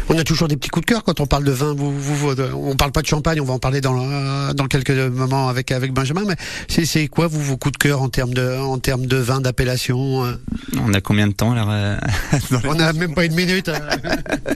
On 0.09 0.19
a 0.19 0.25
toujours 0.25 0.49
des 0.49 0.57
petits 0.57 0.71
coups 0.71 0.87
de 0.87 0.93
cœur 0.93 1.05
quand 1.05 1.21
on 1.21 1.27
parle 1.27 1.45
de 1.45 1.51
vin. 1.51 1.75
Vous, 1.75 1.93
vous, 1.99 2.31
on 2.55 2.77
parle 2.77 2.93
pas 2.93 3.03
de 3.03 3.07
champagne, 3.07 3.41
on 3.41 3.45
va 3.45 3.55
en 3.55 3.59
parler 3.59 3.81
dans, 3.81 4.53
dans 4.55 4.67
quelques 4.67 4.91
moments 4.91 5.49
avec, 5.49 5.73
avec 5.73 5.93
Benjamin. 5.93 6.23
Mais 6.27 6.37
c'est, 6.69 6.85
c'est 6.85 7.09
quoi 7.09 7.27
vous 7.27 7.43
vos 7.43 7.57
coups 7.57 7.73
de 7.73 7.79
cœur 7.79 8.01
en 8.01 8.09
termes 8.09 8.35
de, 8.35 8.57
en 8.57 8.79
termes 8.79 9.07
de 9.07 9.17
vin 9.17 9.41
d'appellation 9.41 10.37
On 10.81 10.95
a 10.95 11.01
combien 11.01 11.27
de 11.27 11.33
temps 11.33 11.55
là 11.55 11.99
dans 12.51 12.61
On 12.69 12.79
a 12.79 12.93
même 12.93 13.14
pas 13.15 13.25
une 13.25 13.35
minute. 13.35 13.69
hein. 13.69 13.79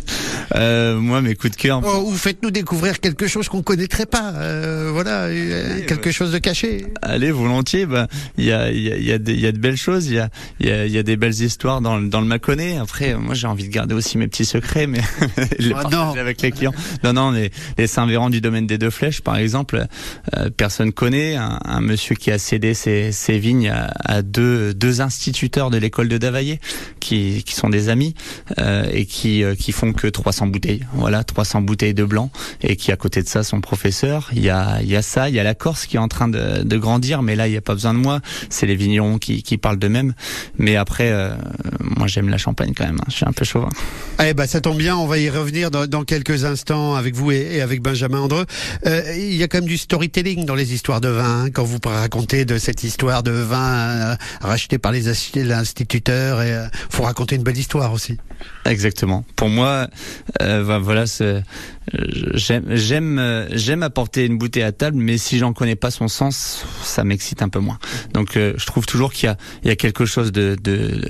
Euh, 0.55 0.99
Moi, 0.99 1.21
mes 1.21 1.35
coups 1.35 1.55
de 1.57 1.61
cœur. 1.61 1.83
Oh, 1.85 2.05
ou 2.09 2.15
faites-nous 2.15 2.51
découvrir 2.51 3.01
quelque 3.01 3.27
chose 3.27 3.49
qu'on 3.49 3.63
connaîtrait 3.63 4.07
pas. 4.07 4.33
euh, 4.35 4.89
voilà, 4.93 5.25
euh, 5.25 5.81
quelque 5.87 6.11
chose 6.11 6.33
de 6.33 6.39
caché. 6.39 6.87
Allez, 7.03 7.31
volontiers. 7.31 7.85
Bah, 7.87 8.09
il 8.39 8.47
y 8.47 8.53
a, 8.53 8.71
il 8.71 8.81
y 8.81 8.91
a, 8.91 8.97
y 8.97 9.13
a, 9.13 9.19
y 9.31 9.47
a 9.47 9.53
de 9.53 9.59
belles 9.59 9.77
choses. 9.77 10.07
Il 10.07 10.15
y 10.15 10.19
a, 10.19 10.31
il 10.59 10.67
y 10.67 10.71
a, 10.71 10.87
il 10.87 10.93
y 10.93 10.97
a 10.99 11.03
des 11.03 11.17
belles 11.17 11.39
histoires 11.39 11.81
dans, 11.83 11.99
le- 11.99 12.09
dans 12.09 12.21
le 12.21 12.27
Mâconnais. 12.27 12.79
Après, 12.79 13.15
moi, 13.15 13.35
j'ai 13.35 13.47
envie 13.47 13.65
de 13.69 13.73
garder 13.73 13.95
aussi 13.95 14.17
mes 14.17 14.27
petits 14.27 14.47
secrets, 14.47 14.87
mais 14.87 15.01
les 15.59 15.73
Oh, 15.75 15.89
non. 15.93 16.15
avec 16.17 16.41
les 16.41 16.51
clients. 16.51 16.75
Non, 17.05 17.13
non, 17.13 17.31
les, 17.31 17.51
les 17.77 17.87
Saint-Véran 17.87 18.31
du 18.31 18.41
domaine 18.41 18.67
des 18.67 18.79
Deux 18.79 18.91
Flèches, 18.91 19.21
par 19.21 19.37
exemple, 19.37 19.85
euh, 20.37 20.49
personne 20.57 20.93
connaît. 20.93 21.37
Un, 21.37 21.59
un 21.65 21.81
monsieur 21.81 22.15
qui 22.15 22.31
a 22.31 22.39
cédé 22.39 22.73
ses, 22.75 23.13
ses 23.13 23.39
vignes 23.39 23.69
à, 23.69 23.91
à 24.05 24.23
deux, 24.23 24.73
deux 24.73 25.03
instituteurs 25.03 25.69
de 25.71 25.77
l'école 25.77 26.09
de 26.09 26.17
Davaillé, 26.17 26.59
qui, 27.01 27.43
qui 27.45 27.55
sont 27.55 27.69
des 27.69 27.91
amis 27.91 28.15
et 28.93 29.07
qui, 29.07 29.43
euh, 29.45 29.55
qui 29.55 29.73
font 29.73 29.93
que 29.93 30.07
300 30.07 30.47
bouteilles. 30.47 30.85
Voilà, 30.95 31.25
300 31.25 31.61
bouteilles 31.63 31.95
de 31.95 32.05
blanc 32.05 32.31
et 32.63 32.77
qui 32.77 32.93
à 32.93 32.97
côté 32.97 33.23
de 33.23 33.29
ça 33.29 33.43
son 33.43 33.61
professeur. 33.61 34.31
Il 34.33 34.43
y 34.43 34.51
a, 34.51 34.79
il 34.83 34.89
y 34.89 34.97
a 34.97 35.03
ça, 35.03 35.29
il 35.29 35.35
y 35.35 35.41
a 35.41 35.45
la 35.45 35.55
Corse 35.55 35.87
qui 35.87 35.97
est 35.97 36.01
en 36.01 36.09
train 36.09 36.29
de, 36.29 36.63
de 36.63 36.77
grandir, 36.79 37.23
mais 37.23 37.37
là 37.37 37.47
il 37.49 37.51
n'y 37.53 37.57
a 37.57 37.61
pas 37.61 37.75
besoin 37.75 37.95
de 37.95 37.99
moi. 37.99 38.21
C'est 38.51 38.67
les 38.67 38.77
vignerons 38.77 39.19
qui, 39.19 39.43
qui 39.43 39.59
parlent 39.59 39.79
d'eux-mêmes. 39.79 40.15
Mais 40.59 40.77
après, 40.77 41.11
euh, 41.11 41.35
moi 41.81 42.07
j'aime 42.07 42.29
la 42.29 42.39
Champagne 42.39 42.73
quand 42.77 42.87
même. 42.87 42.99
hein. 43.01 43.05
Je 43.09 43.15
suis 43.15 43.27
un 43.27 43.33
peu 43.33 43.45
chauvin. 43.45 43.71
Eh 44.25 44.35
ben, 44.35 44.47
ça 44.47 44.61
tombe 44.61 44.79
bien, 44.79 44.97
on 44.97 45.07
va 45.07 45.19
y 45.19 45.29
revenir 45.31 45.71
dans, 45.71 45.87
dans 45.87 46.05
quelques 46.05 46.45
instants 46.45 46.95
avec 46.95 47.15
vous 47.15 47.31
et, 47.33 47.57
et 47.57 47.61
avec 47.61 47.83
Benjamin 47.83 48.21
Andreux. 48.21 48.47
Euh, 48.87 49.03
il 49.17 49.35
y 49.35 49.43
a 49.43 49.49
quand 49.49 49.59
même 49.59 49.69
du 49.69 49.79
storytelling 49.79 50.45
dans 50.45 50.55
les 50.55 50.75
histoires 50.75 51.01
de 51.01 51.09
vin. 51.09 51.45
hein, 51.45 51.51
quand 51.51 51.65
vous 51.65 51.79
racontez 51.85 52.45
de 52.45 52.59
cette 52.59 52.83
histoire 52.85 53.23
de 53.23 53.31
vin 53.31 53.59
euh, 53.59 54.17
racheté 54.41 54.79
par 54.79 54.93
les 54.93 55.09
et 56.41 56.53
euh, 56.53 56.67
faut 56.91 57.03
raconter 57.05 57.37
une 57.37 57.43
belle 57.43 57.59
histoire 57.59 57.93
aussi. 57.93 58.17
Exactement. 58.65 59.25
Pour 59.37 59.49
moi, 59.49 59.89
euh, 60.43 60.65
bah, 60.65 60.79
voilà, 60.79 61.05
euh, 61.23 61.41
j'aime 62.35 63.83
apporter 63.83 64.27
une 64.27 64.37
bouteille 64.37 64.63
à 64.63 64.73
table, 64.73 64.99
mais 64.99 65.17
si 65.17 65.39
j'en 65.39 65.53
connais 65.53 65.77
pas 65.77 65.91
son 65.91 66.09
sens, 66.09 66.67
ça 66.83 67.03
m'excite 67.03 67.41
un 67.41 67.49
peu 67.49 67.61
moins. 67.61 67.79
Donc, 68.13 68.37
euh, 68.37 68.53
je 68.57 68.67
trouve 68.67 68.85
toujours 68.85 69.13
qu'il 69.13 69.35
y 69.65 69.71
a, 69.71 69.77
quelque 69.77 70.05
chose 70.05 70.33
de, 70.33 70.57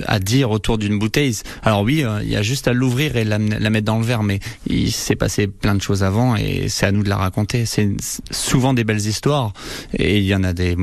à 0.07 0.19
dire 0.19 0.51
autour 0.51 0.77
d'une 0.77 0.97
bouteille. 0.97 1.35
Alors 1.63 1.81
oui, 1.81 2.05
il 2.21 2.29
y 2.29 2.35
a 2.37 2.41
juste 2.41 2.67
à 2.67 2.73
l'ouvrir 2.73 3.17
et 3.17 3.25
la, 3.25 3.37
la 3.37 3.69
mettre 3.69 3.85
dans 3.85 3.99
le 3.99 4.05
verre, 4.05 4.23
mais 4.23 4.39
il 4.67 4.91
s'est 4.91 5.15
passé 5.15 5.47
plein 5.47 5.75
de 5.75 5.81
choses 5.81 6.03
avant 6.03 6.35
et 6.35 6.69
c'est 6.69 6.85
à 6.85 6.91
nous 6.91 7.03
de 7.03 7.09
la 7.09 7.17
raconter. 7.17 7.65
C'est 7.65 7.89
souvent 8.31 8.73
des 8.73 8.83
belles 8.85 9.05
histoires 9.05 9.53
et 9.93 10.19
il 10.19 10.25
y 10.25 10.35
en 10.35 10.43
a 10.43 10.53
des, 10.53 10.75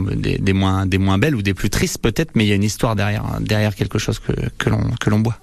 moins, 0.52 1.18
belles 1.18 1.34
ou 1.34 1.42
des 1.42 1.54
plus 1.54 1.70
tristes 1.70 1.98
peut-être, 1.98 2.32
mais 2.34 2.44
il 2.44 2.48
y 2.48 2.52
a 2.52 2.56
une 2.56 2.64
histoire 2.64 2.96
derrière, 2.96 3.74
quelque 3.74 3.98
chose 3.98 4.20
que 4.58 4.68
l'on, 4.68 4.90
que 5.00 5.10
l'on 5.10 5.20
boit. 5.20 5.38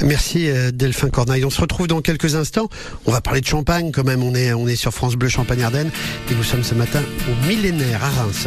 Merci 0.00 0.48
euh, 0.48 0.70
Delphin 0.72 1.10
Corneille. 1.10 1.44
On 1.44 1.50
se 1.50 1.60
retrouve 1.60 1.86
dans 1.86 2.00
quelques 2.00 2.34
instants. 2.34 2.68
On 3.06 3.12
va 3.12 3.20
parler 3.20 3.40
de 3.40 3.46
champagne 3.46 3.92
quand 3.92 4.04
même. 4.04 4.22
On 4.22 4.34
est, 4.34 4.52
on 4.52 4.66
est 4.66 4.76
sur 4.76 4.92
France 4.92 5.16
Bleu 5.16 5.28
Champagne 5.28 5.62
Ardenne 5.62 5.90
et 6.30 6.34
nous 6.34 6.44
sommes 6.44 6.64
ce 6.64 6.74
matin 6.74 7.02
au 7.28 7.46
millénaire 7.46 8.02
à 8.02 8.10
Reims. 8.10 8.46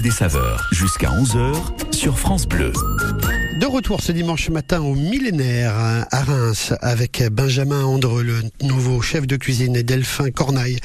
Des 0.00 0.10
saveurs 0.10 0.68
jusqu'à 0.72 1.08
11h 1.08 1.94
sur 1.94 2.18
France 2.18 2.46
Bleu. 2.46 2.72
De 3.58 3.64
retour 3.64 4.02
ce 4.02 4.12
dimanche 4.12 4.50
matin 4.50 4.82
au 4.82 4.94
millénaire 4.94 5.74
à 6.10 6.22
Reims 6.24 6.74
avec 6.82 7.22
Benjamin 7.32 7.84
Andreux, 7.84 8.22
le 8.22 8.42
nouveau 8.62 9.00
chef 9.00 9.26
de 9.26 9.36
cuisine, 9.36 9.74
et 9.76 9.82
Delphin 9.82 10.30
Cornaille, 10.30 10.78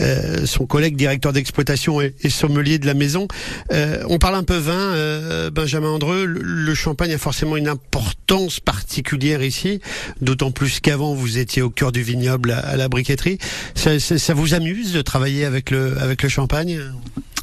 euh, 0.00 0.44
son 0.44 0.66
collègue 0.66 0.96
directeur 0.96 1.32
d'exploitation 1.32 2.02
et, 2.02 2.12
sommelier 2.28 2.78
de 2.78 2.86
la 2.86 2.92
maison. 2.92 3.26
Euh, 3.72 4.04
on 4.08 4.18
parle 4.18 4.34
un 4.34 4.42
peu 4.42 4.56
vin, 4.56 4.72
euh, 4.72 5.50
Benjamin 5.50 5.88
Andreux. 5.88 6.26
Le, 6.26 6.74
champagne 6.74 7.12
a 7.14 7.18
forcément 7.18 7.56
une 7.56 7.68
importance 7.68 8.60
particulière 8.60 9.42
ici, 9.42 9.80
d'autant 10.20 10.50
plus 10.50 10.80
qu'avant 10.80 11.14
vous 11.14 11.38
étiez 11.38 11.62
au 11.62 11.70
cœur 11.70 11.90
du 11.92 12.02
vignoble 12.02 12.50
à, 12.50 12.76
la 12.76 12.88
briqueterie. 12.88 13.38
Ça, 13.74 13.98
ça- 13.98 14.18
ça 14.18 14.34
vous 14.34 14.54
amuse 14.54 14.92
de 14.92 15.02
travailler 15.02 15.44
avec 15.44 15.70
le 15.70 15.98
avec 16.00 16.22
le 16.22 16.28
champagne? 16.28 16.80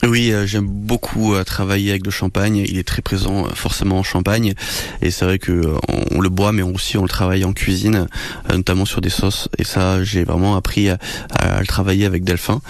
Oui, 0.03 0.31
euh, 0.31 0.45
j'aime 0.45 0.67
beaucoup 0.67 1.33
euh, 1.33 1.43
travailler 1.43 1.89
avec 1.89 2.05
le 2.05 2.11
champagne. 2.11 2.57
Il 2.57 2.77
est 2.77 2.87
très 2.87 3.01
présent 3.01 3.45
euh, 3.45 3.49
forcément 3.55 3.97
en 3.99 4.03
Champagne. 4.03 4.53
Et 5.01 5.09
c'est 5.09 5.25
vrai 5.25 5.39
que 5.39 5.51
euh, 5.51 5.77
on, 6.11 6.21
le 6.21 6.29
boit, 6.29 6.51
mais 6.51 6.61
aussi 6.61 6.97
on 6.97 7.01
le 7.01 7.09
travaille 7.09 7.43
en 7.43 7.53
cuisine, 7.53 8.07
euh, 8.51 8.55
notamment 8.55 8.85
sur 8.85 9.01
des 9.01 9.09
sauces. 9.09 9.49
Et 9.57 9.63
ça, 9.63 10.03
j'ai 10.03 10.23
vraiment 10.23 10.55
appris 10.55 10.89
à, 10.89 10.97
à 11.31 11.59
le 11.59 11.65
travailler 11.65 12.05
avec 12.05 12.23
Delphin, 12.23 12.61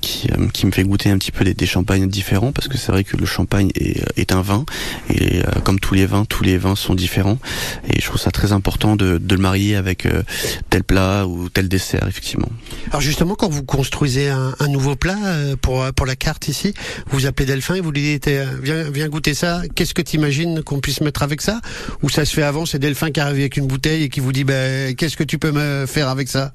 qui, 0.00 0.28
qui 0.52 0.66
me 0.66 0.72
fait 0.72 0.82
goûter 0.82 1.10
un 1.10 1.18
petit 1.18 1.32
peu 1.32 1.44
des, 1.44 1.54
des 1.54 1.66
champagnes 1.66 2.08
différents, 2.08 2.52
parce 2.52 2.68
que 2.68 2.76
c'est 2.76 2.92
vrai 2.92 3.04
que 3.04 3.16
le 3.16 3.26
champagne 3.26 3.70
est, 3.74 4.02
est 4.18 4.32
un 4.32 4.42
vin. 4.42 4.64
Et 5.08 5.40
comme 5.64 5.80
tous 5.80 5.94
les 5.94 6.06
vins, 6.06 6.24
tous 6.24 6.42
les 6.44 6.58
vins 6.58 6.76
sont 6.76 6.94
différents. 6.94 7.38
Et 7.88 8.00
je 8.00 8.06
trouve 8.06 8.20
ça 8.20 8.30
très 8.30 8.52
important 8.52 8.96
de, 8.96 9.18
de 9.18 9.34
le 9.34 9.40
marier 9.40 9.76
avec 9.76 10.06
tel 10.70 10.84
plat 10.84 11.26
ou 11.26 11.48
tel 11.48 11.68
dessert, 11.68 12.06
effectivement. 12.08 12.48
Alors 12.90 13.00
justement, 13.00 13.34
quand 13.34 13.48
vous 13.48 13.64
construisez 13.64 14.28
un, 14.28 14.54
un 14.58 14.68
nouveau 14.68 14.96
plat 14.96 15.16
euh, 15.24 15.56
pour 15.76 16.06
pour 16.06 16.06
la 16.06 16.14
carte 16.16 16.46
ici, 16.46 16.72
vous 17.08 17.26
appelez 17.26 17.46
Delphin 17.46 17.74
et 17.74 17.80
vous 17.80 17.90
lui 17.90 18.02
dites 18.02 18.28
euh, 18.28 18.46
viens 18.62 18.88
viens 18.90 19.08
goûter 19.08 19.34
ça. 19.34 19.62
Qu'est-ce 19.74 19.92
que 19.92 20.02
tu 20.02 20.16
imagines 20.16 20.62
qu'on 20.62 20.78
puisse 20.78 21.00
mettre 21.00 21.24
avec 21.24 21.40
ça 21.42 21.60
Ou 22.02 22.08
ça 22.08 22.24
se 22.24 22.32
fait 22.32 22.42
avant 22.42 22.64
C'est 22.64 22.78
Delphin 22.78 23.10
qui 23.10 23.18
arrive 23.18 23.40
avec 23.40 23.56
une 23.56 23.66
bouteille 23.66 24.04
et 24.04 24.08
qui 24.08 24.20
vous 24.20 24.32
dit 24.32 24.44
ben 24.44 24.94
qu'est-ce 24.94 25.16
que 25.16 25.24
tu 25.24 25.38
peux 25.38 25.50
me 25.50 25.84
faire 25.86 26.08
avec 26.08 26.28
ça 26.28 26.52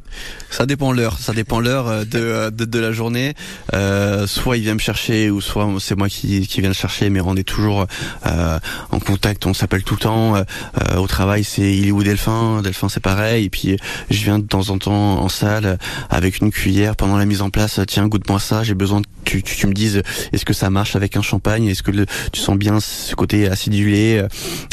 Ça 0.50 0.66
dépend 0.66 0.94
l'heure, 0.94 1.20
ça 1.20 1.34
dépend 1.34 1.60
l'heure 1.60 1.88
euh, 1.88 2.06
de, 2.06 2.20
euh, 2.20 2.50
de 2.50 2.64
de 2.64 2.80
la 2.80 2.92
journée. 2.94 3.34
Euh, 3.74 4.26
soit 4.26 4.56
il 4.56 4.64
vient 4.64 4.74
me 4.74 4.80
chercher, 4.80 5.30
ou 5.30 5.42
soit 5.42 5.68
c'est 5.80 5.98
moi 5.98 6.08
qui 6.08 6.48
qui 6.48 6.62
viens 6.62 6.70
le 6.70 6.76
chercher. 6.76 7.10
Mais 7.10 7.20
on 7.20 7.36
est 7.36 7.44
toujours 7.44 7.88
euh, 8.26 8.60
en 8.92 9.00
contact, 9.00 9.46
on 9.46 9.54
s'appelle 9.54 9.84
tout 9.84 9.96
le 9.96 10.00
temps. 10.02 10.36
Euh, 10.36 10.44
euh, 10.92 10.98
au 10.98 11.08
travail, 11.08 11.44
c'est 11.44 11.76
il 11.76 11.88
est 11.88 11.92
où 11.92 12.04
Delphin 12.04 12.62
Delphin, 12.62 12.88
c'est 12.88 13.02
pareil. 13.04 13.46
Et 13.46 13.50
puis 13.50 13.78
je 14.10 14.24
viens 14.24 14.40
de 14.40 14.48
temps 14.48 14.70
en 14.70 14.78
temps 14.78 15.22
en 15.22 15.28
salle 15.30 15.66
euh, 15.66 15.76
avec 16.10 16.40
une 16.40 16.52
cuillère 16.52 16.96
pendant 16.96 17.18
la 17.18 17.26
mise 17.26 17.42
en 17.42 17.50
place. 17.50 17.80
Tiens, 17.88 18.08
goûte-moi 18.08 18.40
ça. 18.40 18.64
J'ai 18.64 18.76
besoin 18.76 19.02
que 19.02 19.08
tu, 19.24 19.68
me 19.68 19.74
dises 19.74 20.02
est-ce 20.34 20.46
que 20.46 20.54
ça 20.54 20.70
marche 20.70 20.96
avec 20.96 21.16
un 21.16 21.22
champagne? 21.22 21.68
Est-ce 21.68 21.84
que 21.84 21.92
tu 22.32 22.40
sens 22.40 22.58
bien 22.58 22.80
ce 22.80 23.16
côté 23.16 23.48
acidulé, 23.48 24.26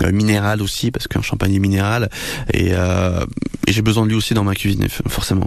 euh, 0.03 0.12
minéral 0.12 0.62
aussi, 0.62 0.91
parce 0.91 1.07
qu'un 1.07 1.22
champagne 1.22 1.55
est 1.55 1.61
minéral. 1.61 2.09
Euh, 2.55 3.24
et 3.66 3.72
j'ai 3.72 3.82
besoin 3.82 4.05
de 4.05 4.09
lui 4.09 4.16
aussi 4.16 4.34
dans 4.34 4.45
ma 4.45 4.55
cuisine, 4.55 4.86
forcément. 5.09 5.47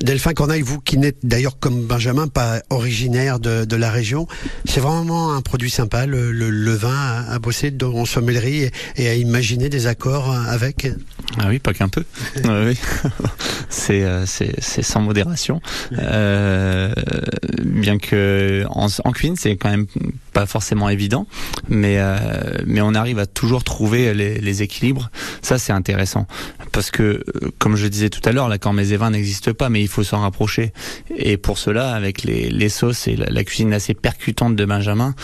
Delphin 0.00 0.32
Cornaille, 0.32 0.62
vous 0.62 0.80
qui 0.80 0.98
n'êtes 0.98 1.18
d'ailleurs 1.24 1.58
comme 1.58 1.86
Benjamin 1.86 2.28
pas 2.28 2.60
originaire 2.70 3.38
de, 3.38 3.64
de 3.64 3.76
la 3.76 3.90
région, 3.90 4.26
c'est 4.64 4.80
vraiment 4.80 5.34
un 5.34 5.40
produit 5.42 5.70
sympa, 5.70 6.06
le, 6.06 6.32
le, 6.32 6.50
le 6.50 6.72
vin 6.74 6.94
à, 6.94 7.32
à 7.32 7.38
bosser 7.38 7.72
en 7.82 8.04
sommellerie 8.04 8.64
et, 8.64 8.72
et 8.96 9.08
à 9.08 9.14
imaginer 9.14 9.68
des 9.68 9.86
accords 9.86 10.32
avec. 10.32 10.88
Ah 11.38 11.46
oui, 11.48 11.58
pas 11.58 11.72
qu'un 11.74 11.88
peu. 11.88 12.04
C'est 13.70 14.02
euh, 14.02 14.24
c'est 14.26 14.54
c'est 14.60 14.82
sans 14.82 15.00
modération. 15.00 15.60
Euh, 15.92 16.92
bien 17.62 17.98
que 17.98 18.64
en, 18.70 18.86
en 19.04 19.12
cuisine, 19.12 19.36
c'est 19.36 19.56
quand 19.56 19.70
même 19.70 19.86
pas 20.32 20.46
forcément 20.46 20.88
évident, 20.88 21.26
mais 21.68 21.96
euh, 21.98 22.16
mais 22.66 22.80
on 22.80 22.94
arrive 22.94 23.18
à 23.18 23.26
toujours 23.26 23.64
trouver 23.64 24.14
les, 24.14 24.40
les 24.40 24.62
équilibres. 24.62 25.10
Ça, 25.42 25.58
c'est 25.58 25.72
intéressant 25.72 26.26
parce 26.72 26.90
que, 26.90 27.24
comme 27.58 27.76
je 27.76 27.86
disais 27.86 28.08
tout 28.10 28.26
à 28.26 28.32
l'heure, 28.32 28.48
l'accord 28.48 28.72
mets 28.72 28.88
et 28.90 28.96
vin 28.96 29.10
n'existe 29.10 29.52
pas, 29.52 29.67
mais 29.70 29.80
il 29.80 29.88
faut 29.88 30.02
s'en 30.02 30.20
rapprocher. 30.20 30.72
Et 31.16 31.36
pour 31.36 31.58
cela, 31.58 31.94
avec 31.94 32.22
les, 32.24 32.68
sauces 32.68 33.08
et 33.08 33.16
la, 33.16 33.44
cuisine 33.44 33.72
assez 33.72 33.94
percutante 33.94 34.56
de 34.56 34.64
Benjamin, 34.64 35.14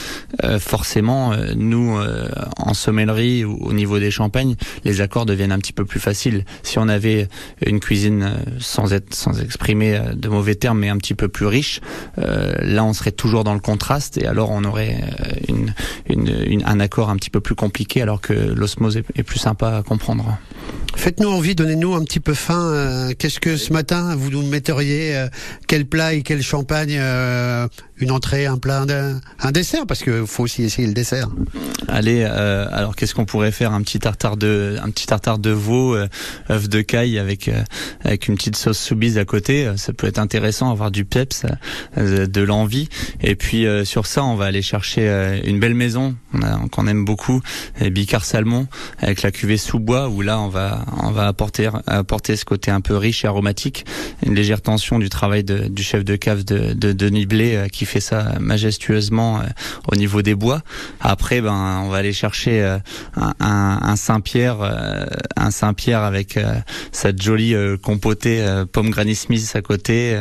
euh, 0.43 0.59
forcément, 0.59 1.33
euh, 1.33 1.53
nous, 1.57 1.97
euh, 1.97 2.29
en 2.57 2.75
sommellerie 2.75 3.45
ou 3.45 3.57
au 3.65 3.73
niveau 3.73 3.99
des 3.99 4.11
champagnes, 4.11 4.57
les 4.85 5.01
accords 5.01 5.27
deviennent 5.27 5.53
un 5.53 5.59
petit 5.59 5.73
peu 5.73 5.85
plus 5.85 6.01
faciles. 6.01 6.45
Si 6.63 6.79
on 6.79 6.89
avait 6.89 7.29
une 7.65 7.81
cuisine 7.81 8.33
sans 8.59 8.93
être, 8.93 9.15
sans 9.15 9.41
exprimer 9.41 10.01
de 10.15 10.29
mauvais 10.29 10.55
termes, 10.55 10.79
mais 10.81 10.89
un 10.89 10.99
petit 10.99 11.15
peu 11.15 11.29
plus 11.29 11.47
riche, 11.47 11.81
là, 12.17 12.85
on 12.85 12.93
serait 12.93 13.13
toujours 13.13 13.45
dans 13.45 13.55
le 13.55 13.61
contraste 13.61 14.19
et 14.19 14.27
alors 14.27 14.51
on 14.51 14.65
aurait 14.65 15.01
un 16.65 16.81
accord 16.81 17.11
un 17.11 17.17
petit 17.17 17.31
peu 17.31 17.41
plus 17.41 17.55
compliqué, 17.55 18.03
alors 18.03 18.21
que 18.21 18.33
l'osmose 18.33 18.97
est 18.97 19.23
plus 19.23 19.39
sympa 19.39 19.77
à 19.77 19.83
comprendre. 19.83 20.39
Faites-nous 20.97 21.29
envie, 21.29 21.55
donnez-nous 21.55 21.95
un 21.95 22.03
petit 22.03 22.21
peu 22.21 22.33
faim. 22.33 22.71
euh, 22.73 23.13
Qu'est-ce 23.19 23.39
que 23.39 23.59
ce 23.59 23.75
matin 23.75 24.17
vous 24.17 24.31
nous 24.31 24.43
metteriez 24.43 25.15
euh, 25.15 25.29
Quel 25.67 25.85
plat 25.85 26.15
et 26.15 26.23
quel 26.23 26.43
champagne 26.43 26.97
euh, 26.99 27.69
Une 27.99 28.11
entrée, 28.11 28.47
un 28.47 28.57
plat, 28.57 28.87
un, 29.41 29.53
dessert 29.53 29.87
Parce 29.87 30.03
qu'il 30.03 30.27
faut 30.27 30.45
aussi 30.45 30.63
essayer 30.63 30.89
le 30.89 30.95
dessert. 30.95 31.29
Allez, 31.89 32.25
alors 32.25 32.97
qu'est-ce 32.97 33.15
qu'on 33.15 33.27
pourrait 33.27 33.53
faire 33.53 33.73
Un 33.73 33.83
petit 33.83 33.99
tartare 33.99 34.39
de, 34.39 34.79
un 34.83 34.89
petit 34.91 35.07
tartare 35.07 35.39
de 35.39 35.51
veau, 35.51 35.95
œuf 35.95 36.69
de 36.69 36.81
caille 36.81 37.19
avec 37.19 37.51
avec 38.03 38.29
une 38.29 38.37
petite 38.37 38.57
sauce 38.57 38.79
soubise 38.79 39.19
à 39.19 39.27
côté. 39.27 39.71
Ça 39.77 39.93
peut 39.93 40.07
être 40.07 40.19
intéressant, 40.19 40.71
avoir 40.71 40.91
du 40.91 41.05
peps, 41.05 41.45
de 41.97 42.41
l'envie. 42.41 42.89
Et 43.21 43.35
puis 43.35 43.67
sur 43.85 44.07
ça, 44.07 44.25
on 44.25 44.37
va 44.37 44.47
aller 44.47 44.63
chercher 44.63 45.41
une 45.45 45.61
belle 45.61 45.75
maison 45.75 46.17
qu'on 46.73 46.87
aime 46.87 47.05
beaucoup, 47.05 47.43
Bicard 47.81 48.25
Salmon 48.25 48.67
avec 48.99 49.23
la 49.23 49.31
cuvée 49.31 49.59
sous 49.59 49.79
bois 49.79 50.09
où 50.09 50.23
là 50.23 50.41
on 50.41 50.49
va 50.49 50.54
on 51.03 51.11
va 51.11 51.27
apporter 51.27 51.69
apporter 51.87 52.37
ce 52.37 52.45
côté 52.45 52.71
un 52.71 52.81
peu 52.81 52.97
riche 52.97 53.25
et 53.25 53.29
aromatique, 53.29 53.85
une 54.25 54.35
légère 54.35 54.61
tension 54.63 54.99
du 54.99 55.09
travail 55.09 55.45
de- 55.45 55.69
du 55.69 55.83
chef 55.83 56.05
de 56.05 56.17
cave 56.17 56.45
de, 56.45 56.73
de 56.73 56.93
Denis 56.93 57.27
Blé 57.27 57.57
euh, 57.57 57.69
qui 57.69 57.85
fait 57.87 58.01
ça 58.01 58.35
majestueusement 58.41 59.41
euh, 59.41 59.45
au 59.91 59.97
niveau 59.97 60.23
des 60.23 60.35
bois. 60.35 60.63
Après, 61.01 61.41
ben, 61.41 61.83
on 61.85 61.89
va 61.89 61.99
aller 61.99 62.13
chercher 62.13 62.63
euh, 62.63 62.79
un, 63.41 63.97
Saint-Pierre, 63.97 64.59
un 65.37 65.51
Saint-Pierre 65.51 66.03
avec 66.03 66.39
cette 66.93 67.23
jolie 67.23 67.55
compotée 67.83 68.45
pomme 68.73 68.91
Granny 68.91 69.15
Smith 69.15 69.51
à 69.55 69.63
côté. 69.63 70.21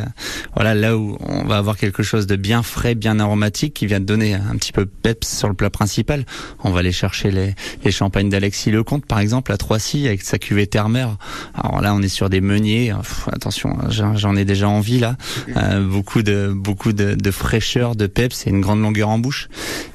voilà, 0.54 0.74
là 0.74 0.96
où 0.96 1.16
on 1.20 1.44
va 1.44 1.56
avoir 1.58 1.76
quelque 1.76 2.02
chose 2.02 2.26
de 2.26 2.36
bien 2.36 2.62
frais, 2.62 2.94
bien 2.94 3.18
aromatique, 3.18 3.74
qui 3.74 3.86
vient 3.86 4.00
de 4.00 4.04
donner 4.04 4.34
un 4.34 4.56
petit 4.56 4.72
peu 4.72 4.86
peps 4.86 5.26
sur 5.28 5.48
le 5.48 5.54
plat 5.54 5.70
principal. 5.70 6.24
On 6.62 6.70
va 6.70 6.80
aller 6.80 6.92
chercher 6.92 7.30
les, 7.30 7.54
les 7.84 7.90
champagnes 7.90 8.28
d'Alexis 8.28 8.70
Lecomte, 8.70 9.06
par 9.06 9.18
exemple, 9.18 9.52
à 9.52 9.56
Troissy, 9.56 10.06
avec 10.06 10.22
sa 10.24 10.38
cuvée 10.38 10.66
terre-mer. 10.66 11.16
Alors 11.54 11.80
là, 11.80 11.94
on 11.94 12.02
est 12.02 12.08
sur 12.08 12.30
des 12.30 12.40
meuniers. 12.40 12.92
Pff, 12.96 13.28
attention, 13.32 13.76
j'en 13.90 14.16
j'en 14.16 14.36
ai 14.36 14.44
déjà 14.44 14.68
envie 14.68 14.98
là. 14.98 15.16
Euh, 15.56 15.80
beaucoup 15.86 16.22
de 16.22 16.52
beaucoup 16.54 16.92
de, 16.92 17.14
de 17.14 17.30
fraîcheur, 17.30 17.96
de 17.96 18.06
peps 18.06 18.46
et 18.46 18.50
une 18.50 18.60
grande 18.60 18.80
longueur 18.80 19.08
en 19.08 19.18
bouche. 19.18 19.48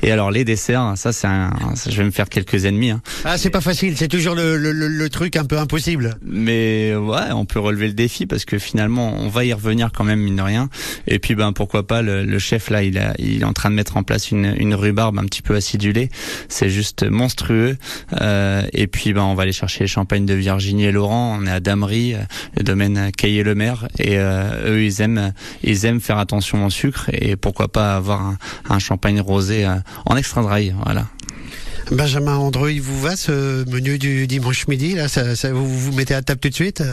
Et 0.04 0.12
alors 0.12 0.32
les 0.32 0.44
desserts, 0.46 0.94
ça 0.96 1.12
c'est 1.14 1.28
un, 1.28 1.52
ça, 1.76 1.90
je 1.90 1.98
vais 1.98 2.04
me 2.06 2.12
faire 2.12 2.30
quelques 2.30 2.66
ennemis. 2.66 2.92
Hein. 2.92 3.02
Ah, 3.26 3.38
c'est 3.38 3.50
pas 3.50 3.62
facile, 3.62 3.96
c'est 3.98 4.08
toujours 4.08 4.36
le, 4.36 4.58
le, 4.58 4.72
le- 4.72 4.88
le 4.88 5.10
truc 5.10 5.36
un 5.36 5.46
peu 5.46 5.58
impossible. 5.58 6.16
Mais 6.24 6.96
ouais, 6.96 7.32
on 7.34 7.46
peut 7.46 7.60
relever 7.60 7.88
le 7.88 7.94
défi 7.94 8.26
parce 8.26 8.46
que 8.46 8.58
finalement, 8.60 9.14
on 9.18 9.30
va 9.30 9.46
y 9.46 9.54
revenir 9.54 9.92
quand 9.94 10.04
même 10.04 10.20
mine 10.20 10.36
de 10.36 10.42
rien. 10.42 10.70
Et 11.08 11.20
puis 11.20 11.36
ben 11.36 11.54
pourquoi 11.54 11.86
pas 11.88 12.02
le, 12.02 12.24
le 12.24 12.40
chef 12.40 12.70
là, 12.70 12.84
il, 12.84 12.98
a, 12.98 13.14
il 13.18 13.42
est 13.42 13.46
en 13.46 13.54
train 13.54 13.70
de 13.70 13.76
mettre 13.76 13.98
en 13.98 14.04
place 14.04 14.32
une, 14.32 14.54
une 14.58 14.74
rhubarbe 14.76 15.18
un 15.20 15.26
petit 15.26 15.42
peu 15.42 15.56
acidulée. 15.56 16.10
C'est 16.48 16.70
juste 16.70 17.04
monstrueux. 17.10 17.78
Euh, 18.22 18.64
et 18.74 18.88
puis 18.88 19.14
ben 19.14 19.24
on 19.24 19.36
va 19.36 19.44
aller 19.44 19.52
chercher 19.52 19.84
les 19.84 19.88
champagnes 19.88 20.19
de 20.26 20.34
Virginie 20.34 20.86
et 20.86 20.92
Laurent. 20.92 21.38
On 21.40 21.46
est 21.46 21.52
à 21.52 21.60
Damery, 21.60 22.16
le 22.58 22.64
domaine 22.64 23.12
Caillé-le-Maire. 23.12 23.88
Et 24.00 24.18
euh, 24.20 24.76
eux, 24.76 24.84
ils 24.84 25.02
aiment, 25.02 26.02
faire 26.02 26.18
attention 26.18 26.66
au 26.66 26.70
sucre 26.70 27.10
et 27.12 27.36
pourquoi 27.36 27.68
pas 27.68 27.96
avoir 27.96 28.22
un, 28.22 28.38
un 28.70 28.80
champagne 28.80 29.22
rosé 29.22 29.66
euh, 29.66 29.76
en 30.06 30.16
extra 30.16 30.42
dry. 30.42 30.74
Voilà. 30.86 31.06
Benjamin 31.92 32.36
Andreux, 32.38 32.70
il 32.72 32.82
vous 32.82 33.00
va 33.02 33.16
ce 33.16 33.68
menu 33.68 33.98
du 33.98 34.28
dimanche 34.28 34.68
midi 34.68 34.94
là 34.94 35.08
ça, 35.08 35.36
ça- 35.36 35.52
vous 35.52 35.68
vous 35.68 35.92
mettez 35.92 36.14
à 36.14 36.22
table 36.22 36.40
tout 36.40 36.50
de 36.50 36.54
suite? 36.54 36.84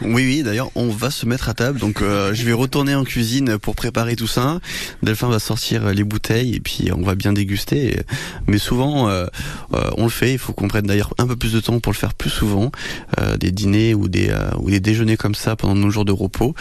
Oui, 0.00 0.24
oui, 0.26 0.42
d'ailleurs, 0.42 0.70
on 0.74 0.88
va 0.88 1.10
se 1.10 1.26
mettre 1.26 1.50
à 1.50 1.54
table. 1.54 1.78
Donc, 1.78 2.00
euh, 2.00 2.32
je 2.32 2.44
vais 2.44 2.54
retourner 2.54 2.94
en 2.94 3.04
cuisine 3.04 3.58
pour 3.58 3.76
préparer 3.76 4.16
tout 4.16 4.26
ça. 4.26 4.58
Delphin 5.02 5.28
va 5.28 5.38
sortir 5.38 5.92
les 5.92 6.02
bouteilles 6.02 6.54
et 6.54 6.60
puis 6.60 6.88
on 6.96 7.02
va 7.02 7.14
bien 7.14 7.34
déguster. 7.34 8.00
Mais 8.46 8.56
souvent, 8.58 9.10
euh, 9.10 9.26
euh, 9.74 9.90
on 9.98 10.04
le 10.04 10.10
fait. 10.10 10.32
Il 10.32 10.38
faut 10.38 10.54
qu'on 10.54 10.68
prenne 10.68 10.86
d'ailleurs 10.86 11.12
un 11.18 11.26
peu 11.26 11.36
plus 11.36 11.52
de 11.52 11.60
temps 11.60 11.78
pour 11.78 11.92
le 11.92 11.98
faire 11.98 12.14
plus 12.14 12.30
souvent. 12.30 12.72
Euh, 13.20 13.36
des 13.36 13.50
dîners 13.50 13.94
ou 13.94 14.08
des, 14.08 14.30
euh, 14.30 14.48
ou 14.60 14.70
des 14.70 14.80
déjeuners 14.80 15.18
comme 15.18 15.34
ça 15.34 15.56
pendant 15.56 15.74
nos 15.74 15.90
jours 15.90 16.06
de 16.06 16.12
repos. 16.12 16.54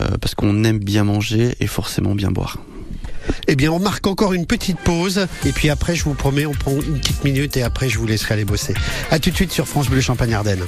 euh, 0.00 0.16
parce 0.20 0.34
qu'on 0.34 0.64
aime 0.64 0.78
bien 0.78 1.04
manger 1.04 1.54
et 1.60 1.66
forcément 1.66 2.14
bien 2.14 2.30
boire. 2.30 2.58
Eh 3.48 3.56
bien, 3.56 3.70
on 3.72 3.78
marque 3.78 4.06
encore 4.06 4.32
une 4.32 4.46
petite 4.46 4.78
pause 4.78 5.26
et 5.44 5.52
puis 5.52 5.70
après, 5.70 5.94
je 5.94 6.04
vous 6.04 6.14
promets, 6.14 6.46
on 6.46 6.52
prend 6.52 6.72
une 6.72 6.98
petite 6.98 7.24
minute 7.24 7.56
et 7.56 7.62
après, 7.62 7.88
je 7.88 7.98
vous 7.98 8.06
laisserai 8.06 8.34
aller 8.34 8.44
bosser. 8.44 8.74
À 9.10 9.18
tout 9.18 9.30
de 9.30 9.34
suite 9.34 9.52
sur 9.52 9.66
France 9.66 9.88
Bleu 9.88 10.00
Champagne 10.00 10.34
Ardenne. 10.34 10.64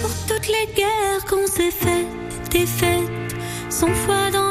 Pour 0.00 0.10
toutes 0.28 0.48
les 0.48 0.74
guerres 0.74 1.24
qu'on 1.28 1.46
s'est 1.46 1.70
faites, 1.70 2.50
des 2.50 2.66
fêtes, 2.66 3.36
sans 3.68 3.92
foi 3.94 4.30
dans 4.32 4.45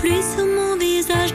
pluie 0.00 0.22
sur 0.22 0.46
mon 0.46 0.76
visage. 0.76 1.34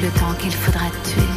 Le 0.00 0.10
temps 0.10 0.34
qu'il 0.38 0.52
faudra 0.52 0.90
tuer. 1.04 1.27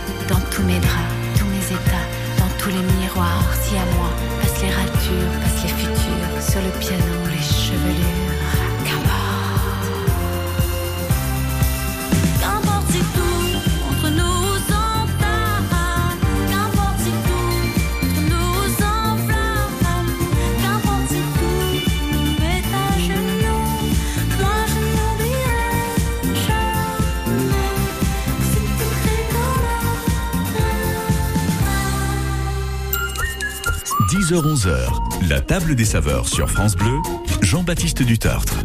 10h-11h, 34.31 35.27
la 35.27 35.41
table 35.41 35.75
des 35.75 35.83
saveurs 35.83 36.25
sur 36.25 36.49
France 36.49 36.77
Bleu, 36.77 36.99
Jean-Baptiste 37.41 38.01
Dutartre. 38.01 38.59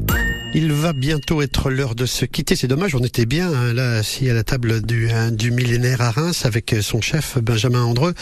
Il 0.55 0.71
va 0.71 0.93
bientôt 0.93 1.43
être 1.43 1.71
l'heure 1.71 1.97
de 1.97 2.07
se 2.07 2.25
quitter. 2.25 2.55
C'est 2.55 2.69
dommage, 2.69 2.95
on 2.95 3.01
était 3.01 3.27
bien 3.27 3.53
hein, 3.53 3.73
là, 3.73 3.95
assis 3.95 4.31
à 4.31 4.35
la 4.35 4.45
table 4.45 4.81
du, 4.83 5.11
hein, 5.11 5.33
du 5.33 5.51
millénaire 5.51 6.03
à 6.03 6.13
Reims 6.13 6.47
avec 6.47 6.73
euh, 6.73 6.83
son 6.83 7.01
chef 7.01 7.39
Benjamin 7.39 7.83
Andreux. 7.83 8.15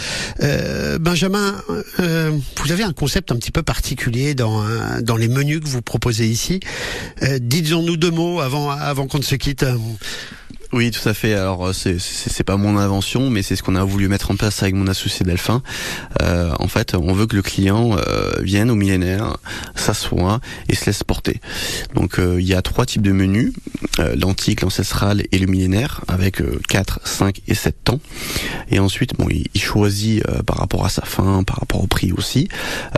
Euh, 0.43 0.99
Benjamin, 0.99 1.55
euh, 2.01 2.33
vous 2.63 2.73
avez 2.73 2.83
un 2.83 2.95
concept 2.95 3.31
un 3.31 3.37
petit 3.37 3.51
peu 3.51 3.63
particulier 3.63 4.35
dans, 4.35 4.63
hein, 4.63 5.03
dans 5.03 5.19
les 5.19 5.29
menus 5.29 5.61
que 5.61 5.69
vous 5.69 5.83
proposez 5.83 6.27
ici. 6.27 6.61
Euh, 7.25 7.39
Dites-en-nous 7.39 7.99
deux 7.99 8.11
mots 8.11 8.41
avant, 8.41 8.71
avant 8.71 9.07
qu'on 9.07 9.19
ne 9.19 9.23
se 9.23 9.35
quitte. 9.35 9.67
Oui, 10.77 10.91
tout 10.91 11.09
à 11.09 11.15
fait. 11.15 11.35
Alors 11.35 11.73
c'est 11.73 12.01
c'est 12.01 12.31
c'est 12.31 12.43
pas 12.43 12.57
mon 12.57 12.77
invention, 12.79 13.31
mais 13.31 13.43
c'est 13.43 13.55
ce 13.55 13.63
qu'on 13.63 13.77
a 13.77 13.85
voulu 13.85 14.09
mettre 14.09 14.33
en 14.33 14.37
place 14.37 14.61
avec 14.61 14.75
mon 14.75 14.89
associé 14.89 15.25
Delphin. 15.25 15.63
Euh, 16.21 16.53
en 16.59 16.67
fait, 16.67 16.97
on 16.97 17.13
veut 17.13 17.27
que 17.29 17.37
le 17.37 17.43
client 17.43 17.97
euh, 17.97 18.33
vienne 18.41 18.73
au 18.73 18.75
millénaire, 18.75 19.37
s'assoie 19.77 20.41
et 20.69 20.75
se 20.75 20.87
laisse 20.87 21.05
porter. 21.05 21.41
Donc 21.95 22.19
euh, 22.19 22.41
il 22.41 22.47
y 22.47 22.55
a 22.55 22.61
trois 22.63 22.87
types 22.87 23.03
de 23.03 23.13
menus 23.13 23.53
euh, 24.01 24.17
l'antique, 24.17 24.63
l'ancestral 24.63 25.23
et 25.31 25.39
le 25.39 25.47
millénaire, 25.47 26.01
avec 26.09 26.41
euh, 26.41 26.59
4, 26.69 27.01
5 27.05 27.41
et 27.47 27.55
7 27.55 27.77
temps. 27.85 28.01
Et 28.69 28.81
ensuite, 28.81 29.15
bon, 29.17 29.29
il, 29.31 29.47
il 29.55 29.61
choisit 29.63 30.27
euh, 30.29 30.43
par 30.43 30.57
rapport 30.57 30.85
à 30.85 30.89
sa 30.89 31.03
faim, 31.03 31.45
par 31.47 31.59
rapport 31.61 31.85
au 31.85 31.87
prix 31.87 32.11
aussi, 32.13 32.49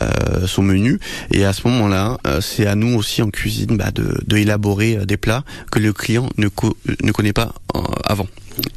euh, 0.03 0.47
son 0.47 0.62
menu. 0.62 0.99
Et 1.31 1.45
à 1.45 1.53
ce 1.53 1.68
moment-là, 1.68 2.16
euh, 2.27 2.41
c'est 2.41 2.66
à 2.66 2.74
nous 2.74 2.97
aussi 2.97 3.20
en 3.20 3.29
cuisine 3.29 3.77
bah, 3.77 3.91
de, 3.91 4.18
de 4.27 4.37
élaborer 4.39 4.97
euh, 4.97 5.05
des 5.05 5.18
plats 5.18 5.45
que 5.70 5.79
le 5.79 5.93
client 5.93 6.31
ne, 6.39 6.49
co- 6.49 6.74
euh, 6.89 6.95
ne 7.03 7.12
connaît 7.12 7.35
pas 7.35 7.53
euh, 7.65 7.65
avant. 8.05 8.27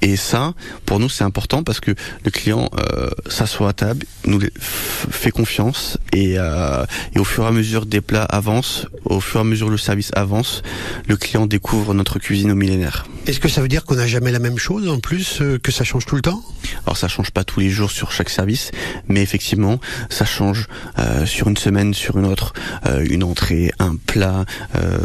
Et 0.01 0.15
ça, 0.15 0.53
pour 0.85 0.99
nous, 0.99 1.09
c'est 1.09 1.23
important 1.23 1.63
parce 1.63 1.79
que 1.79 1.91
le 2.23 2.31
client 2.31 2.69
euh, 2.77 3.09
s'assoit 3.27 3.69
à 3.69 3.73
table, 3.73 4.05
nous 4.25 4.41
fait 4.61 5.31
confiance 5.31 5.97
et, 6.13 6.35
euh, 6.37 6.85
et 7.15 7.19
au 7.19 7.23
fur 7.23 7.43
et 7.43 7.47
à 7.47 7.51
mesure 7.51 7.85
des 7.85 8.01
plats 8.01 8.23
avancent, 8.23 8.87
au 9.05 9.19
fur 9.19 9.39
et 9.39 9.41
à 9.41 9.45
mesure 9.45 9.69
le 9.69 9.77
service 9.77 10.11
avance, 10.15 10.61
le 11.07 11.17
client 11.17 11.45
découvre 11.45 11.93
notre 11.93 12.19
cuisine 12.19 12.51
au 12.51 12.55
millénaire. 12.55 13.07
Est-ce 13.27 13.39
que 13.39 13.49
ça 13.49 13.61
veut 13.61 13.67
dire 13.67 13.85
qu'on 13.85 13.95
n'a 13.95 14.07
jamais 14.07 14.31
la 14.31 14.39
même 14.39 14.57
chose 14.57 14.87
en 14.89 14.99
plus, 14.99 15.41
euh, 15.41 15.59
que 15.59 15.71
ça 15.71 15.83
change 15.83 16.05
tout 16.05 16.15
le 16.15 16.21
temps? 16.21 16.43
Alors 16.85 16.97
ça 16.97 17.07
change 17.07 17.31
pas 17.31 17.43
tous 17.43 17.59
les 17.59 17.69
jours 17.69 17.91
sur 17.91 18.11
chaque 18.11 18.29
service, 18.29 18.71
mais 19.07 19.21
effectivement, 19.21 19.79
ça 20.09 20.25
change 20.25 20.67
euh, 20.97 21.25
sur 21.25 21.47
une 21.47 21.57
semaine, 21.57 21.93
sur 21.93 22.17
une 22.17 22.25
autre, 22.25 22.53
euh, 22.85 23.05
une 23.09 23.23
entrée, 23.23 23.71
un 23.79 23.95
plat, 23.95 24.45
euh, 24.75 24.97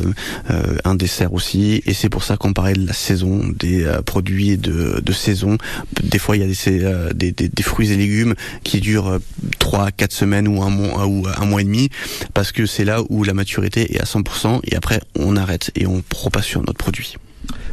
euh, 0.51 0.77
un 0.85 0.95
dessert 0.95 1.33
aussi. 1.33 1.83
Et 1.87 1.95
c'est 1.95 2.09
pour 2.09 2.25
ça 2.25 2.37
qu'on 2.37 2.53
parlait 2.53 2.75
de 2.75 2.87
la 2.87 2.93
saison, 2.93 3.43
des 3.59 3.87
produits 4.07 4.57
de, 4.65 5.01
de 5.01 5.13
saison. 5.13 5.59
Des 6.03 6.19
fois, 6.19 6.37
il 6.37 6.41
y 6.41 6.45
a 6.45 6.47
des, 6.47 6.85
euh, 6.85 7.13
des, 7.13 7.33
des, 7.33 7.49
des 7.49 7.63
fruits 7.63 7.93
et 7.93 7.97
légumes 7.97 8.35
qui 8.63 8.81
durent 8.81 9.09
euh, 9.09 9.19
trois, 9.59 9.91
quatre 9.91 10.13
semaines 10.13 10.49
ou 10.49 10.63
un 10.63 10.71
mois 10.71 11.07
ou 11.07 11.27
un 11.27 11.45
mois 11.45 11.61
et 11.61 11.65
demi, 11.65 11.91
parce 12.33 12.53
que 12.53 12.67
c'est 12.67 12.85
là 12.85 13.03
où 13.09 13.25
la 13.25 13.35
maturité 13.35 13.95
est 13.95 14.01
à 14.01 14.05
100%. 14.05 14.61
Et 14.65 14.77
après, 14.77 15.01
on 15.19 15.37
arrête 15.37 15.71
et 15.75 15.87
on 15.87 16.03
repasse 16.13 16.47
sur 16.47 16.61
notre 16.61 16.79
produit. 16.79 17.17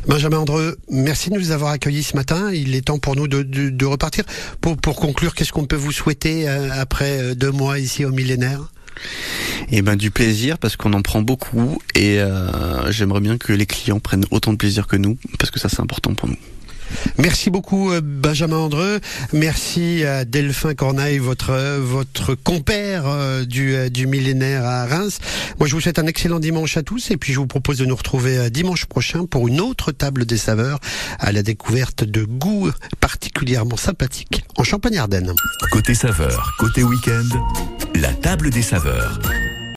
Benjamin 0.08 0.38
Andreux, 0.39 0.78
merci 0.89 1.30
de 1.30 1.36
nous 1.36 1.52
avoir 1.52 1.72
accueillis 1.72 2.04
ce 2.04 2.16
matin. 2.16 2.52
Il 2.52 2.76
est 2.76 2.82
temps 2.82 2.98
pour 3.00 3.16
nous 3.16 3.28
de, 3.28 3.44
de, 3.44 3.70
de 3.70 3.86
repartir. 3.86 4.24
Pour, 4.60 4.76
pour 4.78 4.96
conclure, 4.96 5.36
qu'est-ce 5.36 5.52
qu'on 5.52 5.66
peut 5.66 5.76
vous 5.76 5.92
souhaiter 5.92 6.50
euh, 6.50 6.70
après 6.74 7.20
euh, 7.20 7.36
deux 7.36 7.52
mois 7.52 7.80
ici 7.80 8.04
au 8.04 8.12
millénaire? 8.12 8.62
Et 9.72 9.82
ben 9.82 9.96
du 9.96 10.12
plaisir 10.12 10.58
parce 10.58 10.76
qu'on 10.76 10.94
en 10.94 11.02
prend 11.02 11.22
beaucoup 11.22 11.82
et 11.96 12.20
euh, 12.20 12.92
j'aimerais 12.92 13.22
bien 13.22 13.38
que 13.38 13.54
les 13.54 13.66
clients 13.66 14.00
prennent 14.00 14.26
autant 14.32 14.52
de 14.52 14.58
plaisir 14.58 14.86
que 14.86 14.98
nous 14.98 15.18
parce 15.39 15.50
que 15.50 15.60
ça 15.60 15.70
c'est 15.70 15.80
important 15.80 16.14
pour 16.14 16.28
nous. 16.28 16.38
Merci 17.18 17.50
beaucoup 17.50 17.92
euh, 17.92 18.02
Benjamin 18.04 18.58
Andreux. 18.58 19.00
Merci 19.34 20.04
à 20.04 20.26
Delphin 20.26 20.74
Corneille, 20.74 21.20
votre 21.20 22.36
compère 22.36 23.04
euh, 23.08 23.46
du 23.46 23.76
euh, 23.76 23.89
du 23.89 24.08
millénaire 24.08 24.66
à 24.66 24.86
Reims. 24.86 25.20
Moi, 25.60 25.68
je 25.68 25.76
vous 25.76 25.82
souhaite 25.82 26.00
un 26.00 26.08
excellent 26.08 26.39
dimanche 26.39 26.78
à 26.78 26.84
tous 26.84 27.12
et 27.12 27.18
puis 27.18 27.34
je 27.34 27.39
vous 27.39 27.48
propose 27.48 27.78
de 27.78 27.86
nous 27.86 27.96
retrouver 27.96 28.50
dimanche 28.50 28.86
prochain 28.86 29.26
pour 29.26 29.48
une 29.48 29.62
autre 29.62 29.92
table 29.92 30.26
des 30.26 30.38
saveurs 30.38 30.80
à 31.20 31.32
la 31.32 31.44
découverte 31.44 32.04
de 32.04 32.24
goûts 32.24 32.72
particulièrement 33.00 33.78
sympathiques 33.78 34.44
en 34.58 34.64
Champagne-Ardenne. 34.64 35.34
Côté 35.72 35.94
saveur, 35.94 36.54
côté 36.58 36.84
week-end, 36.84 37.28
la 37.96 38.14
table 38.14 38.50
des 38.50 38.62
saveurs. 38.62 39.20